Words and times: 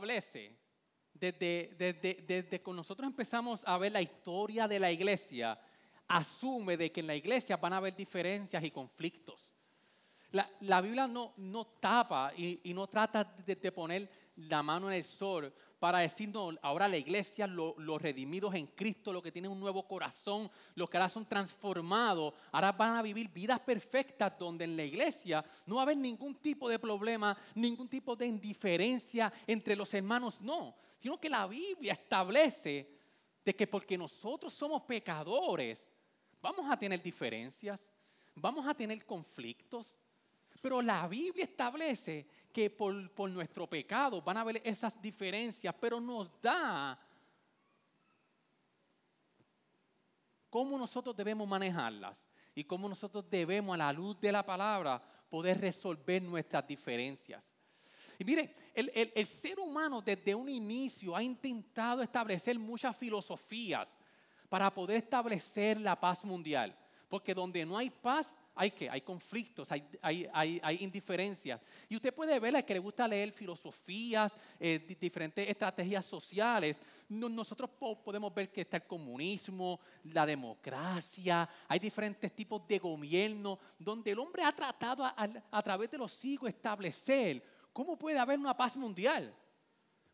Establece, 0.00 0.56
desde, 1.12 1.74
desde, 1.76 2.24
desde 2.26 2.62
que 2.62 2.72
nosotros 2.72 3.06
empezamos 3.06 3.62
a 3.66 3.76
ver 3.76 3.92
la 3.92 4.00
historia 4.00 4.66
de 4.66 4.78
la 4.78 4.90
iglesia, 4.90 5.58
asume 6.08 6.76
de 6.76 6.90
que 6.90 7.00
en 7.00 7.06
la 7.06 7.14
iglesia 7.14 7.58
van 7.58 7.74
a 7.74 7.76
haber 7.76 7.94
diferencias 7.94 8.64
y 8.64 8.70
conflictos. 8.70 9.52
La, 10.32 10.48
la 10.60 10.80
Biblia 10.80 11.06
no, 11.06 11.34
no 11.36 11.66
tapa 11.66 12.32
y, 12.34 12.72
no 12.72 12.86
trata 12.86 13.24
de, 13.24 13.56
de 13.56 13.72
poner 13.72 14.08
la 14.36 14.62
mano 14.62 14.88
en 14.90 14.96
el 14.96 15.04
sol 15.04 15.52
para 15.80 15.98
decir, 16.00 16.28
no, 16.28 16.50
ahora 16.62 16.86
la 16.86 16.98
iglesia, 16.98 17.46
lo- 17.46 17.74
los 17.78 18.00
redimidos 18.00 18.54
en 18.54 18.66
Cristo, 18.68 19.12
los 19.12 19.22
que 19.22 19.32
tienen 19.32 19.50
un 19.50 19.58
nuevo 19.58 19.88
corazón, 19.88 20.50
los 20.74 20.88
que 20.90 20.98
ahora 20.98 21.08
son 21.08 21.26
transformados, 21.26 22.34
ahora 22.52 22.70
van 22.72 22.96
a 22.96 23.02
vivir 23.02 23.28
vidas 23.30 23.58
perfectas 23.60 24.38
donde 24.38 24.64
en 24.64 24.76
la 24.76 24.84
iglesia 24.84 25.42
no 25.66 25.76
va 25.76 25.80
a 25.80 25.84
haber 25.84 25.96
ningún 25.96 26.34
tipo 26.36 26.68
de 26.68 26.78
problema, 26.78 27.36
ningún 27.54 27.88
tipo 27.88 28.14
de 28.14 28.26
indiferencia 28.26 29.32
entre 29.46 29.74
los 29.74 29.92
hermanos, 29.94 30.40
no, 30.40 30.76
sino 30.98 31.18
que 31.18 31.30
la 31.30 31.46
Biblia 31.46 31.94
establece 31.94 32.88
de 33.42 33.56
que 33.56 33.66
porque 33.66 33.96
nosotros 33.96 34.52
somos 34.52 34.82
pecadores, 34.82 35.88
vamos 36.42 36.70
a 36.70 36.78
tener 36.78 37.02
diferencias, 37.02 37.88
vamos 38.34 38.66
a 38.66 38.74
tener 38.74 39.04
conflictos, 39.06 39.96
pero 40.60 40.82
la 40.82 41.06
Biblia 41.08 41.44
establece 41.44 42.26
que 42.52 42.68
por, 42.70 43.30
nuestro 43.30 43.68
pecado 43.68 44.20
van 44.20 44.36
a 44.36 44.40
haber 44.40 44.60
esas 44.64 45.00
diferencias, 45.00 45.74
pero 45.80 46.00
nos 46.00 46.30
da 46.40 46.98
cómo 50.48 50.76
nosotros 50.76 51.16
debemos 51.16 51.48
manejarlas 51.48 52.28
y 52.54 52.64
cómo 52.64 52.88
nosotros 52.88 53.28
debemos 53.30 53.74
a 53.74 53.78
la 53.78 53.92
luz 53.92 54.20
de 54.20 54.32
la 54.32 54.44
palabra 54.44 55.02
poder 55.28 55.60
resolver 55.60 56.22
nuestras 56.22 56.66
diferencias. 56.66 57.54
Y 58.18 58.24
miren, 58.24 58.52
el 58.74 59.26
ser 59.26 59.58
humano 59.58 60.02
desde 60.02 60.34
un 60.34 60.48
inicio 60.48 61.16
ha 61.16 61.22
intentado 61.22 62.02
establecer 62.02 62.58
muchas 62.58 62.94
filosofías 62.94 63.98
para 64.50 64.74
poder 64.74 64.98
establecer 64.98 65.80
la 65.80 65.98
paz 65.98 66.24
mundial. 66.24 66.76
Porque 67.08 67.32
donde 67.32 67.64
no 67.64 67.78
hay 67.78 67.88
paz, 67.88 68.38
hay 68.54 68.72
que, 68.72 68.90
hay 68.90 69.00
conflictos, 69.00 69.70
hay, 69.72 69.82
hay, 70.02 70.28
hay, 70.32 70.60
hay 70.62 70.76
indiferencias. 70.82 71.60
Y 71.88 71.96
usted 71.96 72.12
puede 72.12 72.38
ver 72.38 72.64
que 72.64 72.74
le 72.74 72.80
gusta 72.80 73.06
leer 73.08 73.32
filosofías, 73.32 74.36
eh, 74.58 74.78
di- 74.86 74.94
diferentes 74.96 75.48
estrategias 75.48 76.04
sociales. 76.04 76.80
No- 77.08 77.28
nosotros 77.28 77.70
po- 77.70 78.02
podemos 78.02 78.34
ver 78.34 78.50
que 78.50 78.62
está 78.62 78.76
el 78.78 78.84
comunismo, 78.86 79.80
la 80.04 80.26
democracia, 80.26 81.48
hay 81.68 81.78
diferentes 81.78 82.34
tipos 82.34 82.66
de 82.66 82.78
gobierno 82.78 83.58
donde 83.78 84.10
el 84.10 84.18
hombre 84.18 84.42
ha 84.44 84.52
tratado 84.52 85.04
a, 85.04 85.14
a- 85.16 85.42
a 85.58 85.62
través 85.62 85.90
de 85.90 85.98
los 85.98 86.12
siglos 86.12 86.50
establecer 86.50 87.42
cómo 87.72 87.96
puede 87.98 88.18
haber 88.18 88.38
una 88.38 88.56
paz 88.56 88.76
mundial. 88.76 89.34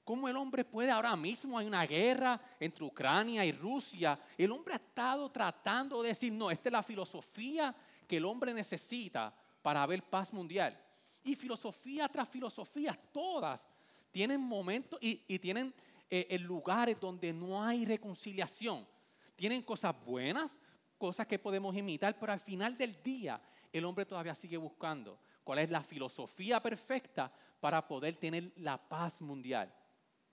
¿Cómo 0.04 0.28
el 0.28 0.36
hombre 0.36 0.64
puede 0.64 0.88
ahora 0.92 1.16
mismo? 1.16 1.58
Hay 1.58 1.66
una 1.66 1.84
guerra 1.84 2.40
entre 2.60 2.84
Ucrania 2.84 3.44
y 3.44 3.50
Rusia. 3.50 4.16
El 4.38 4.52
hombre 4.52 4.74
ha 4.74 4.76
estado 4.76 5.28
tratando 5.32 6.00
de 6.00 6.10
decir, 6.10 6.32
no, 6.32 6.48
esta 6.48 6.68
es 6.68 6.72
la 6.72 6.82
filosofía 6.84 7.74
que 8.06 8.18
el 8.18 8.24
hombre 8.24 8.52
necesita 8.54 9.34
para 9.62 9.82
haber 9.82 10.02
paz 10.02 10.32
mundial. 10.32 10.78
Y 11.22 11.34
filosofía 11.34 12.08
tras 12.08 12.28
filosofía, 12.28 12.98
todas 13.12 13.68
tienen 14.10 14.40
momentos 14.40 14.98
y, 15.02 15.38
tienen 15.38 15.74
eh, 16.08 16.26
eh, 16.30 16.38
lugares 16.38 16.98
donde 16.98 17.32
no 17.32 17.62
hay 17.62 17.84
reconciliación. 17.84 18.86
Tienen 19.34 19.62
cosas 19.62 19.94
buenas, 20.04 20.56
cosas 20.96 21.26
que 21.26 21.38
podemos 21.38 21.76
imitar, 21.76 22.18
pero 22.18 22.32
al 22.32 22.40
final 22.40 22.78
del 22.78 23.02
día 23.02 23.40
el 23.72 23.84
hombre 23.84 24.06
todavía 24.06 24.34
sigue 24.34 24.56
buscando 24.56 25.18
cuál 25.44 25.58
es 25.58 25.70
la 25.70 25.82
filosofía 25.82 26.62
perfecta 26.62 27.30
para 27.60 27.86
poder 27.86 28.16
tener 28.16 28.52
la 28.56 28.78
paz 28.78 29.20
mundial. 29.20 29.72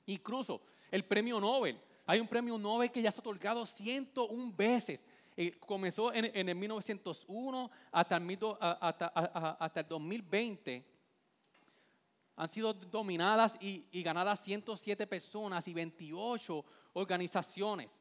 Incluso 0.06 0.62
el 0.92 1.04
premio 1.04 1.40
Nobel. 1.40 1.80
Hay 2.06 2.20
un 2.20 2.28
premio 2.28 2.58
Nobel 2.58 2.92
que 2.92 3.02
ya 3.02 3.12
se 3.12 3.20
ha 3.20 3.22
otorgado 3.22 3.66
101 3.66 4.54
veces. 4.56 5.06
Eh, 5.36 5.52
comenzó 5.60 6.14
en, 6.14 6.26
en 6.26 6.50
el 6.50 6.56
1901 6.56 7.72
hasta 7.92 8.16
el, 8.18 8.22
mil 8.24 8.38
do- 8.40 8.58
a- 8.62 8.74
hasta- 8.88 9.12
a- 9.14 9.32
a- 9.50 9.58
hasta 9.66 9.80
el 9.82 9.88
2020. 9.88 10.86
Han 12.36 12.50
sido 12.50 12.74
dominadas 12.74 13.56
y, 13.62 13.86
ganadas 14.04 14.44
107 14.44 15.06
personas 15.08 15.68
y 15.68 15.74
28 15.74 16.66
organizaciones. 16.94 17.94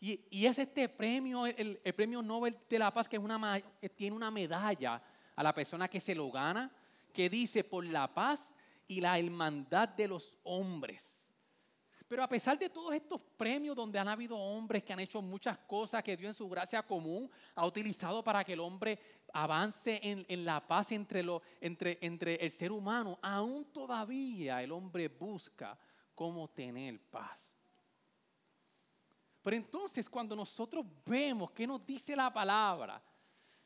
Y, 0.00 0.20
y 0.30 0.46
es 0.46 0.58
este 0.58 0.88
premio, 0.88 1.46
el, 1.46 1.78
premio 1.94 2.22
Nobel 2.22 2.56
de 2.68 2.78
la 2.78 2.92
Paz, 2.92 3.08
que 3.08 3.16
es 3.16 3.22
una, 3.22 3.58
eh, 3.58 3.88
tiene 3.88 4.14
una 4.16 4.30
medalla 4.30 5.02
a 5.34 5.42
la 5.42 5.54
persona 5.54 5.88
que 5.88 6.00
se 6.00 6.14
lo 6.14 6.30
gana, 6.30 6.70
que 7.12 7.28
dice 7.30 7.64
por 7.64 7.84
la 7.84 8.12
paz 8.12 8.52
y 8.88 9.00
la 9.00 9.18
hermandad 9.18 9.88
de 9.88 10.08
los 10.08 10.38
hombres. 10.44 11.25
Pero 12.08 12.22
a 12.22 12.28
pesar 12.28 12.56
de 12.56 12.70
todos 12.70 12.94
estos 12.94 13.20
premios 13.36 13.74
donde 13.74 13.98
han 13.98 14.06
habido 14.06 14.36
hombres 14.38 14.84
que 14.84 14.92
han 14.92 15.00
hecho 15.00 15.20
muchas 15.20 15.58
cosas 15.58 16.04
que 16.04 16.16
Dios 16.16 16.28
en 16.30 16.34
su 16.34 16.48
gracia 16.48 16.80
común 16.82 17.28
ha 17.56 17.66
utilizado 17.66 18.22
para 18.22 18.44
que 18.44 18.52
el 18.52 18.60
hombre 18.60 18.98
avance 19.32 19.98
en, 20.02 20.24
en 20.28 20.44
la 20.44 20.64
paz 20.64 20.92
entre, 20.92 21.22
lo- 21.24 21.42
entre, 21.60 21.98
entre 22.00 22.36
el 22.36 22.50
ser 22.52 22.70
humano, 22.70 23.18
aún 23.20 23.64
todavía 23.72 24.62
el 24.62 24.70
hombre 24.70 25.08
busca 25.08 25.76
cómo 26.14 26.48
tener 26.48 27.00
paz. 27.10 27.56
Pero 29.42 29.56
entonces 29.56 30.08
cuando 30.08 30.36
nosotros 30.36 30.86
vemos 31.04 31.50
qué 31.50 31.66
nos 31.66 31.84
dice 31.84 32.14
la 32.14 32.32
palabra, 32.32 33.02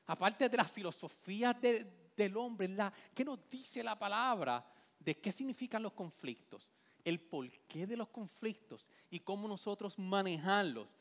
aparte 0.06 0.48
de 0.48 0.56
las 0.56 0.70
filosofías 0.72 1.60
de- 1.60 2.10
del 2.16 2.34
hombre, 2.38 2.68
la, 2.68 2.90
¿qué 3.14 3.22
nos 3.22 3.46
dice 3.50 3.82
la 3.84 3.98
palabra 3.98 4.64
de 4.98 5.18
qué 5.20 5.30
significan 5.30 5.82
los 5.82 5.92
conflictos? 5.92 6.68
El 7.04 7.20
porqué 7.20 7.86
de 7.86 7.96
los 7.96 8.08
conflictos 8.08 8.88
y 9.10 9.20
cómo 9.20 9.48
nosotros 9.48 9.98
manejarlos. 9.98 10.94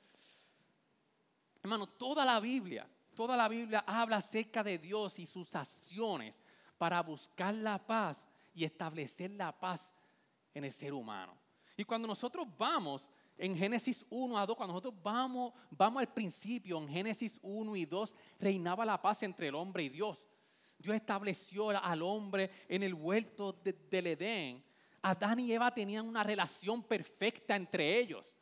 Hermano, 1.62 1.88
toda 1.88 2.24
la 2.26 2.40
Biblia, 2.40 2.88
toda 3.14 3.36
la 3.36 3.48
Biblia 3.48 3.84
habla 3.86 4.18
acerca 4.18 4.64
de 4.64 4.78
Dios 4.78 5.20
y 5.20 5.26
sus 5.26 5.54
acciones 5.56 6.42
para 6.78 7.02
buscar 7.04 7.54
la 7.54 7.78
paz 7.86 8.26
y 8.54 8.64
establecer 8.64 9.32
la 9.32 9.52
paz 9.58 9.94
en 10.54 10.64
el 10.64 10.72
ser 10.72 10.94
humano. 10.94 11.34
Y 11.76 11.84
cuando 11.84 12.08
nosotros 12.08 12.48
vamos 12.58 13.06
en 13.38 13.56
Génesis 13.58 14.06
1 14.10 14.38
a 14.38 14.46
2, 14.46 14.56
cuando 14.56 14.74
nosotros 14.74 15.02
vamos, 15.02 15.54
vamos 15.72 16.02
al 16.02 16.14
principio, 16.14 16.78
en 16.78 16.88
Génesis 16.90 17.40
1 17.42 17.76
y 17.76 17.86
2, 17.86 18.16
reinaba 18.40 18.86
la 18.86 19.02
paz 19.02 19.24
entre 19.24 19.48
el 19.48 19.56
hombre 19.56 19.84
y 19.84 19.90
Dios. 19.90 20.26
Dios 20.78 20.96
estableció 20.96 21.70
al 21.72 22.02
hombre 22.02 22.50
en 22.70 22.84
el 22.84 22.94
huerto 22.94 23.52
de- 23.52 23.74
del 23.74 24.08
Edén. 24.08 24.64
Adán 25.02 25.40
y 25.40 25.52
Eva 25.52 25.74
tenían 25.74 26.08
una 26.08 26.24
relación 26.24 26.84
perfecta 26.84 27.56
entre 27.56 28.00
ellos. 28.00 28.36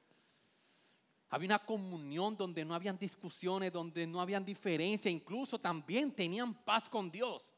Había 1.29 1.47
una 1.47 1.65
comunión 1.65 2.37
donde 2.37 2.63
no 2.63 2.73
habían 2.73 2.97
discusiones, 2.97 3.73
donde 3.73 4.07
no 4.07 4.21
habían 4.21 4.45
diferencia, 4.45 5.11
incluso 5.11 5.59
también 5.59 6.11
tenían 6.11 6.53
paz 6.53 6.87
con 6.87 7.11
Dios. 7.11 7.53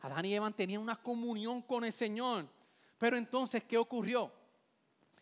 Adán 0.00 0.24
y 0.24 0.34
Eva 0.34 0.50
tenían 0.50 0.80
una 0.80 0.96
comunión 1.00 1.62
con 1.62 1.84
el 1.84 1.92
Señor. 1.92 2.48
Pero 2.98 3.16
entonces, 3.16 3.64
¿qué 3.64 3.76
ocurrió? 3.76 4.32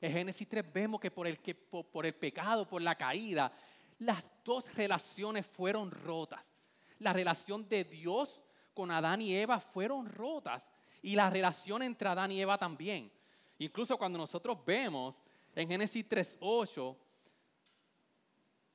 En 0.01 0.13
Génesis 0.13 0.49
3 0.49 0.73
vemos 0.73 1.01
que 1.01 1.11
por 1.11 1.27
el, 1.27 2.15
pecado, 2.15 2.67
por 2.67 2.81
la 2.81 2.95
caída, 2.95 3.53
las 3.99 4.33
dos 4.45 4.75
relaciones 4.75 5.47
fueron 5.47 5.91
rotas. 5.91 6.53
La 6.99 7.13
relación 7.13 7.69
de 7.69 7.85
Dios 7.85 8.43
con 8.73 8.91
Adán 8.91 9.21
y 9.21 9.35
Eva 9.35 9.61
fueron 9.61 10.07
rotas. 10.07 10.67
Y 11.03 11.15
la 11.15 11.31
relación 11.31 11.83
entre 11.83 12.09
Adán 12.09 12.33
y 12.33 12.41
Eva 12.41 12.59
también. 12.59 13.11
Incluso 13.59 13.97
cuando 13.97 14.19
nosotros 14.19 14.59
vemos 14.65 15.19
en 15.55 15.69
Génesis 15.69 16.09
3.8, 16.09 16.97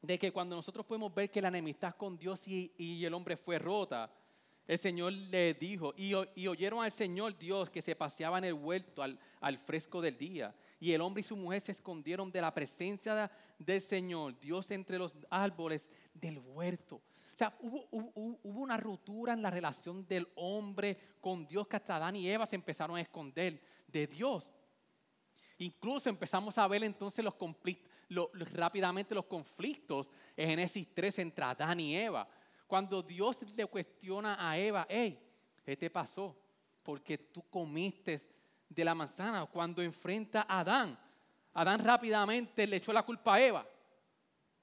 de 0.02 0.20
que 0.20 0.32
cuando 0.32 0.56
nosotros 0.56 0.86
podemos 0.86 1.14
ver 1.14 1.32
que 1.32 1.42
la 1.42 1.48
enemistad 1.48 1.96
con 1.96 2.18
Dios 2.18 2.48
y, 2.48 3.04
el 3.04 3.14
hombre 3.14 3.36
fue 3.36 3.58
rota, 3.58 4.12
el 4.68 4.78
Señor 4.78 5.14
le 5.14 5.54
dijo, 5.54 5.94
y, 5.98 6.14
oyeron 6.14 6.84
al 6.84 6.92
Señor 6.92 7.38
Dios 7.38 7.70
que 7.70 7.82
se 7.82 7.96
paseaba 7.96 8.38
en 8.38 8.46
el 8.46 8.54
huerto 8.54 9.04
al, 9.04 9.58
fresco 9.58 10.02
del 10.02 10.18
día. 10.18 10.56
Y 10.80 10.92
el 10.92 11.02
hombre 11.02 11.22
y 11.22 11.24
su 11.24 11.36
mujer 11.36 11.62
se 11.62 11.72
escondieron 11.72 12.32
de 12.32 12.42
la 12.42 12.54
presencia 12.54 13.16
de- 13.16 13.30
del 13.58 13.82
Señor, 13.82 14.40
Dios 14.40 14.70
entre 14.72 14.98
los 14.98 15.14
árboles 15.30 15.92
del 16.14 16.40
huerto. 16.40 17.02
O 17.36 17.38
sea, 17.38 17.54
hubo, 17.60 18.40
una 18.44 18.78
ruptura 18.78 19.34
en 19.34 19.42
la 19.42 19.52
relación 19.52 20.08
del 20.08 20.26
hombre 20.36 20.98
con 21.20 21.46
Dios 21.46 21.68
que 21.68 21.76
hasta 21.76 21.98
Adán 21.98 22.16
y 22.16 22.30
Eva 22.30 22.46
se 22.46 22.56
empezaron 22.56 22.96
a 22.96 23.02
esconder 23.02 23.62
de 23.88 24.08
Dios. 24.08 24.54
Incluso 25.58 26.08
empezamos 26.08 26.58
a 26.58 26.66
ver 26.66 26.86
entonces 26.86 27.26
los 27.26 27.36
conflictos, 27.36 27.92
rápidamente 28.54 29.14
los 29.14 29.26
conflictos 29.26 30.14
en 30.38 30.48
Génesis 30.48 30.88
3 30.94 31.20
entre 31.20 31.44
Adán 31.44 31.78
y 31.82 31.98
Eva. 31.98 32.26
Cuando 32.68 33.04
Dios 33.04 33.38
le 33.54 33.66
cuestiona 33.66 34.38
a 34.40 34.58
Eva, 34.58 34.88
hey, 34.90 35.20
¿qué 35.62 35.76
te 35.76 35.90
pasó? 35.90 36.38
Porque 36.84 37.18
tú 37.18 37.44
comiste 37.50 38.18
de 38.70 38.86
la 38.86 38.96
manzana. 38.96 39.46
Cuando 39.48 39.82
enfrenta 39.82 40.46
a 40.48 40.62
Adán, 40.62 40.98
Adán 41.54 41.84
rápidamente 41.84 42.66
le 42.66 42.78
echó 42.78 42.94
la 42.94 43.04
culpa 43.04 43.36
a 43.36 43.42
Eva. 43.42 43.68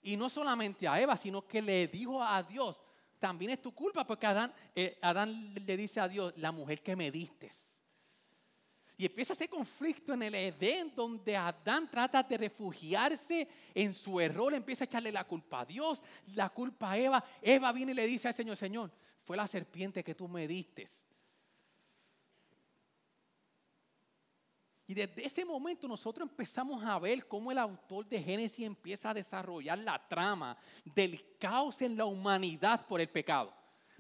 Y 0.03 0.17
no 0.17 0.29
solamente 0.29 0.89
a 0.89 1.01
Eva, 1.01 1.17
sino 1.17 1.47
que 1.47 1.63
le 1.63 1.87
dijo 1.87 2.23
a 2.23 2.43
Dios, 2.43 2.81
también 3.19 3.53
es 3.53 3.63
tu 3.63 3.73
culpa, 3.73 4.05
porque 4.05 4.27
Adán, 4.27 4.53
eh, 4.75 4.99
Adán 5.01 5.55
le 5.55 5.77
dice 5.77 6.01
a 6.01 6.09
Dios, 6.09 6.35
la 6.37 6.51
mujer 6.51 6.83
que 6.83 6.97
me 6.97 7.11
diste. 7.11 7.51
Y 8.97 9.07
empieza 9.07 9.33
ese 9.33 9.49
conflicto 9.49 10.13
en 10.13 10.23
el 10.23 10.35
Edén 10.35 10.93
donde 10.95 11.37
Adán 11.37 11.91
trata 11.91 12.23
de 12.23 12.37
refugiarse 12.37 13.49
en 13.75 13.95
su 13.95 14.21
error, 14.21 14.53
empieza 14.55 14.85
a 14.85 14.87
echarle 14.87 15.11
la 15.11 15.25
culpa 15.25 15.61
a 15.61 15.65
Dios, 15.65 16.03
la 16.35 16.49
culpa 16.51 16.93
a 16.93 16.99
Eva. 16.99 17.25
Eva 17.41 17.73
viene 17.73 17.93
y 17.93 17.95
le 17.95 18.07
dice 18.07 18.29
al 18.29 18.35
Señor, 18.35 18.57
Señor, 18.57 18.91
fue 19.23 19.37
la 19.37 19.47
serpiente 19.47 20.05
que 20.05 20.15
tú 20.15 20.29
me 20.29 20.47
diste. 20.47 20.87
Y 24.93 24.95
desde 24.95 25.25
ese 25.25 25.43
momento 25.43 25.89
nosotros 25.89 26.29
empezamos 26.29 26.85
a 26.85 26.99
ver 26.99 27.27
cómo 27.27 27.51
el 27.51 27.57
autor 27.57 28.07
de 28.07 28.23
Génesis 28.23 28.67
empieza 28.67 29.09
a 29.09 29.15
desarrollar 29.15 29.79
la 29.79 30.07
trama 30.07 30.55
del 30.85 31.39
caos 31.39 31.81
en 31.81 31.97
la 31.97 32.05
humanidad 32.05 32.87
por 32.87 33.01
el 33.01 33.09
pecado. 33.09 33.55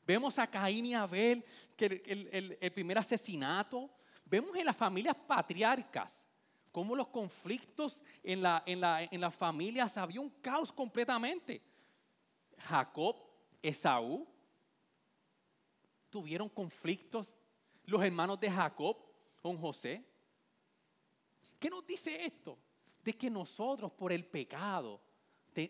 Vemos 0.06 0.38
a 0.38 0.46
Caín 0.46 0.84
y 0.84 0.92
Abel, 0.92 1.42
que 1.78 2.02
el, 2.04 2.72
primer 2.72 2.98
asesinato, 2.98 3.88
Vemos 4.26 4.54
en 4.54 4.66
las 4.66 4.76
familias 4.76 5.16
patriarcas 5.26 6.28
cómo 6.70 6.94
los 6.94 7.08
conflictos 7.08 8.04
en, 8.22 8.44
en 8.66 9.20
las 9.22 9.34
familias 9.34 9.96
había 9.96 10.20
un 10.20 10.28
caos 10.42 10.70
completamente. 10.70 11.62
Jacob, 12.58 13.16
Esaú, 13.62 14.28
tuvieron 16.10 16.50
conflictos 16.50 17.32
los 17.86 18.02
hermanos 18.02 18.38
de 18.38 18.50
Jacob 18.50 18.98
con 19.40 19.56
José. 19.56 20.11
¿Qué 21.62 21.70
nos 21.70 21.86
dice 21.86 22.26
esto? 22.26 22.58
De 23.04 23.12
que 23.12 23.30
nosotros 23.30 23.92
por 23.92 24.10
el 24.12 24.24
pecado 24.24 25.00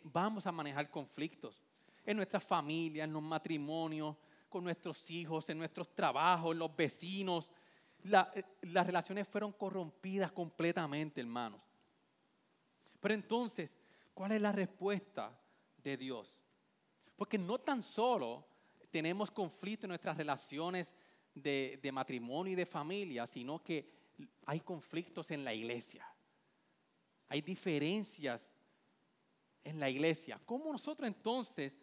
vamos 0.05 0.47
a 0.47 0.50
manejar 0.50 0.91
conflictos 0.91 1.62
en 2.06 2.17
nuestras 2.17 2.43
familias, 2.43 3.05
en 3.05 3.12
los 3.12 3.23
matrimonios, 3.23 4.17
con 4.49 4.65
nuestros 4.65 5.11
hijos, 5.11 5.50
en 5.50 5.59
nuestros 5.59 5.94
trabajos, 5.94 6.53
en 6.53 6.61
los 6.61 6.75
vecinos, 6.75 7.50
eh, 8.05 8.43
las 8.62 8.87
relaciones 8.87 9.29
fueron 9.29 9.53
corrompidas 9.53 10.33
completamente, 10.33 11.21
hermanos. 11.21 11.61
Pero 12.99 13.12
entonces, 13.12 13.79
¿cuál 14.15 14.33
es 14.33 14.41
la 14.41 14.53
respuesta 14.53 15.39
de 15.77 15.99
Dios? 15.99 16.41
Porque 17.17 17.37
no 17.37 17.59
tan 17.59 17.83
solo 17.83 18.47
tenemos 18.91 19.31
conflicto 19.31 19.85
en 19.85 19.91
nuestras 19.91 20.17
relaciones 20.17 20.94
de, 21.35 21.79
de 21.83 21.93
matrimonio 21.93 22.55
y 22.55 22.56
de 22.56 22.65
familia, 22.65 23.27
sino 23.27 23.62
que 23.62 24.01
hay 24.46 24.60
conflictos 24.60 25.30
en 25.30 25.44
la 25.44 25.54
iglesia. 25.54 26.06
Hay 27.28 27.40
diferencias 27.40 28.54
en 29.64 29.80
la 29.80 29.88
iglesia. 29.88 30.40
¿Cómo 30.44 30.72
nosotros 30.72 31.06
entonces 31.06 31.78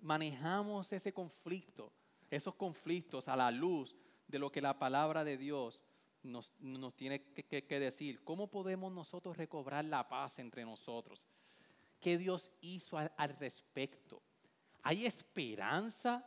manejamos 0.00 0.92
ese 0.92 1.12
conflicto, 1.12 1.92
esos 2.30 2.54
conflictos 2.54 3.28
a 3.28 3.36
la 3.36 3.50
luz 3.50 3.96
de 4.28 4.38
lo 4.38 4.50
que 4.50 4.60
la 4.60 4.78
palabra 4.78 5.24
de 5.24 5.36
Dios 5.36 5.80
nos, 6.24 6.52
tiene 6.96 7.22
que, 7.22 7.80
decir. 7.80 8.24
¿Cómo 8.24 8.50
podemos 8.50 8.92
nosotros 8.92 9.36
recobrar 9.36 9.84
la 9.84 10.08
paz 10.08 10.38
entre 10.38 10.64
nosotros? 10.64 11.26
¿Qué 12.00 12.18
Dios 12.18 12.50
hizo 12.60 12.96
al 12.98 13.36
respecto? 13.38 14.22
¿Hay 14.82 15.06
esperanza 15.06 16.26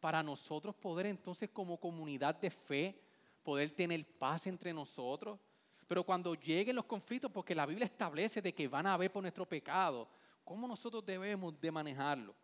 para 0.00 0.22
nosotros 0.22 0.74
poder 0.74 1.06
entonces 1.06 1.50
como 1.50 1.78
comunidad 1.78 2.34
de 2.34 2.50
fe 2.50 3.00
poder 3.42 3.70
tener 3.74 4.04
paz 4.18 4.46
entre 4.46 4.72
nosotros? 4.72 5.38
Pero 5.86 6.04
cuando 6.04 6.34
lleguen 6.34 6.76
los 6.76 6.86
conflictos, 6.86 7.30
porque 7.30 7.54
la 7.54 7.66
Biblia 7.66 7.84
establece 7.84 8.40
de 8.40 8.54
que 8.54 8.68
van 8.68 8.86
a 8.86 8.94
haber 8.94 9.12
por 9.12 9.22
nuestro 9.22 9.46
pecado, 9.46 10.08
¿cómo 10.44 10.66
nosotros 10.66 11.04
debemos 11.04 11.60
de 11.60 11.70
manejarlo? 11.70 12.34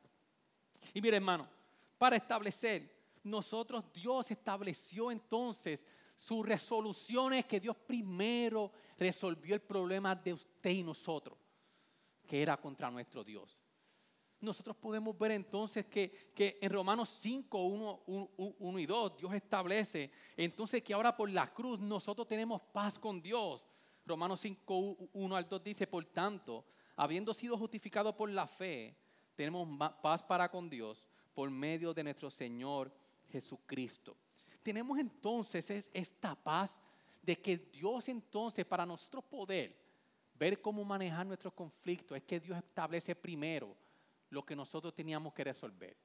Y 0.93 1.01
mire 1.01 1.17
hermano, 1.17 1.49
para 1.97 2.17
establecer 2.17 2.99
nosotros 3.23 3.85
Dios 3.93 4.31
estableció 4.31 5.11
entonces 5.11 5.85
sus 6.15 6.45
resoluciones 6.47 7.47
que 7.47 7.61
Dios 7.61 7.77
primero 7.77 8.73
resolvió 8.99 9.55
el 9.55 9.61
problema 9.61 10.15
de 10.15 10.33
usted 10.33 10.71
y 10.71 10.83
nosotros, 10.83 11.39
que 12.27 12.43
era 12.43 12.57
contra 12.57 12.91
nuestro 12.91 13.23
Dios. 13.23 13.57
Nosotros 14.41 14.77
podemos 14.77 15.19
ver 15.19 15.33
entonces 15.33 15.87
que, 15.87 16.31
en 16.61 16.71
Romanos 16.71 17.09
5, 17.09 17.59
1, 18.07 18.79
y 18.79 18.87
2, 18.87 19.17
Dios 19.17 19.35
establece 19.35 20.13
entonces 20.37 20.83
que 20.83 20.95
ahora 20.95 21.17
por 21.17 21.29
la 21.29 21.53
cruz 21.53 21.81
nosotros 21.81 22.29
tenemos 22.29 22.63
paz 22.73 22.99
con 22.99 23.21
Dios. 23.21 23.65
Romanos 24.07 24.41
5, 24.41 25.11
1 25.13 25.37
al 25.37 25.49
2 25.49 25.65
dice, 25.65 25.87
por 25.89 26.05
tanto, 26.07 26.65
habiendo 26.95 27.35
sido 27.35 27.59
justificados 27.59 28.15
por 28.15 28.31
la 28.31 28.47
fe, 28.47 28.97
tenemos 29.35 29.69
paz 30.01 30.23
para 30.23 30.49
con 30.49 30.71
Dios 30.71 31.09
por 31.35 31.51
medio 31.51 31.93
de 31.93 32.05
nuestro 32.05 32.31
Señor 32.31 32.93
Jesucristo. 33.31 34.17
Tenemos 34.63 34.99
entonces 34.99 35.91
esta 35.93 36.37
paz 36.37 36.81
de 37.23 37.37
que 37.37 37.57
Dios 37.57 38.09
entonces 38.09 38.65
para 38.65 38.87
nosotros 38.87 39.25
poder 39.25 39.77
ver 40.39 40.61
cómo 40.63 40.85
manejar 40.85 41.27
nuestros 41.27 41.53
conflictos 41.53 42.17
es 42.17 42.23
que 42.23 42.39
Dios 42.39 42.57
establece 42.57 43.17
primero 43.17 43.77
lo 44.31 44.45
que 44.45 44.57
nosotros 44.57 44.95
teníamos 44.95 45.33
que 45.33 45.45
resolver. 45.45 45.97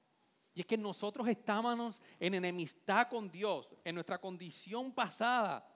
Y 0.53 0.61
es 0.61 0.65
que 0.65 0.77
nosotros 0.77 1.27
estábamos 1.27 2.01
en 2.19 2.35
enemistad 2.35 3.07
con 3.09 3.29
Dios, 3.29 3.67
en 3.83 3.95
nuestra 3.95 4.19
condición 4.19 4.93
pasada. 4.93 5.67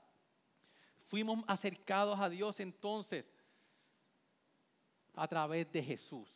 Fuimos 0.99 1.43
acercados 1.47 2.19
a 2.19 2.29
Dios 2.29 2.59
entonces 2.59 3.33
a 5.15 5.27
través 5.27 5.71
de 5.71 5.81
Jesús. 5.81 6.29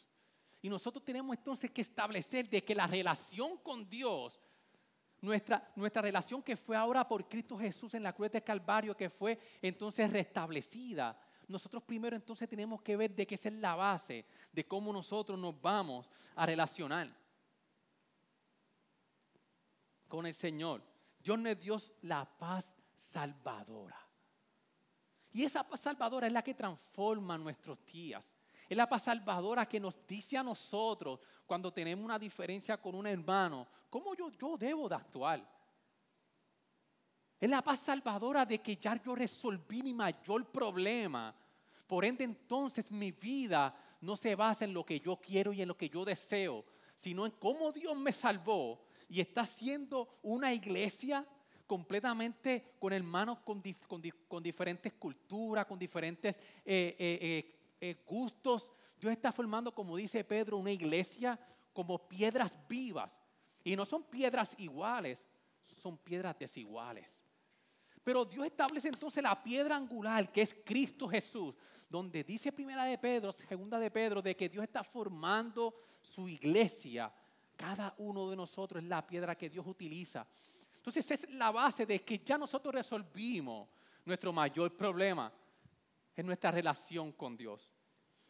Y 0.62 0.70
nosotros 0.70 1.04
tenemos 1.04 1.36
entonces 1.38 1.70
que 1.70 1.82
establecer 1.82 2.50
de 2.50 2.64
que 2.64 2.76
la 2.76 2.88
relación 2.88 3.58
con 3.58 3.88
Dios 3.88 4.40
nuestra, 5.22 5.72
nuestra 5.76 6.02
relación 6.02 6.42
que 6.42 6.58
fue 6.58 6.76
ahora 6.76 7.08
por 7.08 7.28
Cristo 7.30 7.58
Jesús 7.58 7.94
en 7.94 8.04
la 8.04 8.14
cruz 8.14 8.32
de 8.32 8.44
Calvario, 8.44 8.98
que 8.98 9.10
fue 9.10 9.40
entonces 9.62 10.12
restablecida. 10.12 11.20
Nosotros 11.52 11.84
primero 11.84 12.16
entonces 12.16 12.48
tenemos 12.48 12.82
que 12.82 12.96
ver 12.96 13.14
de 13.14 13.28
qué 13.28 13.36
es 13.36 13.46
la 13.54 13.76
base 13.76 14.26
de 14.52 14.68
cómo 14.68 14.92
nosotros 14.92 15.38
nos 15.38 15.60
vamos 15.62 16.08
a 16.36 16.46
relacionar 16.46 17.10
con 20.08 20.26
el 20.26 20.34
Señor. 20.34 20.84
Dios 21.20 21.40
nos 21.40 21.60
dio 21.60 21.78
la 22.02 22.26
paz 22.26 22.72
salvadora. 22.94 23.98
Y 25.34 25.44
esa 25.44 25.68
paz 25.68 25.80
salvadora 25.82 26.28
es 26.28 26.34
la 26.34 26.44
que 26.44 26.54
transforma 26.54 27.38
nuestros 27.38 27.86
días. 27.86 28.34
Es 28.68 28.78
la 28.78 28.88
paz 28.88 29.04
salvadora 29.04 29.66
que 29.66 29.80
nos 29.80 30.06
dice 30.06 30.38
a 30.38 30.44
nosotros 30.44 31.20
cuando 31.46 31.72
tenemos 31.72 32.04
una 32.04 32.18
diferencia 32.18 32.82
con 32.82 32.96
un 32.96 33.08
hermano, 33.08 33.68
¿cómo 33.90 34.14
yo, 34.16 34.30
yo 34.32 34.58
debo 34.58 34.88
de 34.88 34.96
actuar? 34.96 35.62
Es 37.40 37.50
la 37.50 37.64
paz 37.64 37.80
salvadora 37.80 38.46
de 38.46 38.60
que 38.60 38.78
ya 38.78 39.02
yo 39.02 39.16
resolví 39.16 39.82
mi 39.82 39.94
mayor 39.94 40.46
problema. 40.52 41.34
Por 41.92 42.06
ende 42.06 42.24
entonces 42.24 42.90
mi 42.90 43.12
vida 43.12 43.76
no 44.00 44.16
se 44.16 44.34
basa 44.34 44.64
en 44.64 44.74
lo 44.74 44.86
que 44.86 45.02
yo 45.02 45.18
quiero 45.18 45.52
y 45.52 45.62
en 45.62 45.68
lo 45.68 45.76
que 45.76 45.90
yo 45.90 46.06
deseo, 46.06 46.64
sino 46.96 47.26
en 47.26 47.34
cómo 47.34 47.74
Dios 47.74 47.98
me 47.98 48.14
salvó 48.14 48.82
y 49.10 49.20
está 49.20 49.42
haciendo 49.42 50.08
una 50.22 50.54
iglesia 50.54 51.28
completamente 51.68 52.76
con 52.80 52.94
hermanos 52.94 53.40
con, 53.40 53.62
con, 54.30 54.42
diferentes 54.42 54.94
culturas, 54.94 55.66
con 55.66 55.78
diferentes 55.78 56.38
eh, 56.64 56.96
eh, 56.98 57.76
eh, 57.82 58.02
gustos. 58.08 58.72
Dios 58.98 59.12
está 59.12 59.34
formando, 59.34 59.74
como 59.74 59.98
dice 59.98 60.24
Pedro, 60.24 60.60
una 60.60 60.72
iglesia 60.72 61.38
como 61.74 62.08
piedras 62.08 62.58
vivas. 62.70 63.20
Y 63.66 63.76
no 63.76 63.84
son 63.84 64.04
piedras 64.04 64.56
iguales, 64.58 65.28
son 65.66 65.98
piedras 65.98 66.40
desiguales. 66.40 67.22
Pero 68.04 68.26
Dios 68.26 68.46
establece 68.46 68.88
entonces 68.88 69.22
la 69.22 69.42
piedra 69.42 69.76
angular, 69.76 70.32
que 70.32 70.42
es 70.42 70.56
Cristo 70.66 71.08
Jesús, 71.08 71.56
donde 71.90 72.24
dice 72.24 72.52
primera 72.52 72.84
de 72.84 72.98
Pedro, 72.98 73.32
segunda 73.32 73.78
de 73.78 73.92
Pedro, 73.92 74.22
de 74.22 74.36
que 74.36 74.50
Dios 74.50 74.64
está 74.64 74.84
formando 74.84 75.74
su 76.00 76.28
iglesia. 76.28 77.14
Cada 77.56 77.94
uno 78.00 78.30
de 78.30 78.36
nosotros 78.36 78.82
es 78.82 78.90
la 78.90 79.06
piedra 79.06 79.36
que 79.36 79.50
Dios 79.50 79.68
utiliza. 79.68 80.26
Entonces 80.76 81.12
es 81.12 81.30
la 81.30 81.52
base 81.52 81.86
de 81.86 82.04
que 82.04 82.20
ya 82.20 82.38
nosotros 82.38 82.74
resolvimos 82.74 83.70
nuestro 84.04 84.34
mayor 84.34 84.76
problema 84.76 85.32
en 86.16 86.26
nuestra 86.26 86.50
relación 86.50 87.12
con 87.12 87.38
Dios. 87.38 87.72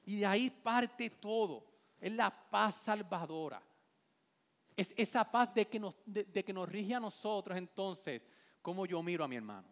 Y 0.04 0.18
de 0.18 0.26
ahí 0.26 0.50
parte 0.50 1.10
todo. 1.10 1.66
Es 2.00 2.12
la 2.12 2.30
paz 2.30 2.76
salvadora. 2.76 3.62
Es 4.76 4.94
esa 4.98 5.30
paz 5.30 5.54
de 5.54 5.68
que 5.68 5.80
de, 6.06 6.44
que 6.44 6.54
nos 6.54 6.68
rige 6.68 6.96
a 6.96 7.00
nosotros 7.00 7.58
entonces, 7.58 8.26
cómo 8.62 8.86
yo 8.86 9.02
miro 9.02 9.24
a 9.24 9.28
mi 9.28 9.36
hermano. 9.36 9.68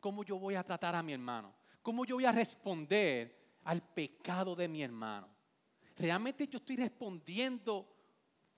Cómo 0.00 0.22
yo 0.22 0.38
voy 0.38 0.54
a 0.54 0.62
tratar 0.62 0.94
a 0.94 1.02
mi 1.02 1.12
hermano. 1.12 1.54
Cómo 1.82 2.04
yo 2.04 2.16
voy 2.16 2.24
a 2.24 2.32
responder 2.32 3.58
al 3.64 3.82
pecado 3.82 4.54
de 4.54 4.68
mi 4.68 4.82
hermano. 4.82 5.28
¿Realmente 5.96 6.46
yo 6.46 6.58
estoy 6.58 6.76
respondiendo 6.76 7.88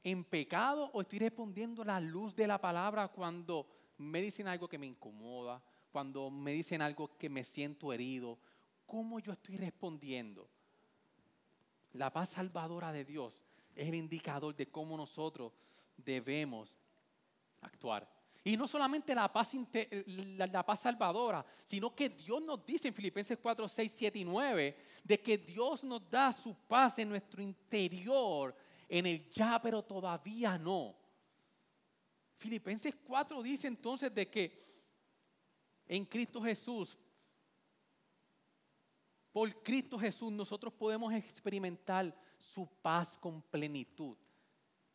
en 0.03 0.25
pecado 0.25 0.91
o 0.93 1.01
estoy 1.01 1.19
respondiendo 1.19 1.83
a 1.83 1.87
la 1.87 2.01
luz 2.01 2.35
de 2.35 2.47
la 2.47 2.61
palabra 2.61 3.09
cuando 3.09 3.67
me 3.99 4.21
dicen 4.21 4.47
algo 4.47 4.69
que 4.69 4.79
me 4.79 4.87
incomoda, 4.87 5.63
cuando 5.91 6.31
me 6.31 6.53
dicen 6.53 6.83
algo 6.83 7.17
que 7.17 7.29
me 7.29 7.45
siento 7.45 7.93
herido? 7.93 8.39
¿Cómo 8.87 9.21
yo 9.21 9.33
estoy 9.33 9.57
respondiendo? 9.57 10.49
La 11.93 12.13
paz 12.13 12.31
salvadora 12.31 12.93
de 12.93 13.05
Dios 13.05 13.41
es 13.75 13.89
el 13.89 13.95
indicador 13.95 14.55
de 14.55 14.71
cómo 14.71 14.97
nosotros 14.97 15.53
debemos 15.97 16.75
actuar. 17.61 18.20
Y 18.43 18.57
no 18.57 18.67
solamente 18.67 19.15
la 19.15 19.31
paz, 19.31 19.53
la, 20.07 20.65
paz 20.65 20.81
salvadora, 20.81 21.45
sino 21.67 21.95
que 21.95 22.09
Dios 22.09 22.43
nos 22.43 22.65
dice 22.65 22.89
en 22.89 22.95
Filipenses 22.95 23.39
4, 23.41 23.69
6, 23.69 23.93
7 23.95 24.19
y 24.19 24.25
9, 24.25 24.77
de 25.05 25.21
que 25.21 25.37
Dios 25.37 25.85
nos 25.85 26.09
da 26.11 26.33
su 26.33 26.55
paz 26.55 26.99
en 26.99 27.11
nuestro 27.11 27.43
interior, 27.43 28.57
en 28.89 29.07
el 29.07 29.29
ya, 29.31 29.61
pero 29.61 29.83
todavía 29.83 30.57
no. 30.57 30.97
Filipenses 32.39 32.95
4 33.05 33.43
dice 33.43 33.69
entonces 33.69 34.15
de 34.15 34.31
que 34.31 34.59
en 35.87 36.07
Cristo 36.07 36.41
Jesús, 36.41 36.97
por 39.33 39.63
Cristo 39.63 39.99
Jesús, 39.99 40.33
nosotros 40.33 40.73
podemos 40.73 41.13
experimentar 41.13 42.17
su 42.39 42.67
paz 42.81 43.19
con 43.19 43.43
plenitud. 43.43 44.17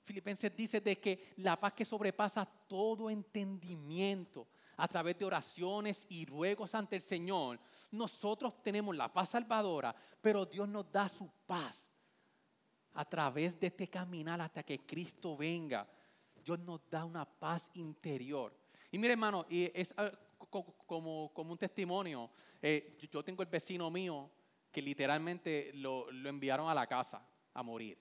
Filipenses 0.06 0.56
dice 0.56 0.80
de 0.80 1.00
que 1.00 1.34
la 1.38 1.60
paz 1.60 1.74
que 1.74 1.84
sobrepasa 1.84 2.46
todo 2.46 3.10
entendimiento 3.10 4.48
a 4.78 4.88
través 4.88 5.18
de 5.18 5.26
oraciones 5.26 6.06
y 6.10 6.26
ruegos 6.26 6.76
ante 6.76 6.98
el 6.98 7.02
Señor, 7.02 7.60
nosotros 7.92 8.62
tenemos 8.62 8.96
la 8.96 9.12
paz 9.12 9.30
salvadora, 9.30 9.96
pero 10.22 10.46
Dios 10.46 10.70
nos 10.70 10.92
da 10.92 11.10
su 11.10 11.28
paz 11.48 11.92
a 12.94 13.04
través 13.04 13.60
de 13.60 13.68
este 13.68 13.90
caminar 13.90 14.40
hasta 14.42 14.62
que 14.62 14.86
Cristo 14.86 15.36
venga. 15.36 15.88
Dios 16.36 16.60
nos 16.60 16.88
da 16.88 17.04
una 17.04 17.26
paz 17.26 17.72
interior. 17.74 18.56
Y 18.92 19.00
mire 19.00 19.14
hermano, 19.14 19.48
es 19.50 19.92
ah, 19.98 20.12
como, 20.86 21.34
como 21.34 21.52
un 21.52 21.58
testimonio, 21.58 22.30
eh, 22.62 22.96
yo 23.12 23.24
tengo 23.24 23.42
el 23.42 23.50
vecino 23.50 23.90
mío 23.90 24.30
que 24.72 24.84
literalmente 24.84 25.72
lo, 25.74 26.12
lo 26.12 26.30
enviaron 26.30 26.70
a 26.70 26.76
la 26.76 26.86
casa 26.86 27.28
a 27.56 27.64
morir. 27.64 27.98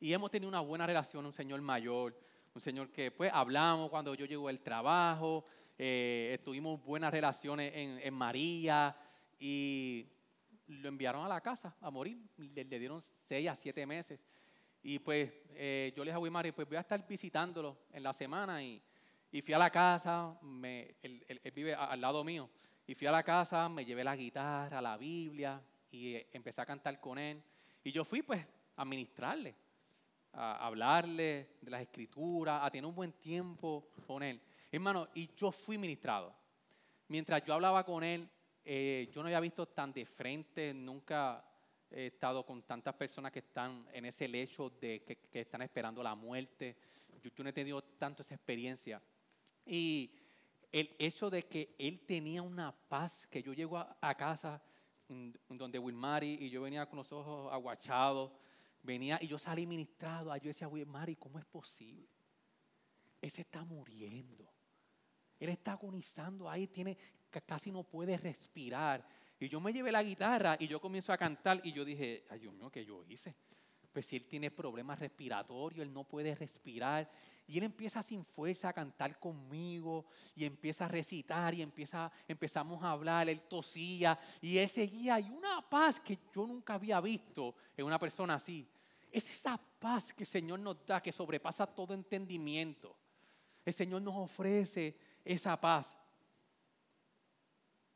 Y 0.00 0.14
hemos 0.14 0.30
tenido 0.30 0.48
una 0.48 0.60
buena 0.60 0.86
relación, 0.86 1.26
un 1.26 1.32
señor 1.34 1.60
mayor, 1.60 2.18
un 2.54 2.60
señor 2.62 2.90
que 2.90 3.10
pues 3.10 3.30
hablamos 3.34 3.90
cuando 3.90 4.14
yo 4.14 4.24
llego 4.24 4.46
del 4.46 4.60
trabajo, 4.60 5.44
eh, 5.78 6.38
tuvimos 6.42 6.82
buenas 6.82 7.12
relaciones 7.12 7.70
en, 7.74 8.14
María 8.14 8.96
y 9.38 10.06
lo 10.68 10.88
enviaron 10.88 11.22
a 11.22 11.28
la 11.28 11.42
casa 11.42 11.76
a 11.82 11.90
morir, 11.90 12.18
le, 12.38 12.64
dieron 12.64 13.02
seis 13.02 13.46
a 13.46 13.54
siete 13.54 13.84
meses. 13.84 14.18
Y 14.82 14.98
pues 15.00 15.30
eh, 15.50 15.92
yo 15.94 16.02
le 16.02 16.10
dije 16.10 16.16
a 16.16 16.18
Wilmar, 16.18 16.50
pues 16.54 16.66
voy 16.66 16.78
a 16.78 16.80
estar 16.80 17.06
visitándolo 17.06 17.76
en 17.92 18.02
la 18.02 18.14
semana 18.14 18.64
y, 18.64 18.82
y 19.30 19.42
fui 19.42 19.52
a 19.52 19.58
la 19.58 19.68
casa, 19.68 20.34
me, 20.40 20.94
él, 21.02 21.52
vive 21.54 21.74
al 21.74 22.00
lado 22.00 22.24
mío, 22.24 22.48
y 22.86 22.94
fui 22.94 23.06
a 23.06 23.12
la 23.12 23.22
casa, 23.22 23.68
me 23.68 23.84
llevé 23.84 24.02
la 24.02 24.16
guitarra, 24.16 24.80
la 24.80 24.96
Biblia 24.96 25.62
y 25.90 26.14
eh, 26.14 26.28
empecé 26.32 26.62
a 26.62 26.66
cantar 26.66 26.98
con 26.98 27.18
él. 27.18 27.42
Y 27.84 27.92
yo 27.92 28.02
fui 28.02 28.22
pues 28.22 28.42
a 28.76 28.84
ministrarle 28.86 29.54
a 30.32 30.66
hablarle 30.66 31.56
de 31.60 31.70
las 31.70 31.82
escrituras, 31.82 32.60
a 32.62 32.70
tener 32.70 32.86
un 32.86 32.94
buen 32.94 33.12
tiempo 33.12 33.88
con 34.06 34.22
él. 34.22 34.40
Hermano, 34.70 35.08
y 35.14 35.30
yo 35.34 35.50
fui 35.50 35.76
ministrado. 35.76 36.34
Mientras 37.08 37.42
yo 37.44 37.54
hablaba 37.54 37.84
con 37.84 38.04
él, 38.04 38.28
eh, 38.64 39.10
yo 39.12 39.22
no 39.22 39.26
había 39.26 39.40
visto 39.40 39.66
tan 39.66 39.92
de 39.92 40.04
frente, 40.04 40.72
nunca 40.72 41.44
he 41.90 42.06
estado 42.06 42.46
con 42.46 42.62
tantas 42.62 42.94
personas 42.94 43.32
que 43.32 43.40
están 43.40 43.86
en 43.92 44.04
ese 44.04 44.28
lecho 44.28 44.70
de 44.70 45.02
que, 45.02 45.18
están 45.32 45.62
esperando 45.62 46.02
la 46.02 46.14
muerte. 46.14 46.76
Yo, 47.22 47.42
no 47.42 47.50
he 47.50 47.52
tenido 47.52 47.82
tanto 47.82 48.22
esa 48.22 48.34
experiencia. 48.34 49.02
Y 49.66 50.12
el 50.70 50.94
hecho 50.98 51.30
de 51.30 51.42
que 51.42 51.74
él 51.78 52.00
tenía 52.06 52.42
una 52.42 52.72
paz, 52.72 53.26
que 53.26 53.42
yo 53.42 53.52
llego 53.52 53.76
a, 53.76 54.14
casa 54.14 54.62
mm, 55.08 55.30
donde 55.48 55.78
Wilmary 55.78 56.38
y 56.40 56.50
yo 56.50 56.62
venía 56.62 56.86
con 56.86 56.98
los 56.98 57.10
ojos 57.12 57.52
aguachados, 57.52 58.30
venía 58.82 59.18
y 59.20 59.26
yo 59.26 59.38
salí 59.38 59.66
ministrado. 59.66 60.34
Yo 60.36 60.48
decía, 60.48 60.66
güey, 60.66 60.84
Mari, 60.84 61.16
¿cómo 61.16 61.38
es 61.38 61.44
posible? 61.44 62.08
Ese 63.20 63.42
está 63.42 63.64
muriendo. 63.64 64.48
Él 65.38 65.48
está 65.48 65.72
agonizando 65.72 66.48
ahí, 66.48 66.66
tiene, 66.66 66.96
casi 67.46 67.70
no 67.70 67.82
puede 67.82 68.16
respirar. 68.16 69.06
Y 69.38 69.48
yo 69.48 69.60
me 69.60 69.72
llevé 69.72 69.90
la 69.90 70.02
guitarra 70.02 70.56
y 70.58 70.66
yo 70.66 70.80
comienzo 70.80 71.12
a 71.12 71.18
cantar 71.18 71.60
y 71.64 71.72
yo 71.72 71.84
dije, 71.84 72.24
ay 72.28 72.40
Dios 72.40 72.52
mío, 72.52 72.70
¿qué 72.70 72.84
yo 72.84 73.04
hice? 73.08 73.34
Pues 73.90 74.06
si 74.06 74.16
él 74.16 74.26
tiene 74.26 74.50
problemas 74.50 74.98
respiratorios, 74.98 75.82
él 75.86 75.92
no 75.92 76.04
puede 76.04 76.34
respirar. 76.34 77.10
Y 77.50 77.58
él 77.58 77.64
empieza 77.64 78.00
sin 78.00 78.24
fuerza 78.24 78.68
a 78.68 78.72
cantar 78.72 79.18
conmigo 79.18 80.04
y 80.36 80.44
empieza 80.44 80.84
a 80.84 80.88
recitar 80.88 81.52
y 81.52 81.62
empieza, 81.62 82.12
empezamos 82.28 82.80
a 82.80 82.92
hablar, 82.92 83.28
él 83.28 83.40
tosía 83.40 84.16
y 84.40 84.56
él 84.56 84.68
seguía. 84.68 85.18
Y 85.18 85.30
una 85.30 85.68
paz 85.68 85.98
que 85.98 86.16
yo 86.32 86.46
nunca 86.46 86.74
había 86.74 87.00
visto 87.00 87.56
en 87.76 87.86
una 87.86 87.98
persona 87.98 88.34
así. 88.34 88.68
Es 89.10 89.28
esa 89.28 89.60
paz 89.80 90.12
que 90.12 90.22
el 90.22 90.28
Señor 90.28 90.60
nos 90.60 90.86
da, 90.86 91.02
que 91.02 91.10
sobrepasa 91.10 91.66
todo 91.66 91.92
entendimiento. 91.92 92.96
El 93.64 93.74
Señor 93.74 94.00
nos 94.02 94.14
ofrece 94.14 94.96
esa 95.24 95.60
paz. 95.60 95.96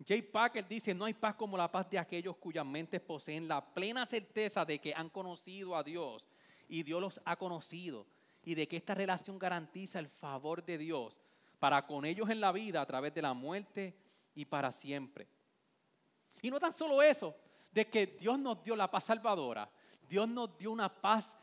Jay 0.05 0.23
Packer 0.23 0.67
dice, 0.67 0.93
no 0.93 1.05
hay 1.05 1.15
paz 1.15 1.37
como 1.37 1.57
la 1.57 1.71
paz 1.71 1.89
de 1.89 2.01
aquellos 2.01 2.37
cuyas 2.39 2.67
mentes 2.67 3.01
poseen 3.01 3.47
la 3.47 3.65
plena 3.65 4.05
certeza 4.05 4.65
de 4.65 4.81
que 4.81 4.93
han 4.93 5.11
conocido 5.11 5.77
a 5.77 5.85
Dios 5.85 6.27
y 6.67 6.83
Dios 6.83 7.01
los 7.01 7.21
ha 7.25 7.37
conocido 7.37 8.05
y 8.45 8.55
de 8.55 8.69
que 8.69 8.77
esta 8.77 8.95
relación 8.95 9.39
garantiza 9.39 9.99
el 9.99 10.09
favor 10.09 10.65
de 10.65 10.79
Dios 10.79 11.21
para 11.59 11.87
con 11.87 12.05
ellos 12.05 12.29
en 12.31 12.41
la 12.41 12.53
vida 12.53 12.81
a 12.81 12.87
través 12.87 13.15
de 13.15 13.23
la 13.23 13.33
muerte 13.33 13.97
y 14.35 14.45
para 14.45 14.71
siempre. 14.71 15.27
Y 16.43 16.51
no 16.51 16.61
tan 16.61 16.73
solo 16.73 17.03
eso, 17.03 17.35
de 17.73 17.89
que 17.89 18.07
Dios 18.07 18.39
nos 18.39 18.63
dio 18.63 18.77
la 18.77 18.91
paz 18.91 19.05
salvadora, 19.05 19.71
Dios 20.09 20.29
nos 20.29 20.57
dio 20.59 20.71
una 20.73 20.89
paz 20.89 21.37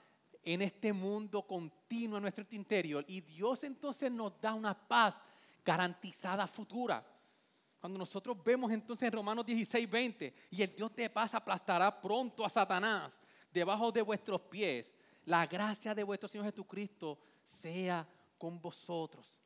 en 0.44 0.62
este 0.62 0.94
mundo 0.94 1.42
continuo 1.44 2.18
en 2.18 2.24
nuestro 2.24 2.46
interior 2.52 3.04
y 3.08 3.22
Dios 3.22 3.64
entonces 3.64 4.12
nos 4.12 4.40
da 4.40 4.54
una 4.54 4.76
paz 4.76 5.24
garantizada 5.64 6.48
futura. 6.48 7.06
Cuando 7.80 7.98
nosotros 7.98 8.38
vemos 8.44 8.72
entonces 8.72 9.08
en 9.08 9.14
Romanos 9.14 9.46
16, 9.46 9.90
20, 9.90 10.34
y 10.52 10.62
el 10.62 10.76
Dios 10.76 10.96
de 10.96 11.10
paz 11.10 11.34
aplastará 11.34 12.00
pronto 12.00 12.46
a 12.46 12.50
Satanás 12.50 13.20
debajo 13.52 13.92
de 13.92 14.04
vuestros 14.04 14.42
pies, 14.42 14.94
la 15.26 15.46
gracia 15.46 15.94
de 15.94 16.04
vuestro 16.04 16.28
Señor 16.28 16.46
Jesucristo 16.48 17.20
sea 17.44 18.08
con 18.38 18.60
vosotros. 18.62 19.42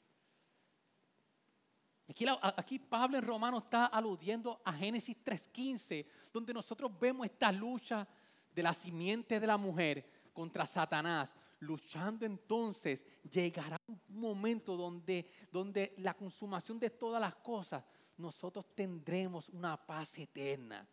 Aquí, 2.08 2.77
Pablo 2.77 3.17
en 3.17 3.25
Romanos 3.25 3.63
está 3.63 3.88
aludiendo 3.88 4.62
a 4.63 4.72
Génesis 4.74 5.17
3.15, 5.24 6.05
donde 6.32 6.53
nosotros 6.53 6.91
vemos 7.00 7.25
esta 7.25 7.51
lucha 7.51 8.08
de 8.53 8.63
la 8.63 8.74
simiente 8.74 9.39
de 9.39 9.48
la 9.48 9.58
mujer 9.58 10.08
contra 10.32 10.65
Satanás, 10.65 11.36
luchando 11.60 12.25
entonces, 12.25 13.05
llegará 13.29 13.77
un 13.88 14.00
momento 14.08 14.77
donde, 14.77 15.29
donde 15.51 15.96
la 15.98 16.13
consumación 16.13 16.79
de 16.79 16.91
todas 16.91 17.20
las 17.20 17.36
cosas 17.36 17.84
nosotros 18.17 18.65
tendremos 18.75 19.50
una 19.50 19.75
paz 19.75 20.20
eterna. 20.20 20.88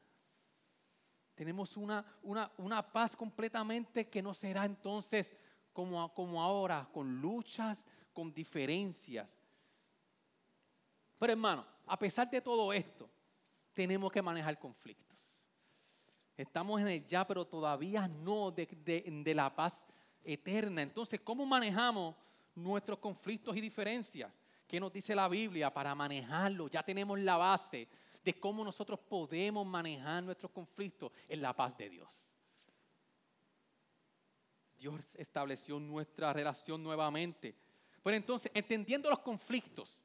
Tenemos 1.35 1.77
una, 1.77 2.05
una, 2.23 2.93
paz 2.93 3.17
completamente 3.17 4.09
que 4.09 4.23
no 4.23 4.35
será 4.35 4.65
entonces 4.65 5.33
como, 5.73 6.13
como 6.13 6.43
ahora, 6.43 6.89
con 6.93 7.21
luchas, 7.21 7.87
con 8.13 8.33
diferencias. 8.33 9.35
Pero 11.19 11.33
hermano, 11.33 11.67
a 11.87 11.99
pesar 11.99 12.29
de 12.31 12.41
todo 12.41 12.73
esto, 12.73 13.09
tenemos 13.73 14.13
que 14.13 14.21
manejar 14.21 14.59
conflictos. 14.59 15.41
Estamos 16.37 16.81
en 16.81 16.89
el 16.89 17.07
ya, 17.07 17.27
pero 17.27 17.47
todavía 17.47 18.07
no 18.09 18.51
de, 18.51 18.67
de 18.67 19.35
la 19.35 19.55
paz 19.55 19.87
eterna. 20.25 20.83
Entonces, 20.83 21.21
¿cómo 21.21 21.47
manejamos 21.47 22.15
nuestros 22.55 22.99
conflictos 22.99 23.57
y 23.57 23.61
diferencias? 23.61 24.31
¿Qué 24.67 24.81
nos 24.81 24.93
dice 24.93 25.15
la 25.15 25.29
Biblia 25.29 25.73
para 25.73 25.95
manejarlo? 25.95 26.69
Ya 26.69 26.83
tenemos 26.83 27.19
la 27.19 27.37
base 27.37 27.89
de 28.25 28.39
cómo 28.39 28.65
nosotros 28.65 28.99
podemos 29.01 29.67
manejar 29.67 30.23
nuestros 30.23 30.53
conflictos 30.53 31.13
en 31.29 31.43
la 31.43 31.55
paz 31.55 31.77
de 31.77 31.89
Dios. 31.89 32.29
Dios 34.79 35.15
estableció 35.17 35.79
nuestra 35.79 36.33
relación 36.33 36.83
nuevamente. 36.83 37.55
Pero 38.03 38.17
entonces, 38.17 38.51
entendiendo 38.55 39.09
los 39.09 39.21
conflictos, 39.21 40.01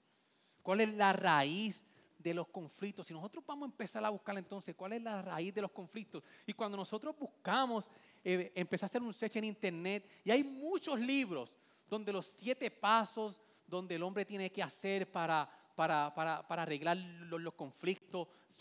¿cuál 0.62 0.82
es 0.82 0.94
la 0.94 1.14
raíz 1.14 1.82
de 2.18 2.34
los 2.34 2.48
conflictos. 2.48 3.08
Si 3.08 3.14
nosotros 3.14 3.44
vamos 3.46 3.68
a 3.68 3.72
empezar 3.72 4.04
a 4.04 4.10
buscar 4.10 4.38
entonces 4.38 4.76
cuál 4.76 4.94
es 4.94 5.02
la 5.02 5.22
raíz 5.22 5.54
de 5.54 5.62
los 5.62 5.72
conflictos. 5.72 6.24
Y 6.46 6.54
cuando 6.54 6.78
nosotros 6.78 7.16
buscamos, 7.18 7.90
eh, 8.24 8.52
empezar 8.56 8.86
a 8.86 8.90
hacer 8.90 9.02
un 9.02 9.14
search 9.14 9.38
en 9.38 9.46
internet, 9.46 10.06
y 10.24 10.32
hay 10.32 10.44
muchos 10.44 11.00
libros 11.00 11.60
donde 11.90 12.12
los 12.12 12.26
siete 12.26 12.70
pasos, 12.70 13.40
donde 13.66 13.96
el 13.96 14.04
hombre 14.04 14.26
tiene 14.26 14.52
que 14.52 14.64
hacer 14.64 15.10
para, 15.12 15.50
para, 15.76 16.40
arreglar 16.50 16.98
los, 16.98 17.54
conflictos, 17.54 17.97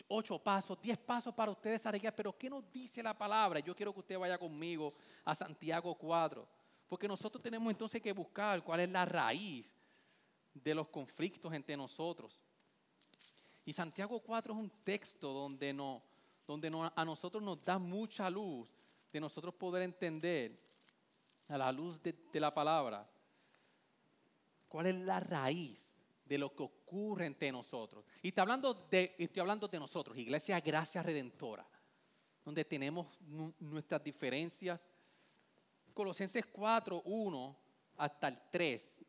ocho 0.08 0.38
pasos, 0.38 0.80
diez 0.80 0.98
pasos 0.98 1.34
para 1.34 1.50
ustedes 1.50 1.84
arreglar. 1.86 2.14
Pero 2.14 2.36
¿qué 2.36 2.50
nos 2.50 2.70
dice 2.70 3.02
la 3.02 3.16
palabra? 3.16 3.60
Yo 3.60 3.74
quiero 3.74 3.92
que 3.92 4.00
usted 4.00 4.18
vaya 4.18 4.38
conmigo 4.38 4.94
a 5.24 5.34
Santiago 5.34 5.94
4. 5.94 6.46
Porque 6.88 7.08
nosotros 7.08 7.42
tenemos 7.42 7.70
entonces 7.70 8.00
que 8.00 8.12
buscar 8.12 8.62
cuál 8.62 8.80
es 8.80 8.90
la 8.90 9.04
raíz 9.04 9.74
de 10.54 10.74
los 10.74 10.88
conflictos 10.88 11.52
entre 11.52 11.76
nosotros. 11.76 12.40
Y 13.64 13.72
Santiago 13.72 14.20
4 14.20 14.54
es 14.54 14.60
un 14.60 14.70
texto 14.84 15.32
donde, 15.32 15.72
no, 15.72 16.02
donde 16.46 16.70
a 16.94 17.04
nosotros 17.04 17.42
nos 17.42 17.64
da 17.64 17.78
mucha 17.78 18.30
luz 18.30 18.72
de 19.12 19.20
nosotros 19.20 19.54
poder 19.54 19.82
entender 19.82 20.56
a 21.48 21.58
la 21.58 21.72
luz 21.72 22.00
de, 22.02 22.14
la 22.34 22.52
palabra 22.52 23.08
cuál 24.68 24.86
es 24.86 24.94
la 24.96 25.20
raíz 25.20 25.95
de 26.26 26.38
lo 26.38 26.54
que 26.54 26.62
ocurre 26.64 27.26
entre 27.26 27.50
nosotros. 27.52 28.04
Y 28.22 28.28
está 28.28 28.42
hablando 28.42 28.74
de, 28.74 29.14
estoy 29.18 29.40
hablando 29.40 29.68
de 29.68 29.78
nosotros, 29.78 30.18
Iglesia 30.18 30.60
Gracia 30.60 31.02
Redentora, 31.02 31.66
donde 32.44 32.64
tenemos 32.64 33.18
nuestras 33.60 34.02
diferencias. 34.02 34.84
Colosenses 35.94 36.44
4, 36.46 37.02
1 37.04 37.56
hasta 37.96 38.28
el 38.28 38.38
3 38.50 39.00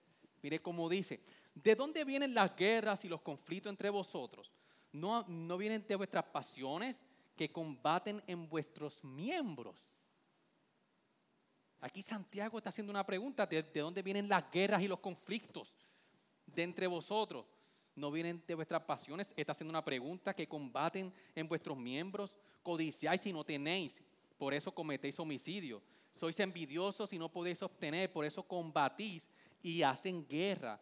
Mire 0.41 0.61
cómo 0.61 0.87
dice, 0.87 1.19
¿de 1.53 1.75
dónde 1.75 2.03
vienen 2.03 2.33
las 2.33 2.55
guerras 2.55 3.03
y 3.05 3.09
los 3.09 3.21
conflictos 3.21 3.69
entre 3.69 3.89
vosotros? 3.89 4.51
¿No, 4.91 5.23
no 5.27 5.57
vienen 5.57 5.85
de 5.87 5.95
vuestras 5.95 6.25
pasiones 6.25 7.03
que 7.35 7.51
combaten 7.51 8.23
en 8.27 8.47
vuestros 8.47 9.03
miembros? 9.03 9.89
Aquí 11.81 12.01
Santiago 12.01 12.57
está 12.57 12.69
haciendo 12.69 12.91
una 12.91 13.05
pregunta, 13.05 13.45
¿de, 13.45 13.61
dónde 13.63 14.01
vienen 14.01 14.27
las 14.29 14.49
guerras 14.51 14.81
y 14.81 14.87
los 14.87 14.99
conflictos 14.99 15.75
de 16.47 16.63
entre 16.63 16.87
vosotros? 16.87 17.45
¿No 17.95 18.11
vienen 18.11 18.43
de 18.45 18.55
vuestras 18.55 18.83
pasiones? 18.83 19.27
Está 19.35 19.51
haciendo 19.53 19.71
una 19.71 19.83
pregunta 19.83 20.33
que 20.33 20.47
combaten 20.47 21.13
en 21.35 21.47
vuestros 21.47 21.77
miembros. 21.77 22.35
Codiciáis 22.61 23.25
y 23.25 23.33
no 23.33 23.43
tenéis, 23.43 24.03
por 24.37 24.53
eso 24.53 24.73
cometéis 24.73 25.19
homicidio. 25.19 25.81
Sois 26.11 26.39
envidiosos 26.39 27.13
y 27.13 27.19
no 27.19 27.29
podéis 27.29 27.61
obtener, 27.61 28.11
por 28.11 28.25
eso 28.25 28.43
combatís 28.43 29.29
y 29.61 29.81
hacen 29.81 30.27
guerra. 30.27 30.79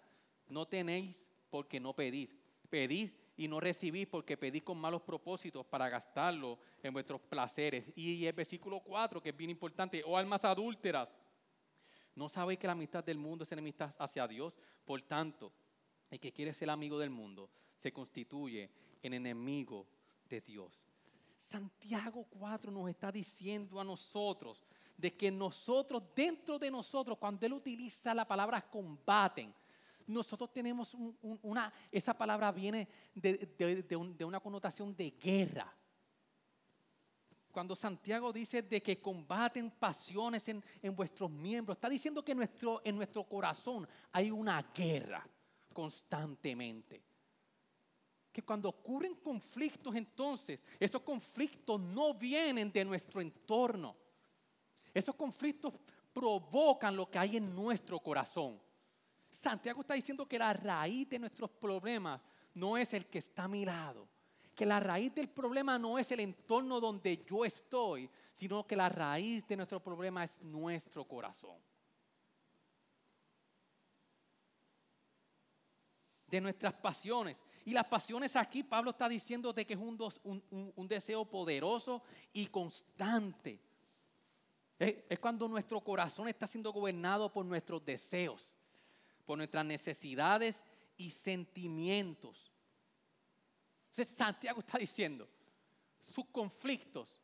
No 0.48 0.66
tenéis 0.66 1.32
porque 1.50 1.80
no 1.80 1.94
pedís. 1.94 2.36
Pedís 2.70 3.16
y 3.38 3.48
no 3.48 3.60
recibís 3.60 4.08
porque 4.08 4.38
pedís 4.38 4.64
con 4.64 4.78
malos 4.78 5.02
propósitos 5.02 5.66
para 5.66 5.90
gastarlo 5.90 6.60
en 6.82 6.94
vuestros 6.94 7.22
placeres. 7.22 7.86
Y 7.98 8.26
el 8.26 8.34
versículo 8.34 8.80
4, 8.80 9.22
que 9.22 9.30
es 9.30 9.38
bien 9.38 9.50
importante, 9.50 10.04
o 10.04 10.12
oh, 10.12 10.18
almas 10.18 10.44
adúlteras, 10.46 11.14
¿no 12.16 12.30
sabéis 12.30 12.60
que 12.60 12.68
la 12.68 12.74
amistad 12.74 13.04
del 13.04 13.18
mundo 13.18 13.44
es 13.44 13.52
enemistad 13.52 13.94
hacia 14.00 14.28
Dios? 14.28 14.58
Por 14.86 15.02
tanto, 15.04 15.52
el 16.10 16.20
que 16.20 16.32
quiere 16.32 16.54
ser 16.54 16.70
amigo 16.70 16.98
del 16.98 17.10
mundo 17.10 17.50
se 17.76 17.92
constituye 17.92 18.70
en 19.02 19.14
enemigo 19.14 19.88
de 20.28 20.42
Dios. 20.42 20.82
Santiago 21.36 22.26
4 22.30 22.72
nos 22.72 22.90
está 22.90 23.12
diciendo 23.12 23.80
a 23.80 23.84
nosotros 23.84 24.66
de 24.98 25.16
que 25.16 25.30
nosotros, 25.30 26.04
dentro 26.16 26.58
de 26.58 26.72
nosotros, 26.72 27.18
cuando 27.18 27.46
Él 27.46 27.54
utiliza 27.54 28.14
la 28.14 28.28
palabra 28.28 28.62
combaten, 28.62 29.54
nosotros 30.08 30.54
tenemos 30.54 30.96
una, 31.22 31.74
esa 31.92 32.16
palabra 32.16 32.52
viene 32.52 32.88
de, 33.14 34.26
una 34.26 34.40
connotación 34.40 34.96
de 34.96 35.12
guerra. 35.12 35.74
Cuando 37.56 37.74
Santiago 37.74 38.34
dice 38.34 38.64
de 38.64 38.84
que 38.84 39.00
combaten 39.00 39.72
pasiones 39.72 40.46
en, 40.50 40.62
vuestros 40.94 41.32
miembros, 41.32 41.78
está 41.78 41.88
diciendo 41.88 42.22
que 42.22 42.36
nuestro, 42.36 42.82
en 42.84 42.98
nuestro 42.98 43.24
corazón 43.24 43.88
hay 44.12 44.30
una 44.30 44.62
guerra 44.74 45.26
constantemente 45.72 47.02
que 48.30 48.44
cuando 48.44 48.68
ocurren 48.68 49.16
conflictos 49.16 49.96
entonces, 49.96 50.62
esos 50.78 51.02
conflictos 51.02 51.80
no 51.80 52.14
vienen 52.14 52.74
de 52.74 52.84
nuestro 52.84 53.22
entorno. 53.22 53.96
Esos 54.94 55.16
conflictos 55.16 55.72
provocan 56.12 56.94
lo 56.94 57.10
que 57.10 57.20
hay 57.20 57.38
en 57.38 57.56
nuestro 57.56 58.02
corazón. 58.02 58.62
Santiago 59.32 59.80
está 59.80 59.94
diciendo 59.94 60.28
que 60.28 60.38
la 60.38 60.52
raíz 60.52 61.08
de 61.08 61.20
nuestros 61.20 61.50
problemas 61.52 62.20
no 62.54 62.78
es 62.78 62.94
el 62.94 63.06
que 63.06 63.20
está 63.20 63.46
a 63.46 63.48
mi 63.48 63.64
lado. 63.64 64.10
Que 64.56 64.66
la 64.66 64.80
raíz 64.80 65.14
del 65.14 65.30
problema 65.30 65.78
no 65.78 66.00
es 66.00 66.12
el 66.12 66.22
entorno 66.22 66.80
donde 66.80 67.24
yo 67.26 67.44
estoy, 67.46 68.10
sino 68.36 68.66
que 68.66 68.76
la 68.76 68.90
raíz 68.90 69.46
de 69.48 69.58
nuestro 69.58 69.82
problema 69.82 70.24
es 70.24 70.42
nuestro 70.42 71.06
corazón. 71.06 71.58
de 76.28 76.42
nuestras 76.42 76.74
pasiones. 76.74 77.44
Y 77.66 77.72
las 77.72 77.86
pasiones 77.86 78.36
aquí, 78.36 78.64
Pablo 78.64 78.92
está 78.92 79.08
diciendo 79.08 79.54
de 79.54 79.66
que 79.66 79.74
es 79.74 79.80
un, 79.80 80.88
deseo 80.88 81.26
poderoso 81.26 82.04
y 82.34 82.48
constante. 82.48 83.60
Es, 84.78 85.20
cuando 85.20 85.48
nuestro 85.48 85.82
corazón 85.82 86.28
está 86.28 86.48
siendo 86.48 86.72
gobernado 86.72 87.32
por 87.32 87.46
nuestros 87.46 87.84
deseos, 87.86 88.54
por 89.26 89.38
nuestras 89.38 89.66
necesidades 89.66 90.64
y 90.98 91.12
sentimientos. 91.12 92.52
Entonces 93.96 94.18
Santiago 94.18 94.60
está 94.60 94.78
diciendo, 94.78 95.26
sus 96.02 96.26
conflictos 96.26 97.22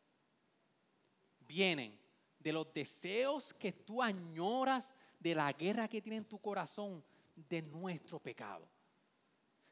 vienen 1.45 1.99
de 2.39 2.53
los 2.53 2.73
deseos 2.73 3.53
que 3.55 3.73
tú 3.73 4.01
añoras, 4.01 4.93
de 5.19 5.35
la 5.35 5.51
guerra 5.51 5.89
que 5.89 6.01
tiene 6.01 6.19
en 6.19 6.25
tu 6.29 6.39
corazón, 6.39 7.03
de 7.35 7.61
nuestro 7.61 8.19
pecado. 8.19 8.65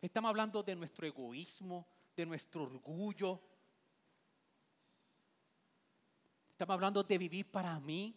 Estamos 0.01 0.27
hablando 0.27 0.62
de 0.62 0.75
nuestro 0.75 1.07
egoísmo, 1.07 1.88
de 2.17 2.25
nuestro 2.25 2.63
orgullo. 2.63 3.39
Estamos 6.49 6.73
hablando 6.73 7.01
de 7.01 7.17
vivir 7.17 7.49
para 7.49 7.79
mí. 7.79 8.13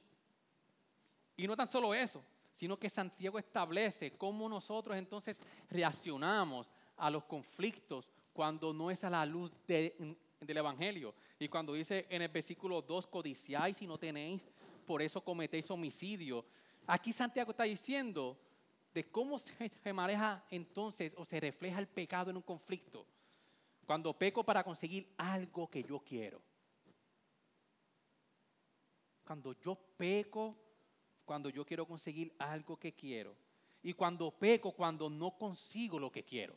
Y 1.36 1.46
no 1.46 1.54
tan 1.54 1.68
solo 1.68 1.94
eso, 1.94 2.20
sino 2.50 2.76
que 2.76 2.90
Santiago 2.90 3.38
establece 3.38 4.10
cómo 4.18 4.48
nosotros 4.48 4.96
entonces 4.96 5.40
reaccionamos 5.70 6.68
a 6.96 7.08
los 7.10 7.22
conflictos 7.26 8.10
cuando 8.32 8.72
no 8.72 8.90
es 8.90 9.04
a 9.04 9.10
la 9.10 9.24
luz 9.26 9.52
del 9.66 10.16
Evangelio. 10.40 11.14
Y 11.38 11.48
cuando 11.48 11.74
dice 11.74 12.06
en 12.08 12.22
el 12.22 12.28
versículo 12.28 12.82
2, 12.82 13.06
codiciáis 13.06 13.80
y 13.82 13.86
no 13.86 13.98
tenéis, 13.98 14.48
por 14.86 15.02
eso 15.02 15.22
cometéis 15.22 15.70
homicidio. 15.70 16.44
Aquí 16.86 17.12
Santiago 17.12 17.50
está 17.50 17.64
diciendo 17.64 18.38
de 18.92 19.04
cómo 19.10 19.38
se 19.38 19.92
maneja 19.92 20.44
entonces 20.50 21.14
o 21.16 21.24
se 21.24 21.40
refleja 21.40 21.78
el 21.78 21.88
pecado 21.88 22.30
en 22.30 22.36
un 22.36 22.42
conflicto. 22.42 23.06
Cuando 23.86 24.16
peco 24.16 24.44
para 24.44 24.62
conseguir 24.62 25.12
algo 25.16 25.68
que 25.68 25.82
yo 25.82 26.00
quiero. 26.00 26.40
Cuando 29.24 29.54
yo 29.60 29.76
peco, 29.96 30.56
cuando 31.24 31.48
yo 31.48 31.64
quiero 31.64 31.86
conseguir 31.86 32.34
algo 32.38 32.76
que 32.76 32.92
quiero. 32.92 33.34
Y 33.82 33.94
cuando 33.94 34.30
peco, 34.30 34.72
cuando 34.72 35.10
no 35.10 35.36
consigo 35.36 35.98
lo 35.98 36.10
que 36.10 36.22
quiero. 36.22 36.56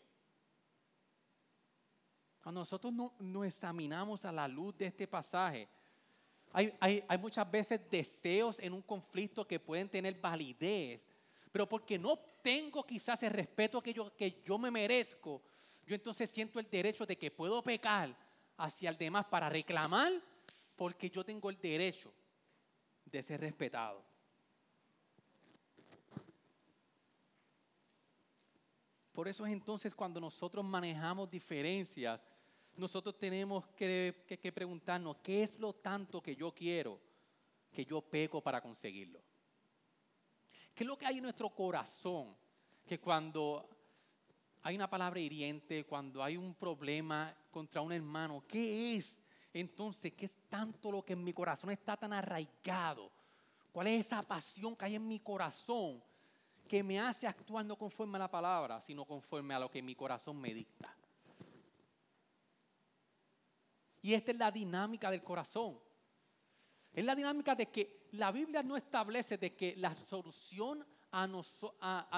Cuando 2.46 2.62
nosotros 2.62 2.94
no, 2.94 3.12
nos 3.18 3.48
examinamos 3.48 4.24
a 4.24 4.32
la 4.32 4.48
luz 4.48 4.78
de 4.78 4.86
este 4.86 5.08
pasaje, 5.08 5.68
hay, 6.54 7.04
hay 7.08 7.18
muchas 7.18 7.50
veces 7.50 7.82
deseos 7.90 8.60
en 8.60 8.72
un 8.72 8.84
conflicto 8.84 9.48
que 9.48 9.60
pueden 9.60 9.90
tener 9.90 10.22
validez, 10.22 11.10
pero 11.52 11.68
porque 11.68 11.98
no 11.98 12.20
tengo 12.44 12.86
quizás 12.86 13.24
el 13.24 13.32
respeto 13.32 13.82
que 13.82 13.92
yo, 13.92 14.16
que 14.16 14.44
yo 14.46 14.60
me 14.60 14.70
merezco, 14.70 15.42
yo 15.88 15.96
entonces 15.96 16.30
siento 16.30 16.60
el 16.60 16.70
derecho 16.70 17.04
de 17.04 17.18
que 17.18 17.32
puedo 17.32 17.64
pecar 17.64 18.16
hacia 18.58 18.92
el 18.92 18.98
demás 19.00 19.26
para 19.26 19.50
reclamar 19.50 20.12
porque 20.76 21.10
yo 21.10 21.26
tengo 21.26 21.50
el 21.50 21.60
derecho 21.60 22.14
de 23.06 23.24
ser 23.24 23.42
respetado. 23.42 24.06
Por 29.12 29.28
eso 29.28 29.48
es 29.48 29.52
entonces 29.52 29.96
cuando 29.96 30.22
nosotros 30.22 30.64
manejamos 30.64 31.28
diferencias, 31.28 32.22
nosotros 32.78 33.18
tenemos 33.18 33.68
que, 33.70 34.24
que, 34.28 34.52
preguntarnos, 34.52 35.18
¿qué 35.24 35.44
es 35.44 35.60
lo 35.60 35.74
tanto 35.74 36.22
que 36.22 36.36
yo 36.36 36.54
quiero 36.54 37.00
que 37.72 37.86
yo 37.86 38.02
peco 38.02 38.42
para 38.42 38.62
conseguirlo? 38.62 39.22
¿Qué 40.74 40.84
es 40.84 40.88
lo 40.88 40.98
que 40.98 41.06
hay 41.06 41.18
en 41.18 41.24
nuestro 41.24 41.50
corazón? 41.50 42.36
Que 42.86 43.00
cuando 43.00 43.70
hay 44.62 44.76
una 44.76 44.90
palabra 44.90 45.20
hiriente, 45.20 45.86
cuando 45.86 46.24
hay 46.24 46.38
un 46.38 46.54
problema 46.56 47.34
contra 47.52 47.82
un 47.82 47.92
hermano, 47.92 48.44
¿qué 48.48 48.96
es? 48.96 49.22
Entonces, 49.54 50.14
¿qué 50.14 50.26
es 50.26 50.38
tanto 50.50 50.92
lo 50.92 51.04
que 51.04 51.14
en 51.14 51.24
mi 51.24 51.32
corazón 51.32 51.72
está 51.72 51.96
tan 51.96 52.12
arraigado? 52.12 53.12
¿Cuál 53.72 53.88
es 53.88 54.08
esa 54.08 54.22
pasión 54.22 54.76
que 54.76 54.86
hay 54.86 54.96
en 54.96 55.08
mi 55.08 55.20
corazón 55.20 56.04
que 56.68 56.84
me 56.84 57.00
hace 57.00 57.28
actuar 57.28 57.66
no 57.66 57.78
conforme 57.78 58.18
a 58.18 58.20
la 58.20 58.32
palabra, 58.32 58.82
sino 58.82 59.06
conforme 59.06 59.54
a 59.54 59.60
lo 59.60 59.70
que 59.70 59.82
mi 59.82 59.96
corazón 59.96 60.40
me 60.42 60.54
dicta? 60.54 60.96
Y 64.06 64.14
esta 64.14 64.32
es 64.32 64.38
la 64.38 64.52
dinámica 64.52 65.10
del 65.10 65.24
corazón. 65.24 65.80
Es 66.94 67.04
la 67.04 67.16
dinámica 67.16 67.56
de 67.56 67.72
que 67.72 68.08
la 68.12 68.32
Biblia 68.32 68.62
no 68.62 68.78
establece 68.78 69.36
de 69.36 69.56
que 69.56 69.76
la 69.78 69.96
solución 69.96 70.86
a, 71.12 71.26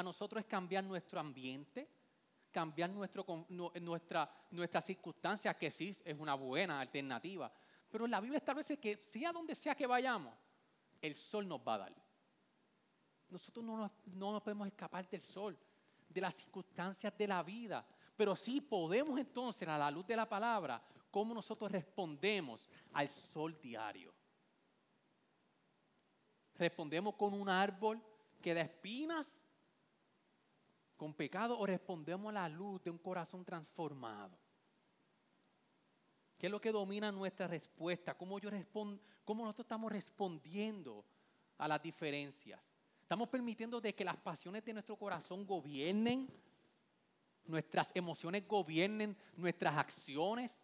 nosotros 0.04 0.41
es 0.41 0.47
cambiar 0.47 0.84
nuestro 0.84 1.17
ambiente, 1.17 1.89
cambiar 2.52 2.89
nuestra, 2.89 3.23
nuestra 4.50 4.82
circunstancia, 4.82 5.54
que 5.54 5.71
sí 5.71 5.95
es 6.04 6.19
una 6.19 6.34
buena 6.34 6.82
alternativa. 6.82 7.50
Pero 7.89 8.06
la 8.06 8.19
Biblia 8.19 8.39
establece 8.39 8.78
que 8.78 8.97
sea 8.97 9.32
donde 9.32 9.56
sea 9.56 9.73
que 9.73 9.88
vayamos, 9.88 10.36
el 11.00 11.15
sol 11.15 11.47
nos 11.47 11.62
va 11.65 11.76
a 11.76 11.78
dar. 11.78 11.95
Nosotros 13.30 13.63
no 13.63 13.89
no 14.08 14.34
nos 14.34 14.43
podemos 14.43 14.67
escapar 14.67 15.08
del 15.08 15.21
sol, 15.21 15.58
de 16.10 16.19
las 16.19 16.36
circunstancias 16.36 17.17
de 17.17 17.28
la 17.28 17.41
vida. 17.43 17.88
Pero 18.18 18.36
sí 18.36 18.60
podemos 18.60 19.20
entonces, 19.20 19.68
a 19.68 19.78
la 19.78 19.92
luz 19.92 20.06
de 20.08 20.16
la 20.16 20.28
palabra, 20.28 20.84
cómo 21.12 21.36
nosotros 21.36 21.72
respondemos 21.72 22.68
al 22.94 23.10
sol 23.12 23.58
diario. 23.62 24.12
¿Respondemos 26.56 27.14
con 27.14 27.36
un 27.36 27.48
árbol 27.48 28.02
que 28.42 28.56
da 28.56 28.62
espinas, 28.62 29.40
con 30.98 31.14
pecado, 31.14 31.60
o 31.60 31.66
respondemos 31.68 32.32
a 32.32 32.34
la 32.34 32.50
luz 32.50 32.82
de 32.82 32.90
un 32.90 32.98
corazón 32.98 33.46
transformado? 33.46 34.36
¿Qué 36.40 36.48
es 36.48 36.52
lo 36.52 36.60
que 36.60 36.72
domina 36.72 37.12
nuestra 37.12 37.48
respuesta? 37.48 38.18
¿Cómo, 38.18 38.40
yo 38.40 38.50
respondo, 38.50 39.00
cómo 39.24 39.44
nosotros 39.44 39.66
estamos 39.66 39.92
respondiendo 39.92 41.06
a 41.60 41.68
las 41.68 41.84
diferencias? 41.84 42.74
¿Estamos 43.00 43.30
permitiendo 43.30 43.80
de 43.80 43.94
que 43.94 44.04
las 44.04 44.18
pasiones 44.18 44.66
de 44.66 44.74
nuestro 44.74 44.96
corazón 44.98 45.46
gobiernen? 45.46 46.28
¿Nuestras 47.48 47.92
emociones 47.96 48.48
gobiernen 48.48 49.18
nuestras 49.36 49.78
acciones? 49.78 50.64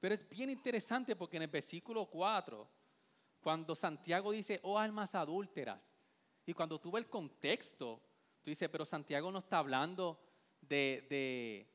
Pero 0.00 0.14
es 0.14 0.28
bien 0.28 0.50
interesante 0.50 1.16
porque 1.16 1.36
en 1.36 1.42
el 1.42 1.48
versículo 1.48 2.06
4, 2.06 2.68
cuando 3.40 3.74
Santiago 3.74 4.30
dice, 4.30 4.60
oh 4.62 4.78
almas 4.78 5.14
adúlteras, 5.14 5.88
y 6.46 6.54
cuando 6.54 6.80
tú 6.80 6.96
el 6.96 7.08
contexto, 7.08 8.00
tú 8.42 8.50
dices, 8.50 8.68
pero 8.70 8.84
Santiago 8.84 9.30
no 9.30 9.40
está 9.40 9.58
hablando 9.58 10.18
de, 10.60 11.66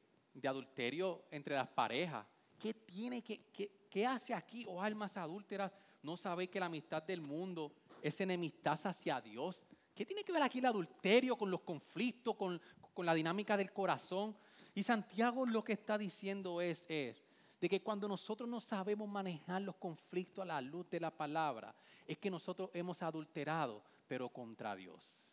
adulterio 0.43 1.25
entre 1.29 1.55
las 1.55 1.67
parejas. 1.67 2.25
¿Qué 2.57 2.73
tiene 2.73 3.21
que, 3.21 3.51
qué, 3.89 4.07
hace 4.07 4.33
aquí, 4.33 4.65
oh 4.67 4.81
almas 4.81 5.17
adúlteras? 5.17 5.75
¿No 6.03 6.17
sabéis 6.17 6.49
que 6.49 6.59
la 6.59 6.67
amistad 6.67 7.01
del 7.01 7.21
mundo 7.21 7.71
es 8.01 8.19
enemistad 8.19 8.79
hacia 8.83 9.21
Dios? 9.21 9.61
¿Qué 9.95 10.05
tiene 10.05 10.23
que 10.23 10.33
ver 10.33 10.43
aquí 10.43 10.59
el 10.59 10.65
adulterio 10.65 11.37
con 11.37 11.49
los 11.49 11.61
conflictos, 11.61 12.35
con, 12.35 12.61
con 12.93 13.05
la 13.05 13.13
dinámica 13.13 13.55
del 13.55 13.71
corazón? 13.71 14.35
Y 14.75 14.83
Santiago 14.83 15.45
lo 15.45 15.63
que 15.63 15.73
está 15.73 15.97
diciendo 15.97 16.59
es, 16.59 16.85
es, 16.89 17.23
de 17.61 17.69
que 17.69 17.81
cuando 17.81 18.09
nosotros 18.09 18.49
no 18.49 18.59
sabemos 18.59 19.07
manejar 19.07 19.61
los 19.61 19.77
conflictos 19.77 20.43
a 20.43 20.45
la 20.45 20.59
luz 20.59 20.89
de 20.89 20.99
la 20.99 21.09
palabra, 21.09 21.73
es 22.05 22.17
que 22.17 22.29
nosotros 22.29 22.69
hemos 22.73 23.01
adulterado, 23.01 23.81
pero 24.05 24.27
contra 24.27 24.75
Dios. 24.75 25.23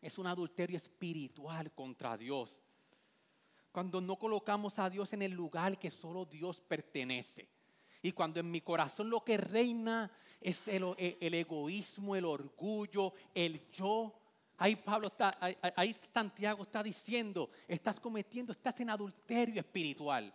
Es 0.00 0.18
un 0.18 0.26
adulterio 0.26 0.76
espiritual 0.76 1.72
contra 1.72 2.16
Dios. 2.16 2.58
Cuando 3.78 4.00
no 4.00 4.16
colocamos 4.16 4.76
a 4.80 4.90
Dios 4.90 5.12
en 5.12 5.22
el 5.22 5.30
lugar 5.30 5.78
que 5.78 5.88
solo 5.88 6.24
Dios 6.24 6.58
pertenece. 6.58 7.48
Y 8.02 8.10
cuando 8.10 8.40
en 8.40 8.50
mi 8.50 8.60
corazón 8.60 9.08
lo 9.08 9.22
que 9.22 9.36
reina 9.36 10.10
es 10.40 10.66
el, 10.66 10.82
el 10.98 11.34
egoísmo, 11.34 12.16
el 12.16 12.24
orgullo, 12.24 13.12
el 13.32 13.70
yo, 13.70 14.12
Ahí 14.56 14.74
Pablo 14.74 15.06
está, 15.06 15.38
ahí, 15.76 15.92
Santiago 15.92 16.64
está 16.64 16.82
diciendo, 16.82 17.50
estás 17.68 18.00
cometiendo, 18.00 18.50
estás 18.50 18.80
en 18.80 18.90
adulterio 18.90 19.60
espiritual. 19.60 20.34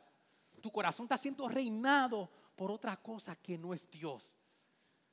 Tu 0.62 0.72
corazón 0.72 1.04
está 1.04 1.18
siendo 1.18 1.46
reinado 1.50 2.30
por 2.56 2.72
otra 2.72 2.96
cosa 2.96 3.36
que 3.36 3.58
no 3.58 3.74
es 3.74 3.92
Dios. 3.92 4.34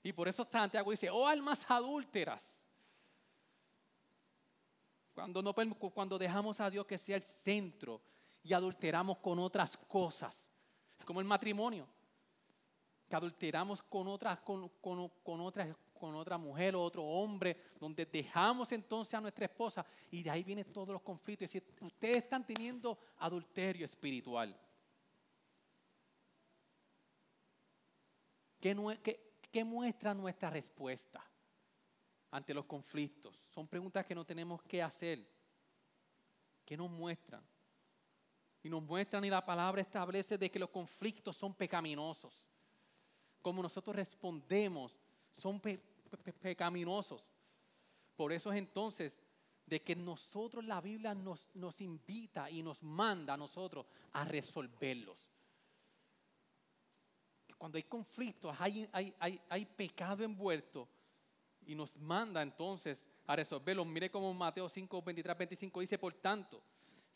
Y 0.05 0.13
por 0.13 0.29
eso 0.29 0.45
Santiago 0.45 0.93
dice, 0.93 1.11
oh 1.11 1.27
almas 1.27 1.67
adúlteras. 1.69 2.65
Cuando, 5.15 5.43
no, 5.43 5.53
cuando 5.93 6.17
dejamos 6.17 6.61
a 6.61 6.71
Dios 6.71 6.87
que 6.87 6.97
sea 6.97 7.17
el 7.17 7.25
centro 7.25 8.01
y 8.43 8.53
adulteramos 8.53 9.19
con 9.19 9.39
otras 9.39 9.77
cosas, 9.77 10.51
es 10.99 11.05
como 11.05 11.21
el 11.21 11.27
matrimonio, 11.27 11.87
que 13.09 13.17
adulteramos 13.17 13.83
con 13.83 14.07
otras, 14.07 14.41
con, 14.41 14.71
otras 15.25 15.77
con 16.01 16.15
otra 16.15 16.39
mujer 16.39 16.75
o 16.75 16.83
otro 16.83 17.05
hombre, 17.05 17.73
donde 17.79 18.07
dejamos 18.07 18.73
entonces 18.73 19.13
a 19.15 19.21
nuestra 19.21 19.45
esposa 19.45 19.85
y 20.11 20.23
de 20.23 20.31
ahí 20.31 20.43
vienen 20.43 20.73
todos 20.73 20.89
los 20.89 21.03
conflictos. 21.03 21.45
Es 21.45 21.53
decir, 21.53 21.75
ustedes 21.83 22.17
están 22.19 22.47
teniendo 22.47 22.99
adulterio 23.19 23.85
espiritual. 23.85 24.59
¿Qué, 28.59 29.35
qué 29.51 29.65
muestra 29.65 30.15
nuestra 30.15 30.49
respuesta 30.49 31.23
ante 32.31 32.55
los 32.55 32.65
conflictos? 32.65 33.45
Son 33.49 33.69
preguntas 33.69 34.07
que 34.07 34.15
no 34.15 34.25
tenemos 34.25 34.63
que 34.63 34.83
hacer. 34.83 35.27
¿Qué 36.65 36.77
nos 36.77 36.91
muestran? 36.91 37.45
Y 38.63 38.69
nos 38.69 38.83
muestran 38.83 39.25
y 39.25 39.31
la 39.31 39.45
palabra 39.45 39.81
establece 39.81 40.37
de 40.37 40.51
que 40.51 40.59
los 40.59 40.71
conflictos 40.71 41.37
son 41.37 41.55
pecaminosos. 41.55 42.43
Como 43.41 43.63
nosotros 43.63 43.97
respondemos 43.97 45.01
son 45.33 45.61
pecaminosos. 46.41 47.27
Por 48.17 48.33
eso 48.33 48.53
es 48.53 48.59
entonces 48.59 49.19
de 49.65 49.81
que 49.81 49.95
nosotros 49.95 50.65
la 50.65 50.81
Biblia 50.81 51.15
nos, 51.15 51.49
nos 51.55 51.81
invita 51.81 52.51
y 52.51 52.63
nos 52.63 52.83
manda 52.83 53.35
a 53.35 53.37
nosotros 53.37 53.87
a 54.13 54.25
resolverlos. 54.25 55.31
Cuando 57.57 57.77
hay 57.77 57.85
conflictos, 57.85 58.55
hay, 58.59 58.89
hay, 58.93 59.15
hay, 59.19 59.41
hay 59.49 59.65
pecado 59.65 60.25
envuelto 60.25 60.89
y 61.67 61.75
nos 61.75 61.97
manda 61.99 62.43
entonces 62.43 63.07
a 63.27 63.37
resolverlos. 63.37 63.87
Mire 63.87 64.11
como 64.11 64.35
Mateo 64.35 64.69
5, 64.69 65.03
23, 65.03 65.39
25 65.39 65.81
dice, 65.81 65.99
por 65.99 66.15
tanto, 66.15 66.63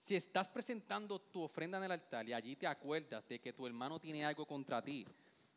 si 0.05 0.15
estás 0.17 0.49
presentando 0.49 1.19
tu 1.19 1.41
ofrenda 1.41 1.79
en 1.79 1.85
el 1.85 1.93
altar 1.93 2.29
y 2.29 2.35
allí 2.35 2.57
te 2.57 2.67
acuerdas 2.67 3.27
de 3.27 3.39
que 3.41 3.55
tu 3.55 3.67
hermano 3.67 3.99
tiene 3.99 4.23
algo 4.23 4.45
contra 4.45 4.85
ti, 4.85 5.07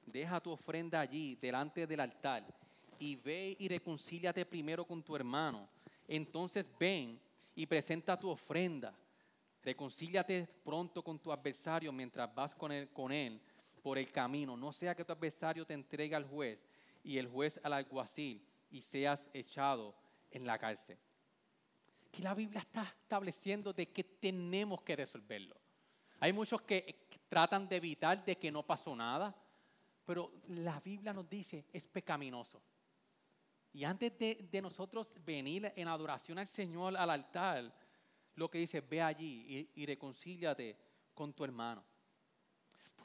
deja 0.06 0.40
tu 0.40 0.52
ofrenda 0.52 1.02
allí 1.02 1.36
delante 1.36 1.86
del 1.86 2.00
altar 2.00 2.46
y 2.98 3.18
ve 3.18 3.58
y 3.60 3.68
reconcíliate 3.68 4.46
primero 4.46 4.86
con 4.86 5.04
tu 5.04 5.18
hermano. 5.18 5.68
Entonces 6.08 6.70
ven 6.80 7.20
y 7.56 7.66
presenta 7.66 8.18
tu 8.18 8.30
ofrenda. 8.30 8.96
Reconcíliate 9.64 10.48
pronto 10.64 11.04
con 11.04 11.20
tu 11.20 11.30
adversario 11.30 11.92
mientras 11.92 12.34
vas 12.34 12.56
con 12.56 12.72
él, 12.72 12.88
con 12.94 13.12
él 13.12 13.42
por 13.84 13.98
el 13.98 14.10
camino. 14.14 14.56
No 14.56 14.72
sea 14.72 14.96
que 14.96 15.04
tu 15.04 15.12
adversario 15.12 15.66
te 15.66 15.74
entregue 15.74 16.16
al 16.16 16.24
juez 16.24 16.66
y 17.04 17.18
el 17.18 17.28
juez 17.28 17.60
al 17.64 17.74
alguacil 17.74 18.42
y 18.72 18.82
seas 18.82 19.30
echado 19.34 19.94
en 20.32 20.48
la 20.48 20.58
cárcel. 20.58 20.98
Que 22.18 22.24
la 22.24 22.34
Biblia 22.34 22.62
está 22.62 22.82
estableciendo 22.82 23.72
de 23.72 23.90
que 23.90 24.04
tenemos 24.04 24.82
que 24.82 24.96
resolverlo. 24.96 25.56
Hay 26.20 26.34
muchos 26.34 26.64
que 26.64 27.06
tratan 27.30 27.70
de 27.70 27.76
evitar 27.76 28.26
de 28.26 28.36
que 28.40 28.52
no 28.52 28.66
pasó 28.66 28.96
nada, 28.96 29.36
pero 30.04 30.34
la 30.48 30.80
Biblia 30.80 31.14
nos 31.14 31.30
dice 31.30 31.66
es 31.72 31.86
pecaminoso. 31.86 32.60
Y 33.72 33.84
antes 33.84 34.18
de, 34.18 34.60
nosotros 34.64 35.12
venir 35.24 35.72
en 35.76 35.88
adoración 35.88 36.40
al 36.40 36.48
Señor 36.48 36.98
al 36.98 37.12
altar, 37.12 37.72
lo 38.34 38.50
que 38.50 38.58
dice, 38.58 38.82
ve 38.82 39.00
allí 39.00 39.70
y, 39.76 39.86
reconcíliate 39.86 40.76
con 41.14 41.34
tu 41.34 41.44
hermano. 41.44 41.84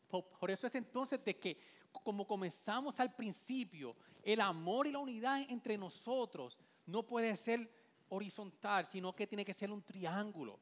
Por, 0.08 0.50
eso 0.50 0.66
es 0.66 0.74
entonces 0.74 1.22
de 1.22 1.38
que, 1.38 1.58
como 2.02 2.26
comenzamos 2.26 2.98
al 2.98 3.14
principio, 3.14 3.94
el 4.22 4.40
amor 4.40 4.86
y 4.86 4.92
la 4.92 5.00
unidad 5.00 5.42
entre 5.50 5.76
nosotros 5.76 6.58
no 6.86 7.02
puede 7.02 7.36
ser 7.36 7.81
horizontal, 8.14 8.86
sino 8.86 9.14
que 9.14 9.26
tiene 9.26 9.44
que 9.44 9.54
ser 9.54 9.70
un 9.70 9.82
triángulo. 9.82 10.58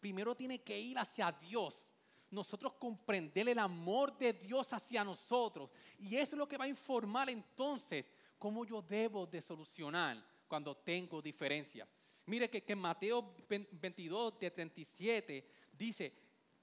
Primero 0.00 0.34
tiene 0.34 0.62
que 0.62 0.78
ir 0.78 0.98
hacia 0.98 1.32
Dios. 1.32 1.92
Nosotros 2.30 2.74
comprender 2.74 3.48
el 3.48 3.58
amor 3.58 4.16
de 4.18 4.32
Dios 4.32 4.72
hacia 4.72 5.02
nosotros. 5.02 5.70
Y 5.98 6.16
eso 6.16 6.36
es 6.36 6.38
lo 6.38 6.46
que 6.46 6.58
va 6.58 6.64
a 6.64 6.68
informar 6.68 7.30
entonces 7.30 8.10
¿Cómo 8.38 8.64
yo 8.64 8.80
debo 8.80 9.26
de 9.26 9.42
solucionar 9.42 10.24
cuando 10.46 10.76
tengo 10.76 11.20
diferencias? 11.20 11.88
Mire 12.26 12.48
que, 12.48 12.62
en 12.66 12.78
Mateo 12.78 13.34
22, 13.48 14.38
de 14.38 14.50
37, 14.50 15.48
dice, 15.72 16.14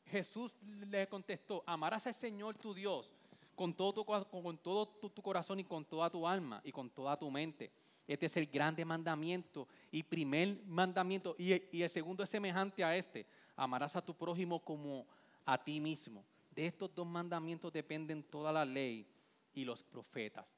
Jesús 0.06 0.58
le 0.62 1.08
contestó, 1.10 1.64
amarás 1.66 2.08
al 2.08 2.14
Señor 2.14 2.58
tu 2.58 2.74
Dios 2.74 3.14
con 3.56 3.74
todo, 3.74 3.94
tu, 3.94 4.06
con 4.06 4.58
todo 4.60 4.88
tu, 4.88 5.22
corazón 5.22 5.60
y 5.60 5.64
con 5.66 5.84
toda 5.84 6.10
tu 6.10 6.26
alma 6.26 6.62
y 6.64 6.72
con 6.72 6.90
toda 6.90 7.18
tu 7.18 7.30
mente. 7.30 7.72
Este 8.08 8.28
es 8.28 8.38
el 8.38 8.48
grande 8.48 8.86
mandamiento 8.86 9.68
y 9.92 10.04
primer 10.04 10.64
mandamiento. 10.66 11.36
Y, 11.38 11.78
y 11.78 11.82
el 11.82 11.90
segundo 11.90 12.24
es 12.24 12.30
semejante 12.30 12.84
a 12.84 12.96
este. 12.96 13.26
Amarás 13.56 13.96
a 13.96 14.06
tu 14.06 14.16
prójimo 14.16 14.64
como 14.64 15.08
a 15.46 15.64
ti 15.64 15.80
mismo. 15.80 16.24
De 16.52 16.68
estos 16.68 16.94
dos 16.94 17.06
mandamientos 17.06 17.72
dependen 17.72 18.24
toda 18.24 18.52
la 18.52 18.64
ley 18.64 19.08
y 19.54 19.66
los 19.66 19.84
profetas. 19.84 20.56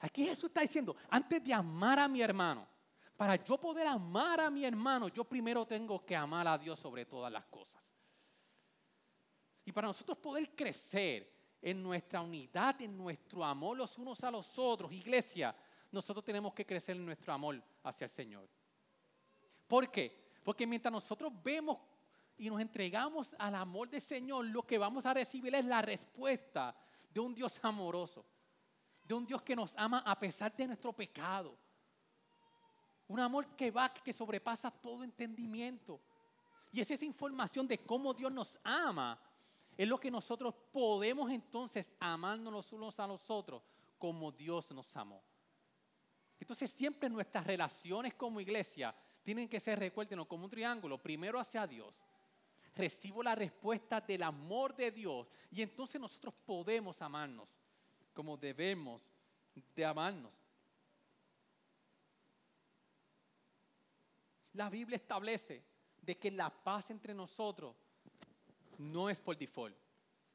Aquí 0.00 0.26
Jesús 0.26 0.44
está 0.44 0.60
diciendo, 0.60 0.96
antes 1.08 1.42
de 1.42 1.52
amar 1.54 1.98
a 1.98 2.08
mi 2.08 2.20
hermano, 2.20 2.66
para 3.16 3.36
yo 3.36 3.58
poder 3.58 3.86
amar 3.86 4.40
a 4.40 4.50
mi 4.50 4.64
hermano, 4.64 5.08
yo 5.08 5.24
primero 5.24 5.64
tengo 5.66 6.04
que 6.04 6.16
amar 6.16 6.46
a 6.48 6.58
Dios 6.58 6.78
sobre 6.78 7.06
todas 7.06 7.32
las 7.32 7.44
cosas. 7.46 7.92
Y 9.64 9.72
para 9.72 9.88
nosotros 9.88 10.18
poder 10.18 10.54
crecer 10.54 11.32
en 11.62 11.82
nuestra 11.82 12.20
unidad, 12.20 12.80
en 12.82 12.96
nuestro 12.96 13.42
amor 13.44 13.76
los 13.78 13.96
unos 13.96 14.22
a 14.24 14.30
los 14.30 14.58
otros, 14.58 14.92
iglesia, 14.92 15.54
nosotros 15.94 16.24
tenemos 16.24 16.52
que 16.52 16.66
crecer 16.66 16.96
en 16.96 17.06
nuestro 17.06 17.32
amor 17.32 17.62
hacia 17.82 18.04
el 18.04 18.10
Señor. 18.10 18.48
¿Por 19.66 19.90
qué? 19.90 20.38
Porque 20.42 20.66
mientras 20.66 20.92
nosotros 20.92 21.32
vemos 21.42 21.78
y 22.36 22.50
nos 22.50 22.60
entregamos 22.60 23.34
al 23.38 23.54
amor 23.54 23.88
del 23.88 24.00
Señor, 24.00 24.44
lo 24.46 24.66
que 24.66 24.76
vamos 24.76 25.06
a 25.06 25.14
recibir 25.14 25.54
es 25.54 25.64
la 25.64 25.80
respuesta 25.80 26.74
de 27.12 27.20
un 27.20 27.34
Dios 27.34 27.58
amoroso, 27.62 28.26
de 29.04 29.14
un 29.14 29.24
Dios 29.24 29.42
que 29.42 29.56
nos 29.56 29.76
ama 29.76 30.02
a 30.04 30.18
pesar 30.18 30.54
de 30.54 30.66
nuestro 30.66 30.92
pecado. 30.92 31.56
Un 33.06 33.20
amor 33.20 33.54
que 33.54 33.70
va, 33.70 33.92
que 33.92 34.12
sobrepasa 34.12 34.70
todo 34.70 35.04
entendimiento. 35.04 36.00
Y 36.72 36.80
es 36.80 36.90
esa 36.90 37.04
información 37.04 37.68
de 37.68 37.78
cómo 37.78 38.12
Dios 38.12 38.32
nos 38.32 38.58
ama, 38.64 39.20
es 39.76 39.88
lo 39.88 39.98
que 39.98 40.10
nosotros 40.10 40.54
podemos 40.72 41.30
entonces 41.30 41.94
amarnos 42.00 42.72
unos 42.72 42.98
a 42.98 43.06
los 43.06 43.30
otros 43.30 43.62
como 43.98 44.32
Dios 44.32 44.70
nos 44.72 44.96
amó. 44.96 45.22
Entonces 46.44 46.70
siempre 46.72 47.08
nuestras 47.08 47.46
relaciones 47.46 48.12
como 48.12 48.38
iglesia 48.38 48.94
tienen 49.22 49.48
que 49.48 49.58
ser, 49.58 49.78
recuérdenos, 49.78 50.26
como 50.26 50.44
un 50.44 50.50
triángulo, 50.50 51.02
primero 51.02 51.40
hacia 51.40 51.66
Dios. 51.66 52.02
Recibo 52.74 53.22
la 53.22 53.34
respuesta 53.34 53.98
del 53.98 54.22
amor 54.24 54.76
de 54.76 54.90
Dios 54.90 55.32
y 55.50 55.62
entonces 55.62 55.98
nosotros 55.98 56.34
podemos 56.44 57.00
amarnos 57.00 57.48
como 58.12 58.36
debemos 58.36 59.10
de 59.74 59.86
amarnos. 59.86 60.34
La 64.52 64.68
Biblia 64.68 64.96
establece 64.96 65.64
de 66.02 66.18
que 66.18 66.30
la 66.30 66.50
paz 66.50 66.90
entre 66.90 67.14
nosotros 67.14 67.74
no 68.76 69.08
es 69.08 69.18
por 69.18 69.38
default, 69.38 69.78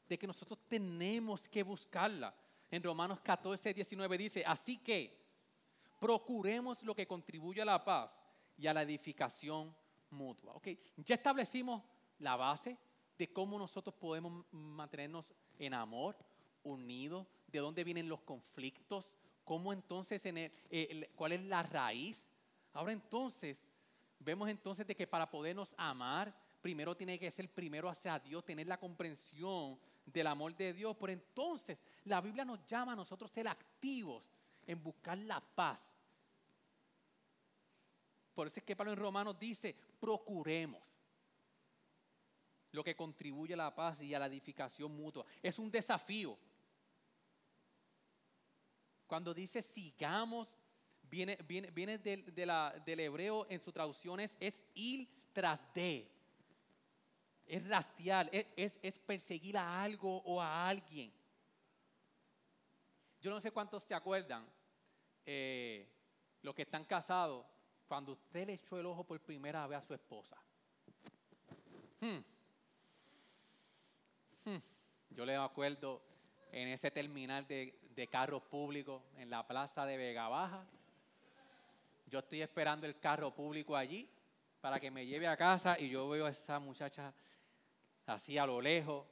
de 0.08 0.18
que 0.18 0.26
nosotros 0.26 0.58
tenemos 0.68 1.48
que 1.48 1.62
buscarla. 1.62 2.36
En 2.72 2.82
Romanos 2.82 3.20
14, 3.20 3.76
19 3.76 4.18
dice, 4.18 4.44
así 4.44 4.80
que 4.80 5.19
procuremos 6.00 6.82
lo 6.84 6.96
que 6.96 7.08
contribuye 7.08 7.62
a 7.62 7.66
la 7.66 7.84
paz 7.84 8.18
y 8.58 8.68
a 8.68 8.74
la 8.74 8.82
edificación 8.82 9.76
mutua. 10.10 10.54
Okay, 10.56 10.80
ya 10.98 11.16
establecimos 11.16 11.84
la 12.20 12.36
base 12.36 12.78
de 13.18 13.32
cómo 13.32 13.60
nosotros 13.60 13.96
podemos 13.96 14.46
mantenernos 14.52 15.34
en 15.58 15.74
amor, 15.74 16.18
unidos, 16.64 17.28
de 17.48 17.60
dónde 17.60 17.84
vienen 17.84 18.08
los 18.08 18.22
conflictos, 18.22 19.14
cómo 19.44 19.74
entonces, 19.74 20.26
en 20.26 20.38
eh, 20.38 21.10
cuál 21.16 21.34
es 21.34 21.44
la 21.44 21.64
raíz. 21.64 22.30
Ahora 22.74 22.94
entonces, 22.94 23.68
vemos 24.20 24.50
entonces 24.50 24.88
de 24.88 24.96
que 24.96 25.08
para 25.08 25.30
podernos 25.30 25.74
amar, 25.78 26.34
primero 26.62 26.96
tiene 26.96 27.20
que 27.20 27.32
ser 27.32 27.50
primero 27.50 27.90
hacia 27.90 28.20
Dios, 28.20 28.46
tener 28.46 28.68
la 28.68 28.80
comprensión 28.80 29.80
del 30.06 30.28
amor 30.28 30.56
de 30.56 30.74
Dios. 30.74 30.96
Por 30.96 31.10
entonces, 31.10 31.82
la 32.06 32.22
Biblia 32.22 32.46
nos 32.46 32.66
llama 32.66 32.94
a 32.94 32.96
nosotros 32.96 33.32
ser 33.32 33.48
activos 33.48 34.30
en 34.70 34.84
buscar 34.84 35.18
la 35.18 35.42
paz. 35.42 35.92
Por 38.36 38.46
eso 38.46 38.60
es 38.60 38.64
que 38.64 38.76
Pablo 38.76 38.94
en 38.94 39.00
Romanos 39.00 39.38
dice, 39.40 39.76
procuremos 40.00 40.96
lo 42.72 42.84
que 42.84 42.96
contribuye 42.96 43.56
a 43.56 43.58
la 43.58 43.74
paz 43.74 44.02
y 44.04 44.14
a 44.14 44.20
la 44.20 44.28
edificación 44.28 44.96
mutua. 44.96 45.26
Es 45.42 45.58
un 45.58 45.72
desafío. 45.72 46.38
Cuando 49.08 49.34
dice 49.34 49.64
sigamos, 49.64 50.56
viene, 51.02 51.36
viene, 51.48 51.98
del, 51.98 52.32
del 52.86 53.00
hebreo 53.00 53.48
en 53.50 53.60
sus 53.60 53.74
traducciones, 53.74 54.38
es 54.40 54.64
ir 54.76 55.10
tras 55.34 55.74
de. 55.74 56.08
Es 57.48 57.68
rastrear, 57.68 58.30
es 58.32 59.00
perseguir 59.00 59.58
a 59.58 59.82
algo 59.82 60.18
o 60.18 60.40
a 60.40 60.70
alguien. 60.70 61.12
Yo 63.20 63.32
no 63.32 63.40
sé 63.40 63.50
cuántos 63.50 63.82
se 63.82 63.96
acuerdan, 63.96 64.48
eh, 65.26 65.88
los 66.42 66.56
que 66.56 66.64
están 66.64 66.86
casados, 66.86 67.46
cuando 67.88 68.14
usted 68.14 68.48
le 68.48 68.54
echó 68.54 68.80
el 68.80 68.86
ojo 68.86 69.04
por 69.04 69.20
primera 69.20 69.66
vez 69.68 69.80
a 69.80 69.82
su 69.82 69.94
esposa. 69.94 70.38
Hmm. 72.00 72.20
Hmm. 74.46 74.60
Yo 75.10 75.26
le 75.26 75.36
acuerdo 75.36 76.02
en 76.52 76.68
ese 76.70 76.92
terminal 76.92 77.48
de, 77.48 77.76
carros 78.10 78.42
públicos 78.44 79.04
en 79.18 79.30
la 79.30 79.46
plaza 79.46 79.86
de 79.86 79.98
Vega 79.98 80.30
Baja. 80.30 80.66
Yo 82.08 82.20
estoy 82.20 82.42
esperando 82.42 82.88
el 82.88 82.98
carro 82.98 83.36
público 83.36 83.76
allí 83.76 84.10
para 84.62 84.80
que 84.80 84.90
me 84.90 85.06
lleve 85.06 85.28
a 85.28 85.36
casa 85.36 85.78
y 85.78 85.90
yo 85.90 86.08
veo 86.08 86.26
a 86.26 86.30
esa 86.30 86.60
muchacha 86.60 87.14
así 88.06 88.38
a 88.38 88.46
lo 88.46 88.62
lejos. 88.62 89.06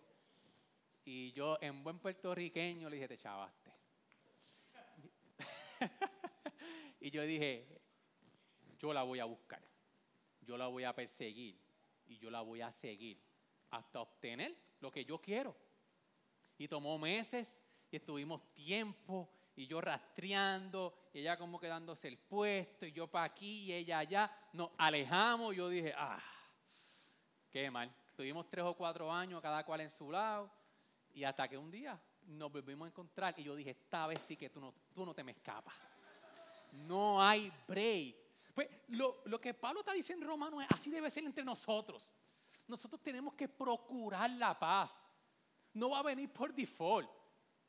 Y 1.04 1.34
yo 1.34 1.58
en 1.62 1.84
buen 1.84 2.00
puertorriqueño 2.00 2.90
le 2.90 2.96
dije, 2.96 3.08
te 3.10 3.18
chavaste. 3.18 3.67
y 7.00 7.12
yo 7.12 7.24
dije, 7.24 7.68
yo 8.78 8.94
la 8.94 9.04
voy 9.04 9.20
a 9.20 9.26
buscar, 9.26 9.62
yo 10.42 10.58
la 10.58 10.68
voy 10.68 10.84
a 10.84 10.94
perseguir 10.94 11.60
y 12.08 12.18
yo 12.18 12.30
la 12.30 12.42
voy 12.42 12.62
a 12.62 12.72
seguir 12.72 13.20
hasta 13.72 14.02
obtener 14.02 14.56
lo 14.80 14.92
que 14.92 15.06
yo 15.06 15.20
quiero. 15.20 15.56
Y 16.58 16.68
tomó 16.68 16.98
meses 16.98 17.60
y 17.92 17.98
estuvimos 17.98 18.54
tiempo 18.54 19.30
y 19.56 19.66
yo 19.66 19.82
rastreando, 19.82 20.94
y 21.12 21.20
ella 21.20 21.36
como 21.36 21.60
quedándose 21.60 22.08
el 22.08 22.18
puesto, 22.20 22.86
y 22.86 22.92
yo 22.92 23.08
para 23.08 23.26
aquí 23.26 23.64
y 23.64 23.74
ella 23.74 23.98
allá. 23.98 24.32
Nos 24.54 24.70
alejamos, 24.78 25.56
yo 25.56 25.68
dije, 25.68 25.94
ah, 25.98 26.22
qué 27.50 27.72
mal. 27.72 27.92
Tuvimos 28.16 28.48
tres 28.50 28.64
o 28.66 28.76
cuatro 28.76 29.12
años, 29.12 29.42
cada 29.42 29.66
cual 29.66 29.82
en 29.82 29.90
su 29.90 30.12
lado, 30.12 30.52
y 31.12 31.24
hasta 31.24 31.48
que 31.48 31.58
un 31.58 31.72
día 31.72 32.00
nos 32.28 32.52
volvimos 32.52 32.86
a 32.86 32.90
encontrar 32.90 33.34
y 33.38 33.44
yo 33.44 33.56
dije, 33.56 33.72
esta 33.72 34.08
vez 34.08 34.24
sí 34.28 34.36
que 34.36 34.50
tú 34.50 34.60
no, 34.60 34.74
tú 34.94 35.06
no 35.06 35.14
te 35.14 35.24
me 35.24 35.32
escapas. 35.32 35.74
No 36.72 37.22
hay 37.24 37.52
break. 37.68 38.16
Pues 38.54 38.68
lo, 38.90 39.22
lo 39.26 39.40
que 39.40 39.54
Pablo 39.54 39.80
está 39.80 39.94
diciendo 39.94 40.26
en 40.26 40.30
Romano 40.30 40.62
es, 40.62 40.68
así 40.74 40.90
debe 40.90 41.10
ser 41.10 41.24
entre 41.24 41.44
nosotros. 41.44 42.10
Nosotros 42.68 43.02
tenemos 43.02 43.34
que 43.34 43.48
procurar 43.48 44.30
la 44.32 44.58
paz. 44.58 45.06
No 45.74 45.92
va 45.92 46.00
a 46.00 46.04
venir 46.04 46.32
por 46.32 46.54
default. 46.54 47.10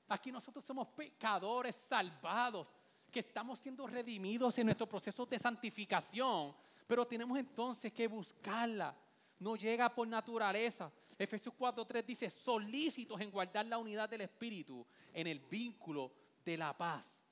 Aquí 0.09 0.33
nosotros 0.33 0.64
somos 0.64 0.88
pecadores 0.88 1.77
salvados, 1.88 2.68
que 3.11 3.21
estamos 3.21 3.59
siendo 3.59 3.87
redimidos 3.87 4.57
en 4.59 4.66
nuestro 4.66 4.88
proceso 4.88 5.27
de 5.27 5.38
santificación, 5.38 6.55
pero 6.87 7.07
tenemos 7.07 7.38
entonces 7.38 7.92
que 7.92 8.07
buscarla 8.07 8.97
no 9.40 9.57
llega 9.57 9.94
por 9.94 10.07
naturaleza. 10.09 10.90
Efesios 11.18 11.55
4.3 11.57 12.05
dice, 12.05 12.31
solícitos 12.31 13.20
en 13.20 13.31
guardar 13.31 13.66
la 13.66 13.79
unidad 13.79 14.09
del 14.09 14.22
Espíritu 14.22 14.87
en 15.12 15.27
el 15.27 15.40
vínculo 15.40 16.12
de 16.44 16.57
la 16.57 16.77
paz. 16.77 17.24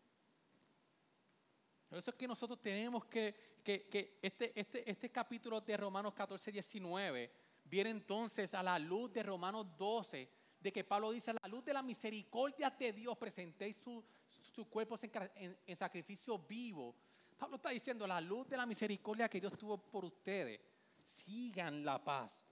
Por 1.89 1.99
eso 1.99 2.11
es 2.11 2.17
que 2.17 2.27
nosotros 2.27 2.61
tenemos 2.61 3.05
que, 3.05 3.35
que, 3.63 4.19
este, 4.21 4.59
este, 4.59 4.91
este 4.91 5.11
capítulo 5.11 5.61
de 5.61 5.77
Romanos 5.77 6.15
14, 6.15 6.51
19 6.51 7.31
viene 7.65 7.91
entonces 7.91 8.55
a 8.55 8.63
la 8.63 8.79
luz 8.79 9.13
de 9.13 9.23
Romanos 9.23 9.67
12, 9.77 10.29
de 10.59 10.73
que 10.73 10.83
Pablo 10.83 11.13
dice, 11.13 11.31
a 11.31 11.35
la 11.41 11.49
luz 11.49 11.65
de 11.65 11.73
la 11.73 11.83
misericordia 11.83 12.71
de 12.71 12.93
Dios 12.93 13.17
presentéis 13.17 13.77
sus 13.77 14.05
su 14.27 14.69
cuerpos 14.69 15.01
en, 15.05 15.57
en 15.65 15.77
sacrificio 15.77 16.39
vivo. 16.39 16.97
Pablo 17.37 17.57
está 17.57 17.71
diciendo, 17.71 18.07
la 18.07 18.21
luz 18.21 18.49
de 18.49 18.57
la 18.57 18.67
misericordia 18.67 19.29
que 19.29 19.41
Dios 19.41 19.57
tuvo 19.57 19.79
por 19.79 20.05
ustedes 20.05 20.61
sigan 21.07 21.85
la 21.85 22.03
paz, 22.03 22.43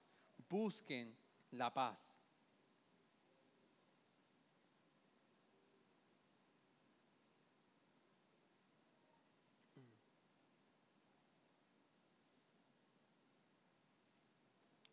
busquen 0.49 1.15
la 1.51 1.73
paz. 1.73 2.15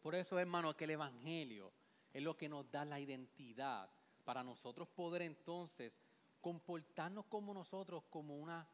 Por 0.01 0.15
eso, 0.15 0.39
hermano, 0.39 0.75
que 0.75 0.85
el 0.85 0.91
Evangelio 0.91 1.71
es 2.11 2.23
lo 2.23 2.35
que 2.35 2.49
nos 2.49 2.69
da 2.71 2.83
la 2.83 2.99
identidad 2.99 3.89
para 4.25 4.43
nosotros 4.43 4.87
poder 4.87 5.21
entonces 5.21 5.93
comportarnos 6.41 7.25
como 7.27 7.53
nosotros, 7.53 8.03
como 8.09 8.35
una 8.35 8.67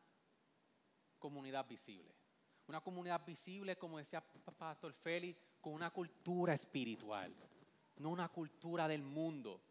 comunidad 1.19 1.67
visible. 1.67 2.15
Una 2.67 2.81
comunidad 2.81 3.25
visible, 3.25 3.77
como 3.77 3.97
decía 3.97 4.21
Pastor 4.57 4.93
Félix, 4.93 5.39
con 5.61 5.73
una 5.73 5.89
cultura 5.89 6.53
espiritual, 6.53 7.33
no 7.97 8.09
una 8.09 8.27
cultura 8.27 8.87
del 8.87 9.01
mundo. 9.01 9.61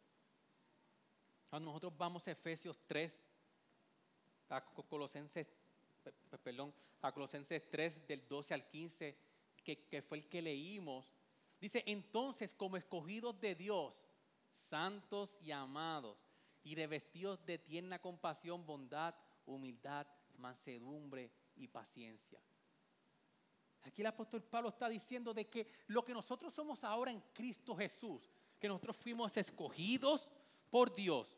Cuando 1.50 1.70
nosotros 1.70 1.96
vamos 1.96 2.26
a 2.26 2.32
Efesios 2.32 2.80
3, 2.87 3.22
a 4.48 4.64
Colosenses, 4.64 5.46
perdón, 6.42 6.72
a 7.02 7.12
Colosenses 7.12 7.68
3 7.70 8.06
del 8.06 8.26
12 8.26 8.54
al 8.54 8.66
15, 8.66 9.16
que, 9.62 9.85
que 9.87 10.02
fue 10.02 10.18
el 10.18 10.28
que 10.28 10.40
leímos, 10.40 11.12
dice, 11.61 11.82
entonces 11.87 12.54
como 12.54 12.76
escogidos 12.76 13.38
de 13.40 13.54
Dios, 13.54 14.00
santos 14.52 15.37
y 15.42 15.50
amados, 15.50 16.18
y 16.64 16.74
revestidos 16.74 17.44
de 17.44 17.59
tierna 17.59 18.00
compasión, 18.00 18.66
bondad, 18.66 19.14
humildad, 19.44 20.06
mansedumbre 20.38 21.30
y 21.56 21.68
paciencia. 21.68 22.40
Aquí 23.87 24.03
el 24.03 24.09
apóstol 24.09 24.42
Pablo 24.42 24.70
está 24.70 24.88
diciendo 24.88 25.33
de 25.33 25.46
que 25.46 25.66
lo 25.87 26.05
que 26.05 26.12
nosotros 26.12 26.53
somos 26.53 26.83
ahora 26.83 27.12
en 27.12 27.20
Cristo 27.33 27.77
Jesús, 27.77 28.29
que 28.59 28.66
nosotros 28.66 28.96
fuimos 28.96 29.37
escogidos 29.37 30.33
por 30.70 30.92
Dios, 30.92 31.37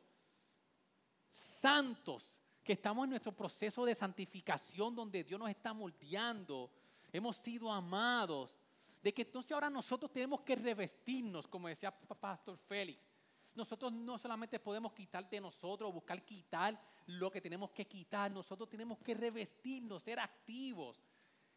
santos, 1.31 2.39
que 2.65 2.73
estamos 2.73 3.05
en 3.05 3.11
nuestro 3.11 3.33
proceso 3.33 3.85
de 3.85 3.95
santificación 3.95 4.95
donde 4.95 5.25
Dios 5.25 5.39
nos 5.39 5.51
está 5.51 5.75
moldeando, 5.75 6.71
hemos 7.13 7.37
sido 7.37 7.71
amados, 7.71 8.59
de 9.03 9.13
que 9.13 9.23
entonces 9.23 9.53
ahora 9.53 9.69
nosotros 9.69 10.11
tenemos 10.11 10.41
que 10.41 10.57
revestirnos, 10.57 11.47
como 11.47 11.69
decía 11.69 11.91
Pastor 11.91 12.57
Félix. 12.57 13.11
Nosotros 13.55 13.93
no 13.93 14.17
solamente 14.17 14.59
podemos 14.59 14.93
quitar 14.95 15.29
de 15.29 15.41
nosotros, 15.41 15.93
buscar 15.93 16.25
quitar 16.25 16.81
lo 17.07 17.31
que 17.31 17.41
tenemos 17.41 17.71
que 17.73 17.87
quitar, 17.87 18.31
nosotros 18.31 18.69
tenemos 18.69 18.99
que 19.01 19.15
revestirnos, 19.15 20.03
ser 20.03 20.19
activos 20.19 21.03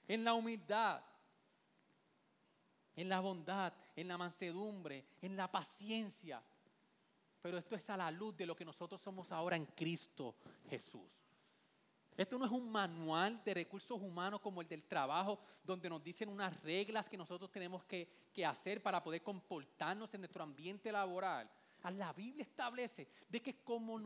en 0.08 0.24
la 0.24 0.34
humildad, 0.34 1.04
en 2.96 3.10
la 3.10 3.20
bondad, 3.20 3.74
en 3.96 4.08
la 4.08 4.18
mansedumbre, 4.18 5.06
en 5.22 5.36
la 5.36 5.50
paciencia. 5.50 6.42
Pero 7.42 7.58
esto 7.58 7.76
es 7.76 7.90
a 7.90 7.98
la 7.98 8.12
luz 8.12 8.36
de 8.38 8.46
lo 8.46 8.56
que 8.56 8.66
nosotros 8.66 9.02
somos 9.02 9.32
ahora 9.32 9.56
en 9.56 9.66
Cristo 9.66 10.36
Jesús. 10.70 11.22
Esto 12.18 12.38
no 12.38 12.46
es 12.46 12.52
un 12.52 12.70
manual 12.72 13.42
de 13.44 13.54
recursos 13.54 14.00
humanos 14.00 14.42
como 14.42 14.62
el 14.62 14.68
del 14.68 14.84
trabajo, 14.84 15.40
donde 15.64 15.90
nos 15.90 16.04
dicen 16.04 16.30
unas 16.30 16.62
reglas 16.62 17.10
que 17.10 17.18
nosotros 17.18 17.52
tenemos 17.52 17.84
que, 17.86 18.20
hacer 18.46 18.82
para 18.82 19.02
poder 19.04 19.22
comportarnos 19.22 20.14
en 20.14 20.22
nuestro 20.22 20.44
ambiente 20.44 20.92
laboral. 20.92 21.50
La 21.84 22.14
Biblia 22.14 22.44
establece 22.44 23.08
de 23.28 23.42
que 23.42 23.64
como 23.64 24.00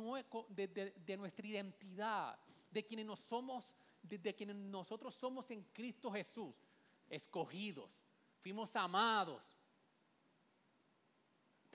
de, 0.50 0.94
de, 1.06 1.18
nuestra 1.18 1.46
identidad, 1.46 2.40
de 2.72 2.86
quienes, 2.86 3.06
nos 3.06 3.20
somos, 3.20 3.76
de 4.08 4.36
quienes 4.36 4.56
nosotros 4.56 5.14
somos 5.14 5.50
en 5.52 5.64
Cristo 5.74 6.12
Jesús, 6.12 6.54
escogidos, 7.10 7.90
fuimos 8.42 8.76
amados, 8.76 9.60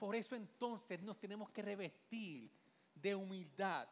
por 0.01 0.15
eso 0.15 0.35
entonces 0.35 0.99
nos 1.03 1.19
tenemos 1.19 1.51
que 1.51 1.61
revestir 1.61 2.49
de 2.95 3.13
humildad. 3.13 3.87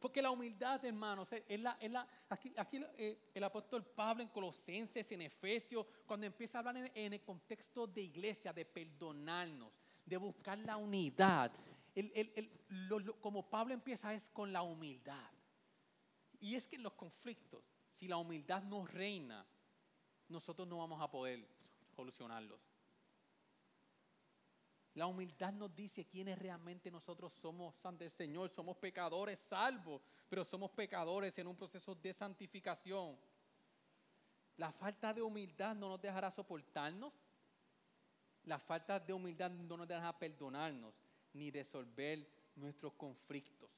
Porque 0.00 0.20
la 0.20 0.30
humildad, 0.30 0.84
hermanos, 0.84 1.32
es 1.32 1.60
la, 1.60 1.78
aquí, 2.28 2.52
eh, 2.98 3.30
el 3.32 3.44
apóstol 3.44 3.84
Pablo 3.84 4.24
en 4.24 4.28
Colosenses, 4.28 5.10
en 5.12 5.22
Efesios, 5.22 5.86
cuando 6.04 6.26
empieza 6.26 6.58
a 6.58 6.60
hablar 6.60 6.90
en, 6.92 7.12
el 7.12 7.22
contexto 7.22 7.86
de 7.86 8.02
iglesia, 8.02 8.52
de 8.52 8.64
perdonarnos, 8.64 9.72
de 10.04 10.16
buscar 10.16 10.58
la 10.58 10.76
unidad, 10.76 11.52
como 13.20 13.48
Pablo 13.48 13.74
empieza 13.74 14.12
es 14.12 14.28
con 14.28 14.52
la 14.52 14.62
humildad. 14.62 15.30
Y 16.40 16.54
es 16.54 16.66
que 16.66 16.76
en 16.76 16.82
los 16.82 16.94
conflictos, 16.94 17.64
si 17.88 18.08
la 18.08 18.16
humildad 18.16 18.62
no 18.62 18.86
reina, 18.86 19.46
nosotros 20.28 20.66
no 20.66 20.78
vamos 20.78 21.00
a 21.00 21.10
poder 21.10 21.46
solucionarlos. 21.94 22.60
La 24.94 25.06
humildad 25.06 25.52
nos 25.52 25.74
dice 25.76 26.06
quiénes 26.06 26.38
realmente 26.38 26.90
nosotros 26.90 27.34
somos 27.34 27.74
ante 27.84 28.04
el 28.04 28.10
Señor. 28.10 28.48
Somos 28.48 28.78
pecadores 28.78 29.38
salvos, 29.38 30.00
pero 30.26 30.42
somos 30.42 30.70
pecadores 30.70 31.38
en 31.38 31.46
un 31.46 31.54
proceso 31.54 31.94
de 31.94 32.14
santificación. 32.14 33.18
La 34.56 34.72
falta 34.72 35.12
de 35.12 35.20
humildad 35.20 35.76
no 35.76 35.90
nos 35.90 36.00
dejará 36.00 36.30
soportarnos. 36.30 37.14
La 38.44 38.58
falta 38.58 38.98
de 38.98 39.12
humildad 39.12 39.50
no 39.50 39.76
nos 39.76 39.86
dejará 39.86 40.18
perdonarnos 40.18 40.94
ni 41.34 41.50
resolver 41.50 42.26
nuestros 42.54 42.94
conflictos. 42.94 43.70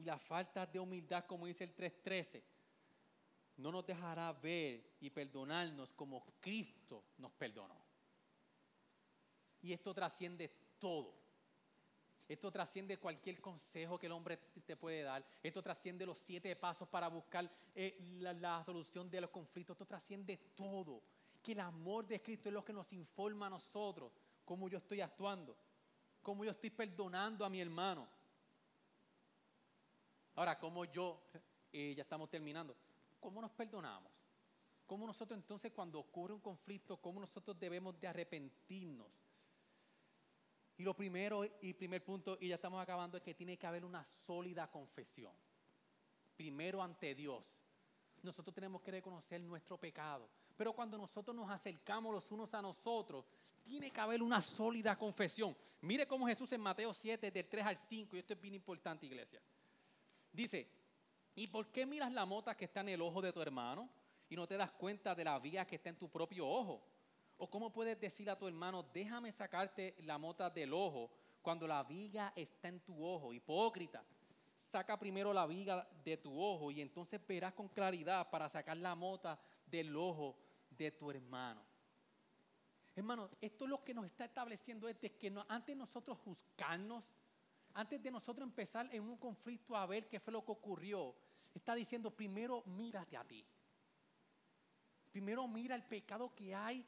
Y 0.00 0.04
la 0.04 0.18
falta 0.18 0.64
de 0.64 0.80
humildad, 0.80 1.26
como 1.26 1.44
dice 1.44 1.64
el 1.64 1.76
3.13, 1.76 2.42
no 3.58 3.70
nos 3.70 3.84
dejará 3.84 4.32
ver 4.32 4.94
y 4.98 5.10
perdonarnos 5.10 5.92
como 5.92 6.24
Cristo 6.40 7.04
nos 7.18 7.30
perdonó. 7.32 7.76
Y 9.60 9.74
esto 9.74 9.92
trasciende 9.92 10.48
todo. 10.78 11.14
Esto 12.26 12.50
trasciende 12.50 12.96
cualquier 12.96 13.42
consejo 13.42 13.98
que 13.98 14.06
el 14.06 14.12
hombre 14.12 14.38
te 14.64 14.74
puede 14.74 15.02
dar. 15.02 15.22
Esto 15.42 15.62
trasciende 15.62 16.06
los 16.06 16.16
siete 16.16 16.56
pasos 16.56 16.88
para 16.88 17.08
buscar 17.08 17.52
eh, 17.74 17.98
la, 18.20 18.64
solución 18.64 19.10
de 19.10 19.20
los 19.20 19.28
conflictos. 19.28 19.74
Esto 19.74 19.84
trasciende 19.84 20.38
todo. 20.56 21.02
Que 21.42 21.52
el 21.52 21.60
amor 21.60 22.06
de 22.06 22.22
Cristo 22.22 22.48
es 22.48 22.54
lo 22.54 22.64
que 22.64 22.72
nos 22.72 22.90
informa 22.94 23.48
a 23.48 23.50
nosotros 23.50 24.12
cómo 24.46 24.66
yo 24.66 24.78
estoy 24.78 25.02
actuando, 25.02 25.58
cómo 26.22 26.42
yo 26.42 26.52
estoy 26.52 26.70
perdonando 26.70 27.44
a 27.44 27.50
mi 27.50 27.60
hermano. 27.60 28.19
Ahora, 30.40 30.58
cómo 30.58 30.86
yo, 30.86 31.20
eh, 31.70 31.92
ya 31.94 32.02
estamos 32.02 32.30
terminando, 32.30 32.74
¿cómo 33.20 33.42
nos 33.42 33.50
perdonamos? 33.50 34.10
¿Cómo 34.86 35.06
nosotros 35.06 35.38
entonces 35.38 35.70
cuando 35.70 35.98
ocurre 35.98 36.32
un 36.32 36.40
conflicto, 36.40 36.96
cómo 36.96 37.20
nosotros 37.20 37.60
debemos 37.60 38.00
de 38.00 38.08
arrepentirnos? 38.08 39.12
Y 40.78 40.82
lo 40.82 40.96
primero 40.96 41.44
y 41.60 41.74
primer 41.74 42.02
punto, 42.02 42.38
y 42.40 42.48
ya 42.48 42.54
estamos 42.54 42.82
acabando, 42.82 43.18
es 43.18 43.22
que 43.22 43.34
tiene 43.34 43.58
que 43.58 43.66
haber 43.66 43.84
una 43.84 44.02
sólida 44.02 44.70
confesión. 44.70 45.34
Primero 46.38 46.82
ante 46.82 47.14
Dios. 47.14 47.60
Nosotros 48.22 48.54
tenemos 48.54 48.80
que 48.80 48.92
reconocer 48.92 49.42
nuestro 49.42 49.76
pecado. 49.76 50.26
Pero 50.56 50.72
cuando 50.72 50.96
nosotros 50.96 51.36
nos 51.36 51.50
acercamos 51.50 52.14
los 52.14 52.32
unos 52.32 52.54
a 52.54 52.62
nosotros, 52.62 53.26
tiene 53.62 53.90
que 53.90 54.00
haber 54.00 54.22
una 54.22 54.40
sólida 54.40 54.96
confesión. 54.96 55.54
Mire 55.82 56.06
cómo 56.06 56.26
Jesús 56.26 56.50
en 56.52 56.62
Mateo 56.62 56.94
7, 56.94 57.30
del 57.30 57.46
3 57.46 57.66
al 57.66 57.76
5, 57.76 58.16
y 58.16 58.20
esto 58.20 58.32
es 58.32 58.40
bien 58.40 58.54
importante, 58.54 59.04
iglesia. 59.04 59.42
Dice, 60.32 60.68
¿y 61.34 61.46
por 61.48 61.70
qué 61.70 61.86
miras 61.86 62.12
la 62.12 62.24
mota 62.24 62.56
que 62.56 62.66
está 62.66 62.80
en 62.80 62.90
el 62.90 63.02
ojo 63.02 63.20
de 63.20 63.32
tu 63.32 63.40
hermano 63.42 63.88
y 64.28 64.36
no 64.36 64.46
te 64.46 64.56
das 64.56 64.70
cuenta 64.72 65.14
de 65.14 65.24
la 65.24 65.38
vía 65.38 65.66
que 65.66 65.76
está 65.76 65.90
en 65.90 65.98
tu 65.98 66.08
propio 66.08 66.48
ojo? 66.48 66.82
¿O 67.38 67.48
cómo 67.48 67.72
puedes 67.72 67.98
decir 67.98 68.28
a 68.30 68.38
tu 68.38 68.46
hermano, 68.46 68.82
déjame 68.82 69.32
sacarte 69.32 69.96
la 70.00 70.18
mota 70.18 70.50
del 70.50 70.72
ojo 70.72 71.10
cuando 71.40 71.66
la 71.66 71.82
viga 71.82 72.32
está 72.36 72.68
en 72.68 72.80
tu 72.80 73.04
ojo? 73.04 73.32
Hipócrita, 73.32 74.04
saca 74.58 74.98
primero 74.98 75.32
la 75.32 75.46
viga 75.46 75.88
de 76.04 76.16
tu 76.16 76.38
ojo 76.40 76.70
y 76.70 76.80
entonces 76.80 77.20
verás 77.26 77.54
con 77.54 77.68
claridad 77.68 78.28
para 78.30 78.48
sacar 78.48 78.76
la 78.76 78.94
mota 78.94 79.40
del 79.66 79.96
ojo 79.96 80.36
de 80.70 80.90
tu 80.90 81.10
hermano. 81.10 81.62
Hermano, 82.94 83.30
esto 83.40 83.64
es 83.64 83.70
lo 83.70 83.82
que 83.82 83.94
nos 83.94 84.04
está 84.04 84.24
estableciendo 84.26 84.88
es 84.88 85.00
de 85.00 85.12
que 85.16 85.32
antes 85.48 85.74
de 85.74 85.76
nosotros 85.76 86.18
juzgarnos, 86.18 87.10
antes 87.74 88.02
de 88.02 88.10
nosotros 88.10 88.46
empezar 88.46 88.88
en 88.92 89.02
un 89.02 89.16
conflicto 89.16 89.76
a 89.76 89.86
ver 89.86 90.08
qué 90.08 90.20
fue 90.20 90.32
lo 90.32 90.44
que 90.44 90.52
ocurrió, 90.52 91.14
está 91.54 91.74
diciendo 91.74 92.10
primero 92.10 92.62
mírate 92.66 93.16
a 93.16 93.24
ti. 93.24 93.44
Primero 95.10 95.46
mira 95.48 95.74
el 95.74 95.82
pecado 95.82 96.34
que 96.34 96.54
hay 96.54 96.86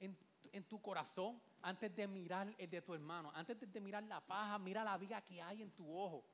en, 0.00 0.64
tu 0.64 0.80
corazón 0.80 1.40
antes 1.62 1.94
de 1.94 2.06
mirar 2.06 2.54
el 2.58 2.70
de 2.70 2.82
tu 2.82 2.94
hermano. 2.94 3.30
Antes 3.34 3.58
de, 3.60 3.80
mirar 3.80 4.02
la 4.04 4.20
paja, 4.20 4.58
mira 4.58 4.82
la 4.82 4.96
viga 4.96 5.20
que 5.20 5.40
hay 5.40 5.62
en 5.62 5.70
tu 5.70 5.96
ojo. 5.96 6.24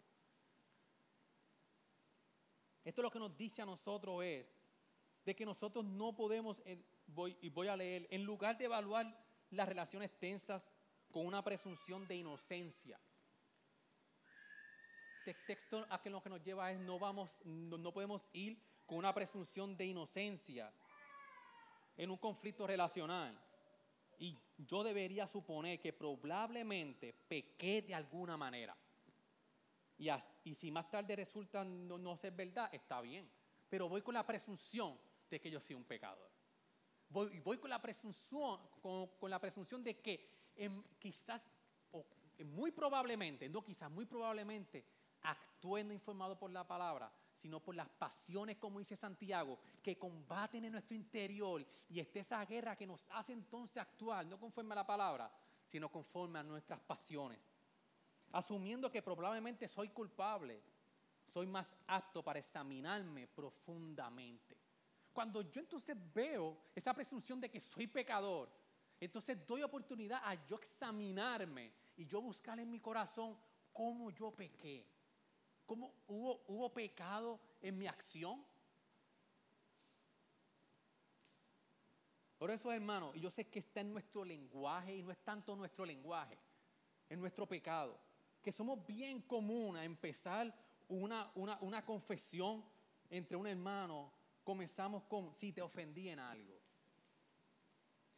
Esto 2.84 3.02
lo 3.02 3.10
que 3.10 3.18
nos 3.18 3.36
dice 3.36 3.62
a 3.62 3.66
nosotros 3.66 4.24
es 4.24 4.54
de 5.24 5.34
que 5.34 5.44
nosotros 5.44 5.84
no 5.84 6.14
podemos, 6.14 6.60
voy, 7.06 7.36
y 7.40 7.48
voy 7.48 7.68
a 7.68 7.76
leer, 7.76 8.08
en 8.10 8.24
lugar 8.24 8.56
de 8.56 8.64
evaluar 8.64 9.06
las 9.50 9.68
relaciones 9.68 10.10
tensas 10.18 10.68
con 11.10 11.26
una 11.26 11.44
presunción 11.44 12.06
de 12.08 12.16
inocencia. 12.16 12.98
Texto 15.24 15.86
a 15.88 16.00
que 16.00 16.10
lo 16.10 16.22
que 16.22 16.30
nos 16.30 16.42
lleva 16.42 16.70
es 16.72 16.78
no 16.80 16.98
vamos, 16.98 17.40
no 17.44 17.92
podemos 17.92 18.28
ir 18.32 18.58
con 18.86 18.98
una 18.98 19.14
presunción 19.14 19.76
de 19.76 19.86
inocencia 19.86 20.72
en 21.96 22.10
un 22.10 22.18
conflicto 22.18 22.66
relacional. 22.66 23.38
Y 24.18 24.38
yo 24.56 24.84
debería 24.84 25.26
suponer 25.26 25.80
que 25.80 25.92
probablemente 25.92 27.12
pequé 27.12 27.82
de 27.82 27.94
alguna 27.94 28.36
manera. 28.36 28.76
Y, 29.98 30.08
y 30.44 30.54
si 30.54 30.70
más 30.70 30.90
tarde 30.90 31.16
resulta 31.16 31.64
no, 31.64 32.16
ser 32.16 32.32
verdad, 32.32 32.68
está 32.72 33.00
bien. 33.00 33.30
Pero 33.68 33.88
voy 33.88 34.02
con 34.02 34.14
la 34.14 34.26
presunción 34.26 34.98
de 35.28 35.40
que 35.40 35.50
yo 35.50 35.60
soy 35.60 35.74
un 35.74 35.84
pecador. 35.84 36.30
Voy, 37.08 37.40
voy 37.40 37.58
con 37.58 37.70
la 37.70 37.80
presunción, 37.80 38.60
con, 38.80 39.30
la 39.30 39.40
presunción 39.40 39.82
de 39.82 40.00
que 40.00 40.50
quizás, 40.98 41.42
o 41.90 42.06
muy 42.44 42.70
probablemente, 42.70 43.48
no 43.48 43.62
quizás, 43.62 43.90
muy 43.90 44.06
probablemente, 44.06 44.84
actuando 45.22 45.94
informado 45.94 46.38
por 46.38 46.50
la 46.50 46.66
palabra, 46.66 47.12
sino 47.32 47.60
por 47.60 47.74
las 47.74 47.88
pasiones, 47.88 48.56
como 48.58 48.78
dice 48.78 48.96
Santiago, 48.96 49.58
que 49.82 49.98
combaten 49.98 50.64
en 50.64 50.72
nuestro 50.72 50.96
interior. 50.96 51.64
Y 51.88 52.00
está 52.00 52.20
esa 52.20 52.44
guerra 52.44 52.76
que 52.76 52.86
nos 52.86 53.08
hace 53.10 53.32
entonces 53.32 53.78
actuar, 53.78 54.26
no 54.26 54.38
conforme 54.38 54.72
a 54.72 54.76
la 54.76 54.86
palabra, 54.86 55.32
sino 55.64 55.90
conforme 55.90 56.38
a 56.38 56.42
nuestras 56.42 56.80
pasiones. 56.80 57.38
Asumiendo 58.32 58.90
que 58.90 59.02
probablemente 59.02 59.68
soy 59.68 59.90
culpable, 59.90 60.62
soy 61.26 61.46
más 61.46 61.76
apto 61.86 62.22
para 62.22 62.38
examinarme 62.38 63.26
profundamente. 63.28 64.56
Cuando 65.12 65.42
yo 65.42 65.60
entonces 65.60 65.96
veo 66.14 66.56
esa 66.74 66.94
presunción 66.94 67.40
de 67.40 67.50
que 67.50 67.60
soy 67.60 67.86
pecador, 67.86 68.50
entonces 68.98 69.46
doy 69.46 69.62
oportunidad 69.62 70.22
a 70.24 70.34
yo 70.46 70.56
examinarme 70.56 71.72
y 71.96 72.06
yo 72.06 72.22
buscar 72.22 72.58
en 72.58 72.70
mi 72.70 72.80
corazón 72.80 73.36
cómo 73.72 74.10
yo 74.10 74.30
pequé. 74.30 74.86
¿Cómo 75.72 75.90
hubo, 76.06 76.44
hubo 76.48 76.70
pecado 76.70 77.40
en 77.62 77.78
mi 77.78 77.86
acción? 77.86 78.44
Por 82.36 82.50
eso, 82.50 82.70
hermano, 82.70 83.12
y 83.14 83.20
yo 83.20 83.30
sé 83.30 83.48
que 83.48 83.60
está 83.60 83.80
en 83.80 83.90
nuestro 83.90 84.22
lenguaje 84.22 84.94
y 84.94 85.02
no 85.02 85.10
es 85.10 85.24
tanto 85.24 85.56
nuestro 85.56 85.86
lenguaje, 85.86 86.38
en 87.08 87.18
nuestro 87.18 87.48
pecado, 87.48 87.98
que 88.42 88.52
somos 88.52 88.86
bien 88.86 89.22
común 89.22 89.74
a 89.78 89.82
empezar 89.86 90.54
una, 90.88 91.32
una, 91.36 91.56
una 91.62 91.82
confesión 91.86 92.62
entre 93.08 93.38
un 93.38 93.46
hermano, 93.46 94.12
comenzamos 94.44 95.04
con 95.04 95.32
si 95.32 95.54
te 95.54 95.62
ofendí 95.62 96.10
en 96.10 96.18
algo. 96.18 96.60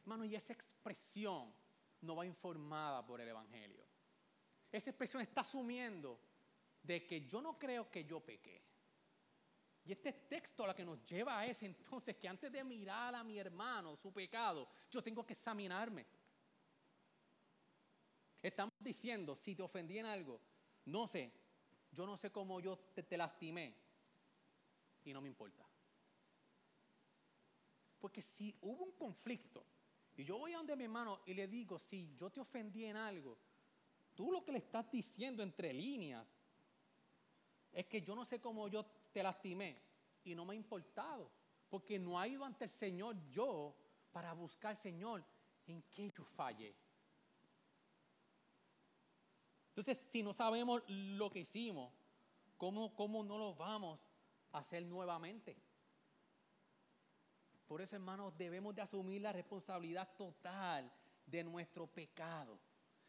Hermano, 0.01 0.25
y 0.25 0.35
esa 0.35 0.53
expresión 0.53 1.55
no 2.01 2.17
va 2.17 2.27
informada 2.27 3.07
por 3.07 3.21
el 3.21 3.29
Evangelio. 3.29 3.85
Esa 4.73 4.91
expresión 4.91 5.23
está 5.23 5.43
asumiendo 5.43 6.34
de 6.85 7.07
que 7.07 7.27
yo 7.27 7.41
no 7.41 7.59
creo 7.59 7.91
que 7.91 8.05
yo 8.05 8.21
pequé. 8.21 8.63
Y 9.87 9.93
este 9.93 10.13
texto 10.13 10.65
a 10.65 10.69
lo 10.69 10.75
que 10.75 10.85
nos 10.85 11.03
lleva 11.03 11.45
es 11.45 11.63
entonces 11.63 12.17
que 12.17 12.29
antes 12.29 12.51
de 12.53 12.63
mirar 12.63 13.15
a 13.15 13.25
mi 13.25 13.39
hermano 13.39 13.97
su 13.97 14.13
pecado, 14.13 14.69
yo 14.91 15.03
tengo 15.03 15.27
que 15.27 15.33
examinarme. 15.33 16.07
Estamos 18.41 18.75
diciendo, 18.79 19.35
si 19.35 19.55
te 19.55 19.63
ofendí 19.63 19.99
en 19.99 20.07
algo, 20.07 20.41
no 20.87 21.07
sé, 21.07 21.33
yo 21.91 22.07
no 22.07 22.17
sé 22.17 22.31
cómo 22.31 22.61
yo 22.61 22.79
te 22.79 23.17
lastimé 23.17 23.75
y 25.05 25.13
no 25.13 25.21
me 25.21 25.29
importa. 25.29 25.67
Porque 27.99 28.21
si 28.21 28.55
hubo 28.61 28.85
un 28.85 28.93
conflicto 28.93 29.65
y 30.17 30.25
yo 30.25 30.39
voy 30.39 30.53
a 30.53 30.59
donde 30.59 30.77
mi 30.77 30.85
hermano 30.85 31.23
y 31.25 31.33
le 31.33 31.49
digo, 31.49 31.79
si 31.79 32.15
yo 32.15 32.31
te 32.31 32.41
ofendí 32.41 32.85
en 32.85 32.97
algo, 32.97 33.39
tú 34.15 34.31
lo 34.31 34.45
que 34.45 34.53
le 34.53 34.59
estás 34.59 34.91
diciendo 34.91 35.43
entre 35.43 35.73
líneas 35.73 36.35
es 37.75 37.87
que 37.87 38.01
yo 38.01 38.15
no 38.15 38.25
sé 38.25 38.41
cómo 38.41 38.69
yo 38.69 38.87
te 39.13 39.23
lastimé 39.23 39.77
y 40.23 40.35
no 40.35 40.45
me 40.45 40.55
ha 40.55 40.57
importado, 40.57 41.31
porque 41.69 41.99
no 41.99 42.19
ha 42.19 42.27
ido 42.29 42.45
ante 42.45 42.65
el 42.65 42.71
Señor 42.71 43.17
yo 43.29 43.75
para 44.13 44.33
buscar, 44.33 44.77
Señor, 44.77 45.25
en 45.67 45.83
qué 45.91 46.11
yo 46.11 46.25
fallé. 46.25 46.75
Entonces, 49.69 49.99
si 49.99 50.23
no 50.23 50.33
sabemos 50.33 50.83
lo 50.87 51.29
que 51.31 51.41
hicimos, 51.41 51.93
¿cómo, 52.57 52.95
cómo 52.95 53.25
no 53.25 53.37
lo 53.37 53.55
vamos 53.57 54.07
a 54.53 54.59
hacer 54.59 54.85
nuevamente? 54.85 55.57
Por 57.67 57.81
eso, 57.81 57.97
hermanos, 57.97 58.37
debemos 58.39 58.73
de 58.75 58.83
asumir 58.83 59.21
la 59.23 59.33
responsabilidad 59.33 60.15
total 60.17 60.93
de 61.27 61.43
nuestro 61.43 61.89
pecado. 61.89 62.57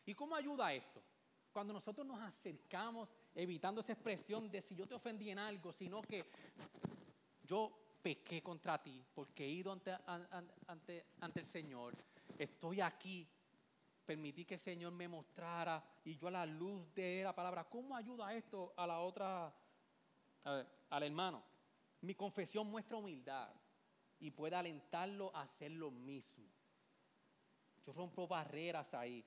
¿Y 0.08 0.16
cómo 0.16 0.36
ayuda 0.36 0.74
esto? 0.74 1.04
Cuando 1.52 1.72
nosotros 1.72 2.06
nos 2.06 2.20
acercamos, 2.20 3.10
evitando 3.36 3.82
esa 3.82 3.94
expresión 3.94 4.50
de 4.50 4.62
si 4.62 4.76
yo 4.76 4.88
te 4.88 4.96
ofendí 4.96 5.30
en 5.30 5.40
algo, 5.40 5.74
sino 5.74 6.02
que 6.02 6.24
yo 7.44 7.98
pequé 8.02 8.42
contra 8.42 8.82
ti 8.82 9.04
porque 9.14 9.46
he 9.46 9.50
ido 9.50 9.72
ante, 9.72 9.96
ante, 10.68 11.06
ante 11.20 11.40
el 11.40 11.46
Señor, 11.46 11.94
estoy 12.38 12.80
aquí, 12.80 13.28
permití 14.06 14.46
que 14.46 14.54
el 14.54 14.60
Señor 14.60 14.94
me 14.94 15.08
mostrara 15.08 15.84
y 16.06 16.16
yo 16.16 16.30
a 16.30 16.32
la 16.32 16.46
luz 16.46 16.94
de 16.94 17.24
la 17.24 17.36
palabra, 17.36 17.66
¿cómo 17.66 17.96
ayuda 17.96 18.34
esto 18.34 18.74
a 18.78 18.88
la 18.88 19.00
otra, 19.02 19.54
al 20.44 21.04
hermano? 21.04 21.44
Mi 22.02 22.16
confesión 22.16 22.68
muestra 22.68 22.98
humildad 22.98 23.50
y 24.20 24.32
puede 24.32 24.56
alentarlo 24.56 25.36
a 25.36 25.42
hacer 25.42 25.72
lo 25.72 25.92
mismo. 25.92 26.50
Yo 27.84 27.94
rompo 27.94 28.28
barreras 28.28 28.94
ahí. 28.94 29.24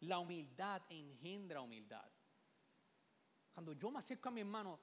La 0.00 0.18
humildad 0.18 0.82
engendra 0.88 1.60
humildad. 1.60 2.10
Cuando 3.52 3.72
yo 3.72 3.90
me 3.90 3.98
acerco 3.98 4.28
a 4.28 4.32
mi 4.32 4.40
hermano 4.40 4.78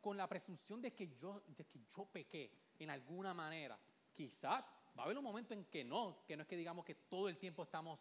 con 0.00 0.16
la 0.16 0.28
presunción 0.28 0.80
de 0.80 0.92
que 0.92 1.14
yo, 1.16 1.42
de 1.46 1.64
que 1.66 1.80
yo 1.84 2.06
pequé 2.06 2.50
en 2.78 2.90
alguna 2.90 3.32
manera, 3.34 3.78
quizás 4.12 4.64
va 4.96 5.02
a 5.02 5.04
haber 5.04 5.18
un 5.18 5.24
momento 5.24 5.54
en 5.54 5.64
que 5.64 5.84
no, 5.84 6.24
que 6.26 6.36
no 6.36 6.42
es 6.42 6.48
que 6.48 6.56
digamos 6.56 6.84
que 6.84 6.94
todo 6.94 7.28
el 7.28 7.38
tiempo 7.38 7.62
estamos 7.62 8.00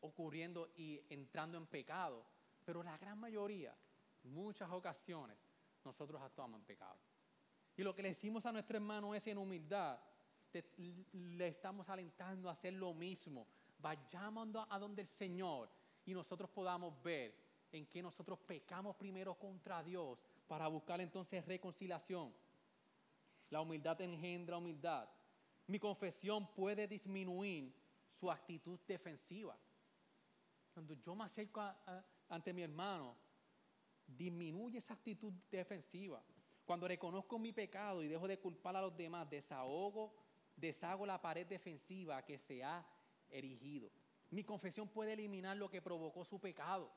ocurriendo 0.00 0.72
y 0.76 1.00
entrando 1.08 1.58
en 1.58 1.66
pecado, 1.66 2.24
pero 2.64 2.82
la 2.82 2.96
gran 2.98 3.18
mayoría, 3.18 3.76
muchas 4.24 4.70
ocasiones, 4.70 5.38
nosotros 5.84 6.20
actuamos 6.22 6.60
en 6.60 6.66
pecado. 6.66 6.98
Y 7.76 7.82
lo 7.82 7.94
que 7.94 8.02
le 8.02 8.08
decimos 8.08 8.44
a 8.46 8.52
nuestro 8.52 8.76
hermano 8.76 9.14
es 9.14 9.26
en 9.26 9.38
humildad, 9.38 9.98
le 11.12 11.48
estamos 11.48 11.88
alentando 11.88 12.48
a 12.48 12.52
hacer 12.52 12.72
lo 12.72 12.94
mismo. 12.94 13.46
Vayamos 13.78 14.48
a 14.68 14.78
donde 14.78 15.02
el 15.02 15.08
Señor 15.08 15.70
y 16.04 16.14
nosotros 16.14 16.50
podamos 16.50 17.00
ver 17.02 17.47
en 17.72 17.86
que 17.86 18.02
nosotros 18.02 18.38
pecamos 18.40 18.96
primero 18.96 19.34
contra 19.34 19.82
Dios 19.82 20.24
para 20.46 20.68
buscar 20.68 21.00
entonces 21.00 21.44
reconciliación. 21.44 22.34
La 23.50 23.60
humildad 23.60 24.00
engendra 24.00 24.58
humildad. 24.58 25.08
Mi 25.66 25.78
confesión 25.78 26.52
puede 26.54 26.86
disminuir 26.86 27.74
su 28.06 28.30
actitud 28.30 28.78
defensiva. 28.86 29.58
Cuando 30.72 30.94
yo 30.94 31.14
me 31.14 31.24
acerco 31.24 31.62
ante 32.28 32.52
mi 32.52 32.62
hermano, 32.62 33.16
disminuye 34.06 34.78
esa 34.78 34.94
actitud 34.94 35.32
defensiva. 35.50 36.22
Cuando 36.64 36.88
reconozco 36.88 37.38
mi 37.38 37.52
pecado 37.52 38.02
y 38.02 38.08
dejo 38.08 38.28
de 38.28 38.38
culpar 38.38 38.76
a 38.76 38.82
los 38.82 38.96
demás, 38.96 39.28
desahogo 39.28 40.14
deshago 40.58 41.06
la 41.06 41.20
pared 41.20 41.46
defensiva 41.46 42.24
que 42.24 42.38
se 42.38 42.62
ha 42.64 42.84
erigido. 43.30 43.90
Mi 44.30 44.44
confesión 44.44 44.88
puede 44.88 45.12
eliminar 45.14 45.56
lo 45.56 45.70
que 45.70 45.80
provocó 45.80 46.24
su 46.24 46.40
pecado. 46.40 46.90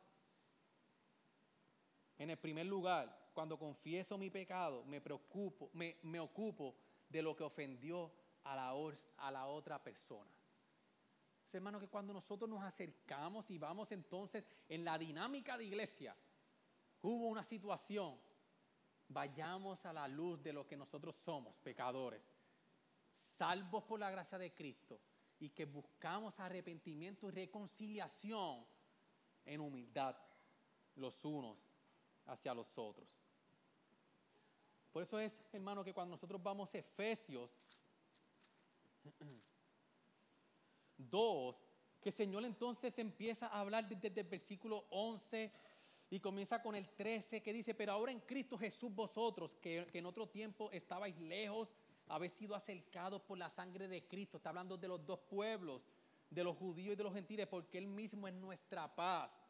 En 2.22 2.30
el 2.30 2.38
primer 2.38 2.68
lugar, 2.68 3.32
cuando 3.34 3.58
confieso 3.58 4.16
mi 4.16 4.30
pecado, 4.30 4.86
me 4.86 5.02
preocupo, 5.02 5.72
me, 5.74 6.20
ocupo 6.20 6.76
de 7.10 7.24
lo 7.24 7.36
que 7.36 7.44
ofendió 7.44 8.12
a 8.44 8.56
la, 8.56 8.76
a 9.18 9.32
la 9.32 9.48
otra 9.48 9.84
persona. 9.84 10.30
Es, 11.48 11.56
hermano, 11.56 11.80
que 11.80 11.88
cuando 11.88 12.14
nosotros 12.14 12.48
nos 12.48 12.62
acercamos 12.62 13.50
y 13.50 13.58
vamos 13.58 13.92
entonces 13.92 14.46
en 14.70 14.86
la 14.86 15.00
dinámica 15.00 15.58
de 15.58 15.66
iglesia, 15.66 16.16
hubo 17.02 17.26
una 17.26 17.44
situación, 17.44 18.20
vayamos 19.08 19.84
a 19.88 19.92
la 19.92 20.08
luz 20.08 20.44
de 20.44 20.54
lo 20.54 20.68
que 20.68 20.78
nosotros 20.78 21.16
somos, 21.16 21.60
pecadores 21.60 22.22
salvos 23.14 23.84
por 23.86 24.00
la 24.00 24.12
gracia 24.12 24.38
de 24.38 24.54
Cristo 24.54 25.02
y 25.40 25.50
que 25.50 25.66
buscamos 25.66 26.40
arrepentimiento 26.40 27.30
y 27.30 27.32
reconciliación 27.32 28.64
en 29.44 29.60
humildad 29.60 30.16
los 30.96 31.26
unos 31.26 31.71
hacia 32.32 32.54
los 32.54 32.78
otros. 32.78 33.08
Por 34.92 35.04
eso 35.04 35.20
es, 35.20 35.42
hermano, 35.54 35.84
que 35.84 35.94
cuando 35.94 36.12
nosotros 36.12 36.42
vamos 36.42 36.74
a 36.74 36.78
Efesios 36.78 37.58
2, 40.98 41.64
que 42.02 42.10
el 42.10 42.14
Señor 42.14 42.44
entonces 42.46 42.98
empieza 43.00 43.48
a 43.48 43.62
hablar 43.62 43.88
desde 43.88 44.22
el 44.22 44.28
versículo 44.28 44.86
11 44.90 45.52
y 46.10 46.20
comienza 46.20 46.62
con 46.62 46.76
el 46.76 46.90
13 46.90 47.42
que 47.42 47.54
dice, 47.54 47.74
pero 47.74 47.94
ahora 47.94 48.12
en 48.12 48.20
Cristo 48.20 48.58
Jesús 48.58 48.94
vosotros, 48.94 49.56
que, 49.56 49.88
que 49.92 50.00
en 50.00 50.06
otro 50.06 50.28
tiempo 50.28 50.70
estabais 50.72 51.18
lejos, 51.20 51.74
habéis 52.08 52.34
sido 52.34 52.54
acercados 52.56 53.22
por 53.22 53.38
la 53.38 53.50
sangre 53.50 53.88
de 53.88 54.06
Cristo. 54.08 54.38
Está 54.38 54.50
hablando 54.50 54.78
de 54.78 54.90
los 54.90 55.06
dos 55.06 55.20
pueblos, 55.20 55.88
de 56.30 56.44
los 56.44 56.58
judíos 56.58 56.94
y 56.94 56.98
de 56.98 57.04
los 57.04 57.14
gentiles, 57.14 57.48
porque 57.48 57.78
Él 57.78 57.88
mismo 57.88 58.28
es 58.28 58.34
nuestra 58.34 58.94
paz. 58.94 59.42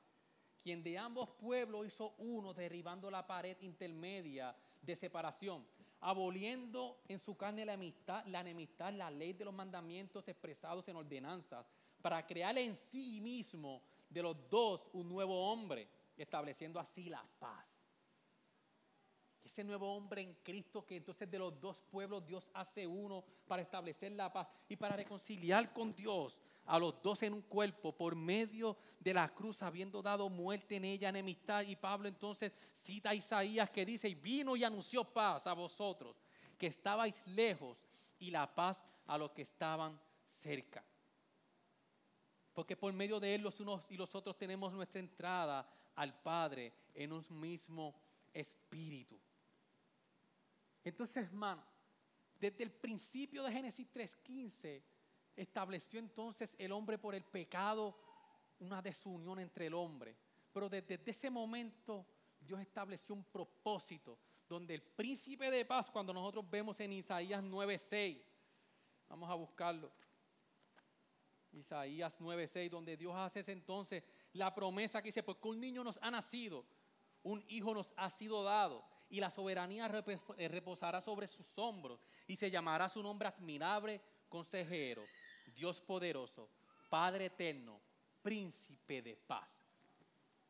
Quien 0.62 0.84
de 0.84 0.98
ambos 0.98 1.30
pueblos 1.32 1.88
hizo 1.88 2.14
uno, 2.20 2.54
derribando 2.54 3.10
la 3.10 3.26
pared 3.26 3.58
intermedia 3.62 4.56
de 4.82 4.96
separación, 4.96 5.66
aboliendo 6.00 7.02
en 7.08 7.18
su 7.18 7.36
carne 7.36 7.66
la 7.66 7.74
enemistad, 7.74 8.26
la 8.28 8.42
enemistad, 8.42 8.94
la 8.94 9.10
ley 9.10 9.34
de 9.34 9.46
los 9.46 9.54
mandamientos 9.54 10.28
expresados 10.28 10.88
en 10.88 10.98
ordenanzas, 10.98 11.70
para 12.02 12.26
crear 12.26 12.58
en 12.58 12.76
sí 12.76 13.22
mismo 13.22 13.82
de 14.10 14.22
los 14.22 14.50
dos 14.50 14.90
un 14.94 15.10
nuevo 15.10 15.52
hombre, 15.52 15.88
estableciendo 16.16 16.80
así 16.80 17.10
la 17.10 17.26
paz 17.40 17.81
ese 19.52 19.64
nuevo 19.66 19.94
hombre 19.94 20.22
en 20.22 20.34
Cristo 20.36 20.86
que 20.86 20.96
entonces 20.96 21.30
de 21.30 21.38
los 21.38 21.60
dos 21.60 21.82
pueblos 21.92 22.26
Dios 22.26 22.50
hace 22.54 22.88
uno 22.88 23.26
para 23.46 23.62
establecer 23.62 24.14
la 24.14 24.32
paz 24.32 24.50
y 24.70 24.78
para 24.78 24.96
reconciliar 24.96 25.74
con 25.74 25.94
Dios 25.94 26.40
a 26.66 26.80
los 26.80 27.02
dos 27.02 27.22
en 27.24 27.34
un 27.34 27.42
cuerpo 27.42 27.94
por 27.94 28.16
medio 28.16 28.78
de 29.00 29.14
la 29.14 29.28
cruz, 29.28 29.62
habiendo 29.62 30.02
dado 30.02 30.30
muerte 30.30 30.78
en 30.78 30.86
ella, 30.86 31.10
enemistad. 31.10 31.64
Y 31.64 31.76
Pablo 31.76 32.08
entonces 32.08 32.54
cita 32.74 33.10
a 33.10 33.14
Isaías 33.14 33.70
que 33.70 33.86
dice, 33.86 34.08
y 34.08 34.16
vino 34.16 34.56
y 34.56 34.64
anunció 34.64 35.04
paz 35.04 35.48
a 35.48 35.54
vosotros, 35.54 36.24
que 36.58 36.68
estabais 36.68 37.22
lejos, 37.28 37.78
y 38.20 38.32
la 38.32 38.56
paz 38.56 38.86
a 39.08 39.18
los 39.18 39.32
que 39.32 39.42
estaban 39.42 40.00
cerca. 40.24 40.86
Porque 42.54 42.78
por 42.78 42.94
medio 42.94 43.20
de 43.20 43.36
él 43.36 43.42
los 43.42 43.60
unos 43.60 43.92
y 43.92 43.98
los 43.98 44.16
otros 44.16 44.38
tenemos 44.38 44.72
nuestra 44.72 45.00
entrada 45.00 45.68
al 45.96 46.22
Padre 46.22 46.72
en 46.94 47.12
un 47.12 47.26
mismo 47.32 47.96
espíritu. 48.34 49.20
Entonces, 50.84 51.26
hermano, 51.26 51.64
desde 52.40 52.64
el 52.64 52.72
principio 52.72 53.44
de 53.44 53.52
Génesis 53.52 53.88
3.15 53.94 54.84
estableció 55.36 56.00
entonces 56.00 56.56
el 56.58 56.72
hombre 56.72 56.98
por 56.98 57.16
el 57.16 57.24
pecado 57.24 57.98
una 58.60 58.82
desunión 58.82 59.40
entre 59.40 59.68
el 59.68 59.74
hombre. 59.74 60.16
Pero 60.52 60.70
desde 60.70 61.00
ese 61.06 61.30
momento 61.30 62.06
Dios 62.40 62.60
estableció 62.60 63.16
un 63.16 63.24
propósito 63.26 64.18
donde 64.48 64.76
el 64.76 64.82
príncipe 64.82 65.50
de 65.50 65.64
paz, 65.64 65.90
cuando 65.90 66.14
nosotros 66.14 66.50
vemos 66.50 66.80
en 66.80 66.92
Isaías 66.92 67.42
9:6, 67.44 68.28
vamos 69.08 69.30
a 69.30 69.36
buscarlo. 69.36 69.92
Isaías 71.54 72.20
9:6, 72.20 72.70
donde 72.70 72.98
Dios 72.98 73.14
hace 73.16 73.50
entonces 73.52 74.04
la 74.34 74.54
promesa 74.54 75.02
que 75.02 75.08
dice, 75.08 75.24
porque 75.24 75.48
un 75.48 75.60
niño 75.60 75.84
nos 75.84 75.98
ha 76.02 76.12
nacido, 76.12 76.66
un 77.24 77.44
hijo 77.48 77.74
nos 77.74 77.94
ha 77.96 78.10
sido 78.10 78.44
dado, 78.44 78.84
y 79.12 79.20
la 79.20 79.30
soberanía 79.30 79.92
eh, 80.38 80.48
reposará 80.48 81.02
sobre 81.02 81.28
sus 81.28 81.58
hombros, 81.60 82.00
y 82.28 82.36
se 82.38 82.50
llamará 82.50 82.88
su 82.88 83.04
nombre 83.04 83.28
admirable, 83.28 84.02
consejero, 84.30 85.04
Dios 85.54 85.82
poderoso, 85.82 86.50
Padre 86.90 87.26
eterno, 87.26 87.80
príncipe 88.22 89.02
de 89.02 89.16
paz. 89.16 89.66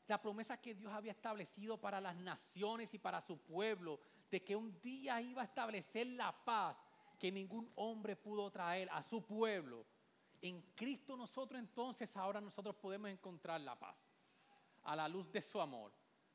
La 0.07 0.21
promesa 0.21 0.61
que 0.61 0.75
Dios 0.75 0.93
había 0.93 1.11
establecido 1.11 1.79
para 1.79 1.99
las 1.99 2.15
naciones 2.15 2.93
y 2.93 2.99
para 2.99 3.21
su 3.21 3.39
pueblo, 3.39 3.99
de 4.29 4.43
que 4.43 4.55
un 4.55 4.79
día 4.79 5.19
iba 5.21 5.41
a 5.41 5.45
establecer 5.45 6.07
la 6.07 6.31
paz 6.31 6.83
que 7.17 7.31
ningún 7.31 7.71
hombre 7.75 8.15
pudo 8.15 8.49
traer 8.51 8.89
a 8.91 9.01
su 9.01 9.25
pueblo. 9.25 9.85
En 10.41 10.61
Cristo 10.75 11.17
nosotros 11.17 11.59
entonces 11.59 12.15
ahora 12.15 12.39
nosotros 12.39 12.75
podemos 12.75 13.09
encontrar 13.09 13.59
la 13.61 13.77
paz 13.77 14.03
a 14.83 14.95
la 14.95 15.07
luz 15.07 15.31
de 15.31 15.41
su 15.41 15.59
amor 15.61 15.93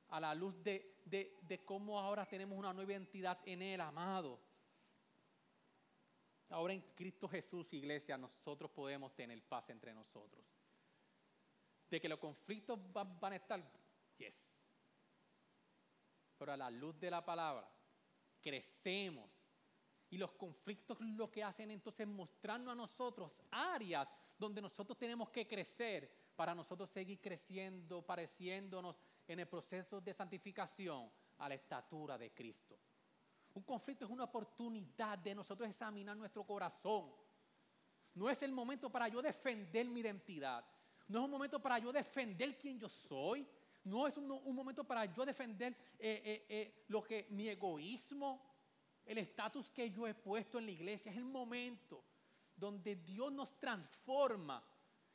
a 0.09 0.21
la 0.21 0.35
luz 0.35 0.63
de, 0.63 0.97
de, 1.05 1.65
cómo 1.65 1.99
ahora 1.99 2.27
tenemos 2.27 2.59
una 2.59 2.73
nueva 2.73 2.93
identidad 2.93 3.39
en 3.45 3.63
Él, 3.63 3.81
amado. 3.81 4.41
Ahora 6.49 6.75
en 6.75 6.81
Cristo 6.95 7.29
Jesús, 7.29 7.73
iglesia, 7.73 8.17
nosotros 8.17 8.71
podemos 8.71 9.15
tener 9.15 9.43
paz 9.43 9.71
entre 9.71 9.93
nosotros. 9.93 10.45
De 11.91 12.01
que 12.01 12.09
los 12.09 12.19
conflictos 12.19 12.81
van, 12.93 13.19
van 13.19 13.33
a 13.33 13.37
estar, 13.37 13.63
yes. 14.17 14.65
Pero 16.39 16.53
a 16.53 16.57
la 16.57 16.71
luz 16.71 16.99
de 17.01 17.11
la 17.11 17.25
palabra, 17.25 17.69
crecemos. 18.41 19.31
Y 20.09 20.19
los 20.19 20.33
conflictos 20.33 21.01
lo 21.01 21.31
que 21.31 21.43
hacen 21.43 21.71
entonces 21.71 22.07
es 22.07 22.13
mostrarnos 22.13 22.73
a 22.73 22.77
nosotros 22.77 23.43
áreas 23.51 24.13
donde 24.39 24.63
nosotros 24.63 24.97
tenemos 24.97 25.31
que 25.31 25.47
crecer 25.47 26.09
para 26.37 26.55
nosotros 26.55 26.91
seguir 26.91 27.21
creciendo, 27.21 28.03
pareciéndonos 28.03 28.97
en 29.27 29.41
el 29.41 29.49
proceso 29.49 30.01
de 30.01 30.13
santificación 30.13 31.11
a 31.39 31.49
la 31.49 31.55
estatura 31.55 32.17
de 32.17 32.33
Cristo. 32.33 32.79
Un 33.55 33.63
conflicto 33.63 34.05
es 34.05 34.11
una 34.11 34.25
oportunidad 34.25 35.19
de 35.19 35.35
nosotros 35.35 35.69
examinar 35.69 36.17
nuestro 36.17 36.45
corazón. 36.45 37.11
No 38.15 38.29
es 38.29 38.43
el 38.43 38.53
momento 38.53 38.91
para 38.91 39.09
yo 39.09 39.23
defender 39.23 39.87
mi 39.87 40.01
identidad. 40.01 40.65
No 41.09 41.21
es 41.21 41.25
un 41.25 41.31
momento 41.31 41.61
para 41.61 41.79
yo 41.79 41.93
defender 41.93 42.59
quién 42.59 42.79
yo 42.79 42.89
soy. 42.89 43.49
No 43.85 44.07
es 44.07 44.17
un, 44.17 44.27
momento 44.55 44.85
para 44.85 45.07
yo 45.07 45.25
defender 45.25 45.73
eh, 45.99 46.23
eh, 46.25 46.47
eh, 46.49 46.85
lo 46.89 47.03
que 47.03 47.29
mi 47.31 47.49
egoísmo, 47.49 48.43
el 49.05 49.19
estatus 49.19 49.71
que 49.71 49.91
yo 49.91 50.07
he 50.07 50.15
puesto 50.15 50.59
en 50.59 50.67
la 50.67 50.73
iglesia. 50.73 51.11
Es 51.11 51.17
el 51.17 51.25
momento 51.25 52.05
donde 52.57 52.97
Dios 52.97 53.33
nos 53.33 53.57
transforma 53.59 54.63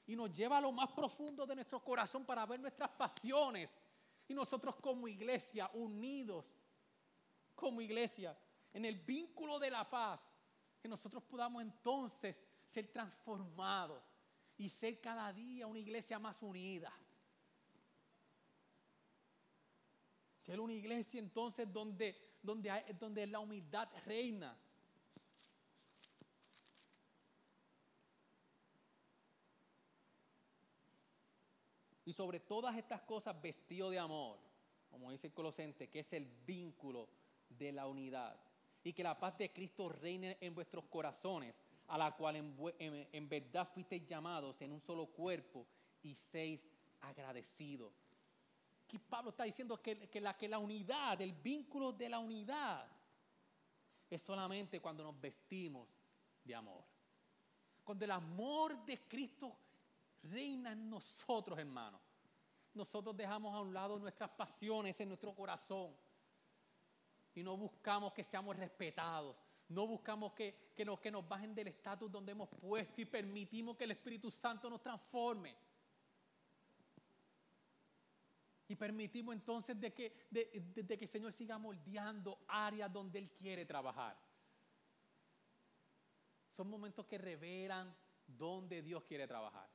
y 0.06 0.16
nos 0.16 0.34
lleva 0.34 0.58
a 0.58 0.62
lo 0.62 0.72
más 0.72 0.90
profundo 0.92 1.46
de 1.46 1.56
nuestro 1.56 1.84
corazón 1.84 2.26
para 2.26 2.46
ver 2.46 2.60
nuestras 2.60 2.90
pasiones 2.92 3.78
y 4.32 4.34
nosotros 4.34 4.78
como 4.78 5.10
iglesia, 5.10 5.70
unidos 5.74 6.56
como 7.54 7.82
iglesia, 7.82 8.38
en 8.72 8.86
el 8.86 8.96
vínculo 8.96 9.60
de 9.60 9.70
la 9.70 9.90
paz, 9.90 10.34
que 10.80 10.88
nosotros 10.88 11.22
podamos 11.24 11.62
entonces 11.62 12.42
ser 12.64 12.88
transformados 12.88 14.02
y 14.58 14.70
ser 14.70 15.02
cada 15.02 15.34
día 15.34 15.68
una 15.68 15.80
iglesia 15.80 16.18
más 16.18 16.42
unida. 16.42 16.94
Ser 20.40 20.62
una 20.62 20.74
iglesia 20.74 21.20
entonces 21.20 21.72
donde, 21.72 22.38
donde, 22.42 22.72
donde 22.98 23.28
la 23.28 23.40
humildad 23.42 23.90
reina. 24.06 24.58
Y 32.06 32.14
sobre 32.14 32.40
todas 32.40 32.76
estas 32.78 33.02
cosas 33.02 33.40
vestido 33.42 33.90
de 33.90 34.00
amor, 34.00 34.40
como 34.90 35.12
dice 35.12 35.28
el 35.28 35.34
Colosente, 35.34 35.90
que 35.90 36.00
es 36.00 36.14
el 36.14 36.26
vínculo 36.46 37.08
de 37.50 37.72
la 37.72 37.88
unidad. 37.88 38.40
Y 38.84 38.94
que 38.94 39.04
la 39.04 39.20
paz 39.20 39.38
de 39.38 39.54
Cristo 39.54 39.90
reine 39.90 40.38
en 40.42 40.56
vuestros 40.56 40.86
corazones, 40.86 41.62
a 41.88 41.98
la 41.98 42.12
cual 42.16 42.36
en, 42.80 43.30
verdad 43.30 43.68
fuisteis 43.72 44.06
llamados 44.06 44.62
en 44.62 44.72
un 44.72 44.82
solo 44.82 45.06
cuerpo 45.08 45.68
y 46.02 46.16
seis 46.16 46.68
agradecidos. 47.02 47.94
Aquí 48.84 48.98
Pablo 48.98 49.30
está 49.30 49.44
diciendo 49.44 49.82
que, 49.82 50.20
la, 50.20 50.36
que 50.36 50.50
la 50.50 50.58
unidad, 50.58 51.22
el 51.22 51.34
vínculo 51.34 51.94
de 51.94 52.10
la 52.10 52.20
unidad, 52.20 52.88
es 54.10 54.22
solamente 54.22 54.80
cuando 54.80 55.04
nos 55.04 55.20
vestimos 55.20 55.88
de 56.44 56.56
amor. 56.56 56.84
Cuando 57.84 58.04
el 58.06 58.12
amor 58.12 58.84
de 58.86 59.00
Cristo 59.08 59.56
reina 60.24 60.72
en 60.72 60.90
nosotros, 60.90 61.58
hermanos. 61.58 62.02
Nosotros 62.74 63.16
dejamos 63.16 63.54
a 63.54 63.60
un 63.60 63.74
lado 63.74 64.00
nuestras 64.00 64.30
pasiones 64.30 65.00
en 65.00 65.10
nuestro 65.10 65.36
corazón 65.36 65.94
y 67.34 67.44
no 67.44 67.58
buscamos 67.58 68.14
que 68.14 68.24
seamos 68.24 68.56
respetados. 68.56 69.36
No 69.70 69.88
buscamos 69.88 70.34
que, 70.34 70.74
que, 70.76 70.84
nos, 70.84 71.00
que 71.00 71.12
nos 71.12 71.28
bajen 71.28 71.56
del 71.56 71.70
estatus 71.70 72.12
donde 72.12 72.34
hemos 72.34 72.50
puesto 72.50 73.00
y 73.02 73.06
permitimos 73.06 73.78
que 73.78 73.86
el 73.86 73.92
Espíritu 73.92 74.30
Santo 74.30 74.70
nos 74.70 74.82
transforme. 74.82 75.56
Y 78.68 78.76
permitimos 78.76 79.34
entonces 79.34 79.80
de 79.80 79.94
que, 79.94 80.28
de 80.30 80.98
que 80.98 81.06
el 81.06 81.08
Señor 81.08 81.34
siga 81.34 81.58
moldeando 81.58 82.44
áreas 82.48 82.92
donde 82.92 83.20
Él 83.20 83.32
quiere 83.32 83.66
trabajar. 83.66 84.18
Son 86.50 86.70
momentos 86.70 87.06
que 87.06 87.18
revelan 87.18 87.94
dónde 88.28 88.82
Dios 88.82 89.04
quiere 89.04 89.26
trabajar. 89.26 89.70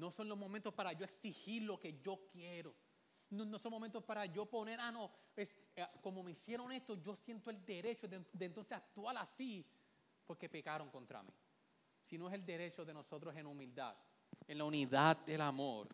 No 0.00 0.10
son 0.10 0.30
los 0.30 0.38
momentos 0.38 0.72
para 0.72 0.94
yo 0.94 1.04
exigir 1.04 1.62
lo 1.62 1.78
que 1.78 2.00
yo 2.00 2.26
quiero. 2.26 2.74
No, 3.28 3.58
son 3.58 3.70
momentos 3.70 4.02
para 4.02 4.24
yo 4.24 4.46
poner, 4.46 4.80
ah, 4.80 4.90
no, 4.90 5.12
es, 5.36 5.54
eh, 5.76 5.86
como 6.00 6.22
me 6.22 6.30
hicieron 6.30 6.72
esto, 6.72 6.94
yo 6.94 7.14
siento 7.14 7.50
el 7.50 7.62
derecho 7.66 8.08
de, 8.08 8.24
entonces 8.40 8.72
actuar 8.72 9.18
así 9.18 9.64
porque 10.26 10.48
pecaron 10.48 10.90
contra 10.90 11.22
mí. 11.22 11.34
Si 12.02 12.16
no 12.16 12.28
es 12.28 12.34
el 12.34 12.46
derecho 12.46 12.82
de 12.82 12.94
nosotros 12.94 13.36
en 13.36 13.44
humildad, 13.44 13.94
en 14.48 14.56
la 14.56 14.64
unidad 14.64 15.18
del 15.18 15.42
amor, 15.42 15.86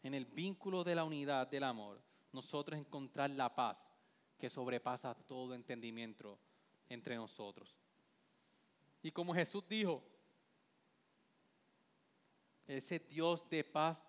en 0.00 0.14
el 0.14 0.24
vínculo 0.24 0.84
de 0.84 0.94
la 0.94 1.02
unidad 1.02 1.48
del 1.48 1.64
amor, 1.64 2.00
nosotros 2.30 2.78
encontrar 2.78 3.28
la 3.30 3.52
paz 3.52 3.90
que 4.38 4.48
sobrepasa 4.48 5.14
todo 5.14 5.52
entendimiento 5.52 6.38
entre 6.88 7.16
nosotros. 7.16 7.76
Y 9.02 9.10
como 9.10 9.34
Jesús 9.34 9.64
dijo, 9.68 10.13
ese 12.68 12.98
Dios 12.98 13.48
de 13.48 13.64
paz 13.64 14.06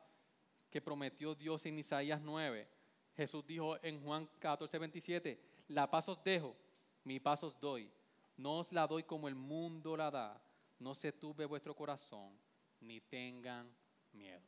que 0.69 0.81
prometió 0.81 1.35
Dios 1.35 1.65
en 1.65 1.79
Isaías 1.79 2.21
9. 2.21 2.67
Jesús 3.15 3.45
dijo 3.45 3.81
en 3.83 4.01
Juan 4.03 4.27
14, 4.39 4.77
27, 4.77 5.39
la 5.69 5.89
paz 5.89 6.09
os 6.09 6.23
dejo, 6.23 6.55
mi 7.03 7.19
paz 7.19 7.43
os 7.43 7.59
doy. 7.59 7.89
No 8.37 8.59
os 8.59 8.71
la 8.71 8.85
doy 8.85 9.03
como 9.03 9.27
el 9.27 9.35
mundo 9.35 9.95
la 9.95 10.11
da. 10.11 10.41
No 10.79 10.93
se 10.93 11.13
tuve 11.13 11.45
vuestro 11.45 11.73
corazón, 11.73 12.37
ni 12.81 12.99
tengan 12.99 13.73
miedo. 14.11 14.43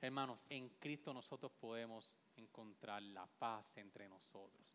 Hermanos, 0.00 0.44
en 0.50 0.68
Cristo 0.68 1.14
nosotros 1.14 1.52
podemos 1.52 2.10
encontrar 2.36 3.02
la 3.02 3.26
paz 3.26 3.76
entre 3.78 4.08
nosotros. 4.08 4.66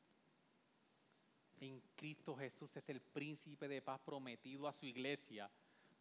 En 1.59 1.79
Cristo 1.95 2.35
Jesús 2.35 2.75
es 2.75 2.89
el 2.89 3.01
príncipe 3.01 3.67
de 3.67 3.83
paz 3.83 3.99
prometido 3.99 4.67
a 4.67 4.73
su 4.73 4.87
iglesia 4.87 5.49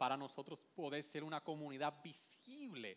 para 0.01 0.17
nosotros 0.17 0.63
poder 0.75 1.05
ser 1.05 1.23
una 1.23 1.43
comunidad 1.43 2.03
visible 2.03 2.97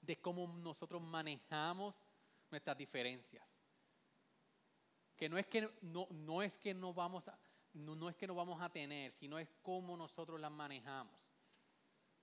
de 0.00 0.18
cómo 0.22 0.46
nosotros 0.46 1.02
manejamos 1.02 2.02
nuestras 2.50 2.78
diferencias. 2.78 3.46
Que 5.14 5.28
no 5.28 5.36
es 5.36 5.46
que 5.46 5.68
no, 5.82 6.06
no 6.08 6.40
es 6.40 6.56
que 6.56 6.72
no 6.72 6.94
vamos 6.94 7.28
a, 7.28 7.38
no, 7.74 7.94
no 7.94 8.08
es 8.08 8.16
que 8.16 8.26
no 8.26 8.34
vamos 8.34 8.62
a 8.62 8.70
tener, 8.70 9.12
sino 9.12 9.38
es 9.38 9.52
cómo 9.60 9.94
nosotros 9.94 10.40
las 10.40 10.50
manejamos 10.50 11.20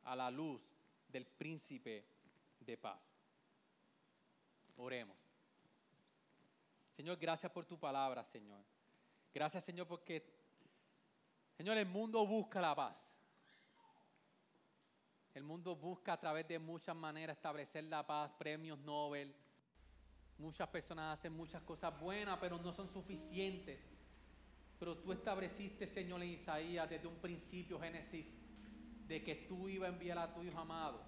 a 0.01 0.15
la 0.15 0.32
luz 0.32 0.67
del 1.07 1.28
príncipe 1.28 2.07
de 2.61 2.76
paz. 2.76 3.07
Oremos. 4.78 5.20
Señor, 6.93 7.17
gracias 7.17 7.51
por 7.51 7.67
tu 7.67 7.78
palabra, 7.78 8.24
Señor. 8.24 8.63
Gracias, 9.32 9.63
Señor, 9.63 9.86
porque, 9.86 10.26
Señor, 11.55 11.78
el 11.78 11.86
mundo 11.86 12.26
busca 12.26 12.59
la 12.59 12.74
paz. 12.74 13.18
El 15.34 15.43
mundo 15.43 15.75
busca 15.75 16.13
a 16.13 16.19
través 16.19 16.47
de 16.47 16.59
muchas 16.59 16.95
maneras 16.95 17.38
establecer 17.38 17.84
la 17.84 18.05
paz, 18.05 18.32
premios 18.38 18.80
Nobel. 18.80 19.34
Muchas 20.38 20.67
personas 20.69 21.19
hacen 21.19 21.34
muchas 21.34 21.61
cosas 21.63 21.99
buenas, 21.99 22.38
pero 22.39 22.57
no 22.57 22.73
son 22.73 22.89
suficientes. 22.89 23.86
Pero 24.80 24.97
tú 24.97 25.11
estableciste, 25.11 25.86
Señor, 25.86 26.23
en 26.23 26.30
Isaías 26.30 26.89
desde 26.89 27.07
un 27.07 27.17
principio, 27.17 27.80
Génesis, 27.80 28.27
de 29.07 29.23
que 29.23 29.36
tú 29.36 29.67
ibas 29.67 29.89
a 29.89 29.93
enviar 29.93 30.17
a 30.17 30.34
tu 30.34 30.41
hijo 30.41 30.57
amado 30.57 31.01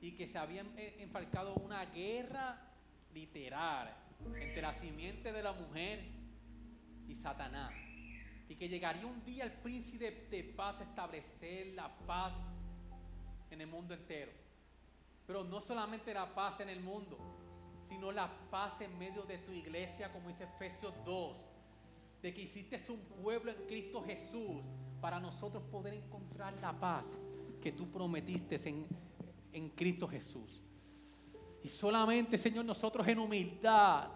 y 0.00 0.12
que 0.12 0.26
se 0.26 0.36
había 0.36 0.64
enfalcado 0.98 1.54
una 1.54 1.84
guerra 1.86 2.58
literal 3.14 3.94
entre 4.34 4.60
la 4.60 4.74
simiente 4.74 5.32
de 5.32 5.42
la 5.42 5.52
mujer 5.52 6.04
y 7.06 7.14
Satanás. 7.14 7.72
Y 8.48 8.56
que 8.56 8.68
llegaría 8.68 9.06
un 9.06 9.24
día 9.24 9.44
el 9.44 9.52
príncipe 9.52 10.26
de 10.30 10.44
paz 10.44 10.80
a 10.80 10.84
establecer 10.84 11.68
la 11.68 11.96
paz 11.98 12.34
en 13.54 13.60
el 13.60 13.66
mundo 13.66 13.94
entero. 13.94 14.32
Pero 15.26 15.44
no 15.44 15.60
solamente 15.60 16.12
la 16.12 16.34
paz 16.34 16.60
en 16.60 16.68
el 16.68 16.80
mundo, 16.80 17.18
sino 17.84 18.10
la 18.10 18.30
paz 18.50 18.80
en 18.80 18.96
medio 18.98 19.22
de 19.22 19.38
tu 19.38 19.52
iglesia, 19.52 20.12
como 20.12 20.28
dice 20.28 20.44
Efesios 20.44 20.94
2, 21.04 21.36
de 22.22 22.34
que 22.34 22.42
hiciste 22.42 22.78
un 22.90 23.00
pueblo 23.22 23.50
en 23.50 23.66
Cristo 23.66 24.02
Jesús 24.02 24.62
para 25.00 25.18
nosotros 25.18 25.62
poder 25.70 25.94
encontrar 25.94 26.58
la 26.60 26.72
paz 26.72 27.14
que 27.60 27.72
tú 27.72 27.90
prometiste 27.90 28.56
en, 28.68 28.86
en 29.52 29.70
Cristo 29.70 30.08
Jesús. 30.08 30.62
Y 31.62 31.68
solamente, 31.68 32.38
Señor, 32.38 32.64
nosotros 32.64 33.06
en 33.06 33.18
humildad, 33.18 34.08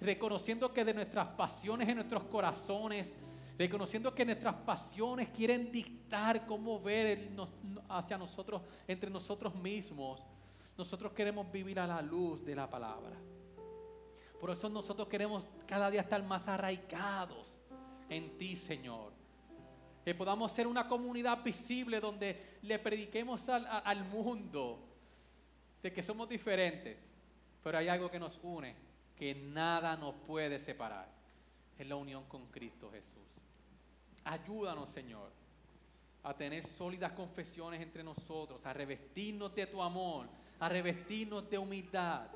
reconociendo 0.00 0.72
que 0.72 0.84
de 0.84 0.94
nuestras 0.94 1.28
pasiones 1.28 1.88
en 1.88 1.96
nuestros 1.96 2.24
corazones, 2.24 3.14
reconociendo 3.58 4.14
que 4.14 4.24
nuestras 4.24 4.54
pasiones 4.54 5.28
quieren 5.30 5.72
dictar 5.72 6.46
cómo 6.46 6.80
ver 6.80 7.30
hacia 7.88 8.18
nosotros, 8.18 8.62
entre 8.86 9.10
nosotros 9.10 9.54
mismos, 9.54 10.26
nosotros 10.76 11.12
queremos 11.12 11.50
vivir 11.50 11.80
a 11.80 11.86
la 11.86 12.02
luz 12.02 12.44
de 12.44 12.54
la 12.54 12.68
palabra. 12.68 13.16
Por 14.40 14.50
eso 14.50 14.68
nosotros 14.68 15.08
queremos 15.08 15.46
cada 15.66 15.90
día 15.90 16.02
estar 16.02 16.22
más 16.22 16.46
arraigados 16.46 17.54
en 18.10 18.36
ti, 18.36 18.56
Señor. 18.56 19.12
Que 20.04 20.14
podamos 20.14 20.52
ser 20.52 20.66
una 20.66 20.86
comunidad 20.86 21.42
visible 21.42 21.98
donde 21.98 22.58
le 22.62 22.78
prediquemos 22.78 23.48
al, 23.48 23.66
al 23.66 24.04
mundo 24.04 24.78
de 25.82 25.92
que 25.92 26.02
somos 26.02 26.28
diferentes, 26.28 27.10
pero 27.62 27.78
hay 27.78 27.88
algo 27.88 28.10
que 28.10 28.20
nos 28.20 28.38
une, 28.42 28.76
que 29.16 29.34
nada 29.34 29.96
nos 29.96 30.14
puede 30.14 30.58
separar. 30.58 31.08
Es 31.78 31.86
la 31.86 31.96
unión 31.96 32.24
con 32.24 32.46
Cristo 32.46 32.90
Jesús. 32.90 33.35
Ayúdanos, 34.26 34.88
Señor, 34.88 35.30
a 36.24 36.34
tener 36.34 36.66
sólidas 36.66 37.12
confesiones 37.12 37.80
entre 37.80 38.02
nosotros, 38.02 38.66
a 38.66 38.72
revestirnos 38.72 39.54
de 39.54 39.68
tu 39.68 39.80
amor, 39.80 40.26
a 40.58 40.68
revestirnos 40.68 41.48
de 41.48 41.56
humildad, 41.56 42.26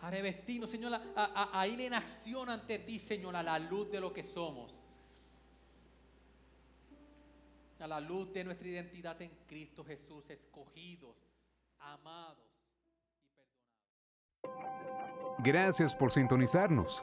a 0.00 0.10
revestirnos, 0.10 0.68
Señor, 0.68 1.00
a, 1.16 1.66
ir 1.66 1.80
en 1.80 1.94
acción 1.94 2.50
ante 2.50 2.78
ti, 2.80 2.98
Señor, 2.98 3.34
a 3.34 3.42
la 3.42 3.58
luz 3.58 3.90
de 3.90 4.00
lo 4.00 4.12
que 4.12 4.22
somos, 4.22 4.74
a 7.80 7.86
la 7.86 7.98
luz 7.98 8.30
de 8.34 8.44
nuestra 8.44 8.68
identidad 8.68 9.20
en 9.22 9.30
Cristo 9.46 9.82
Jesús, 9.82 10.28
escogidos 10.28 11.16
amados 11.78 12.36
y 14.42 14.44
perdonados. 14.44 15.36
Gracias 15.38 15.94
por 15.94 16.10
sintonizarnos. 16.10 17.02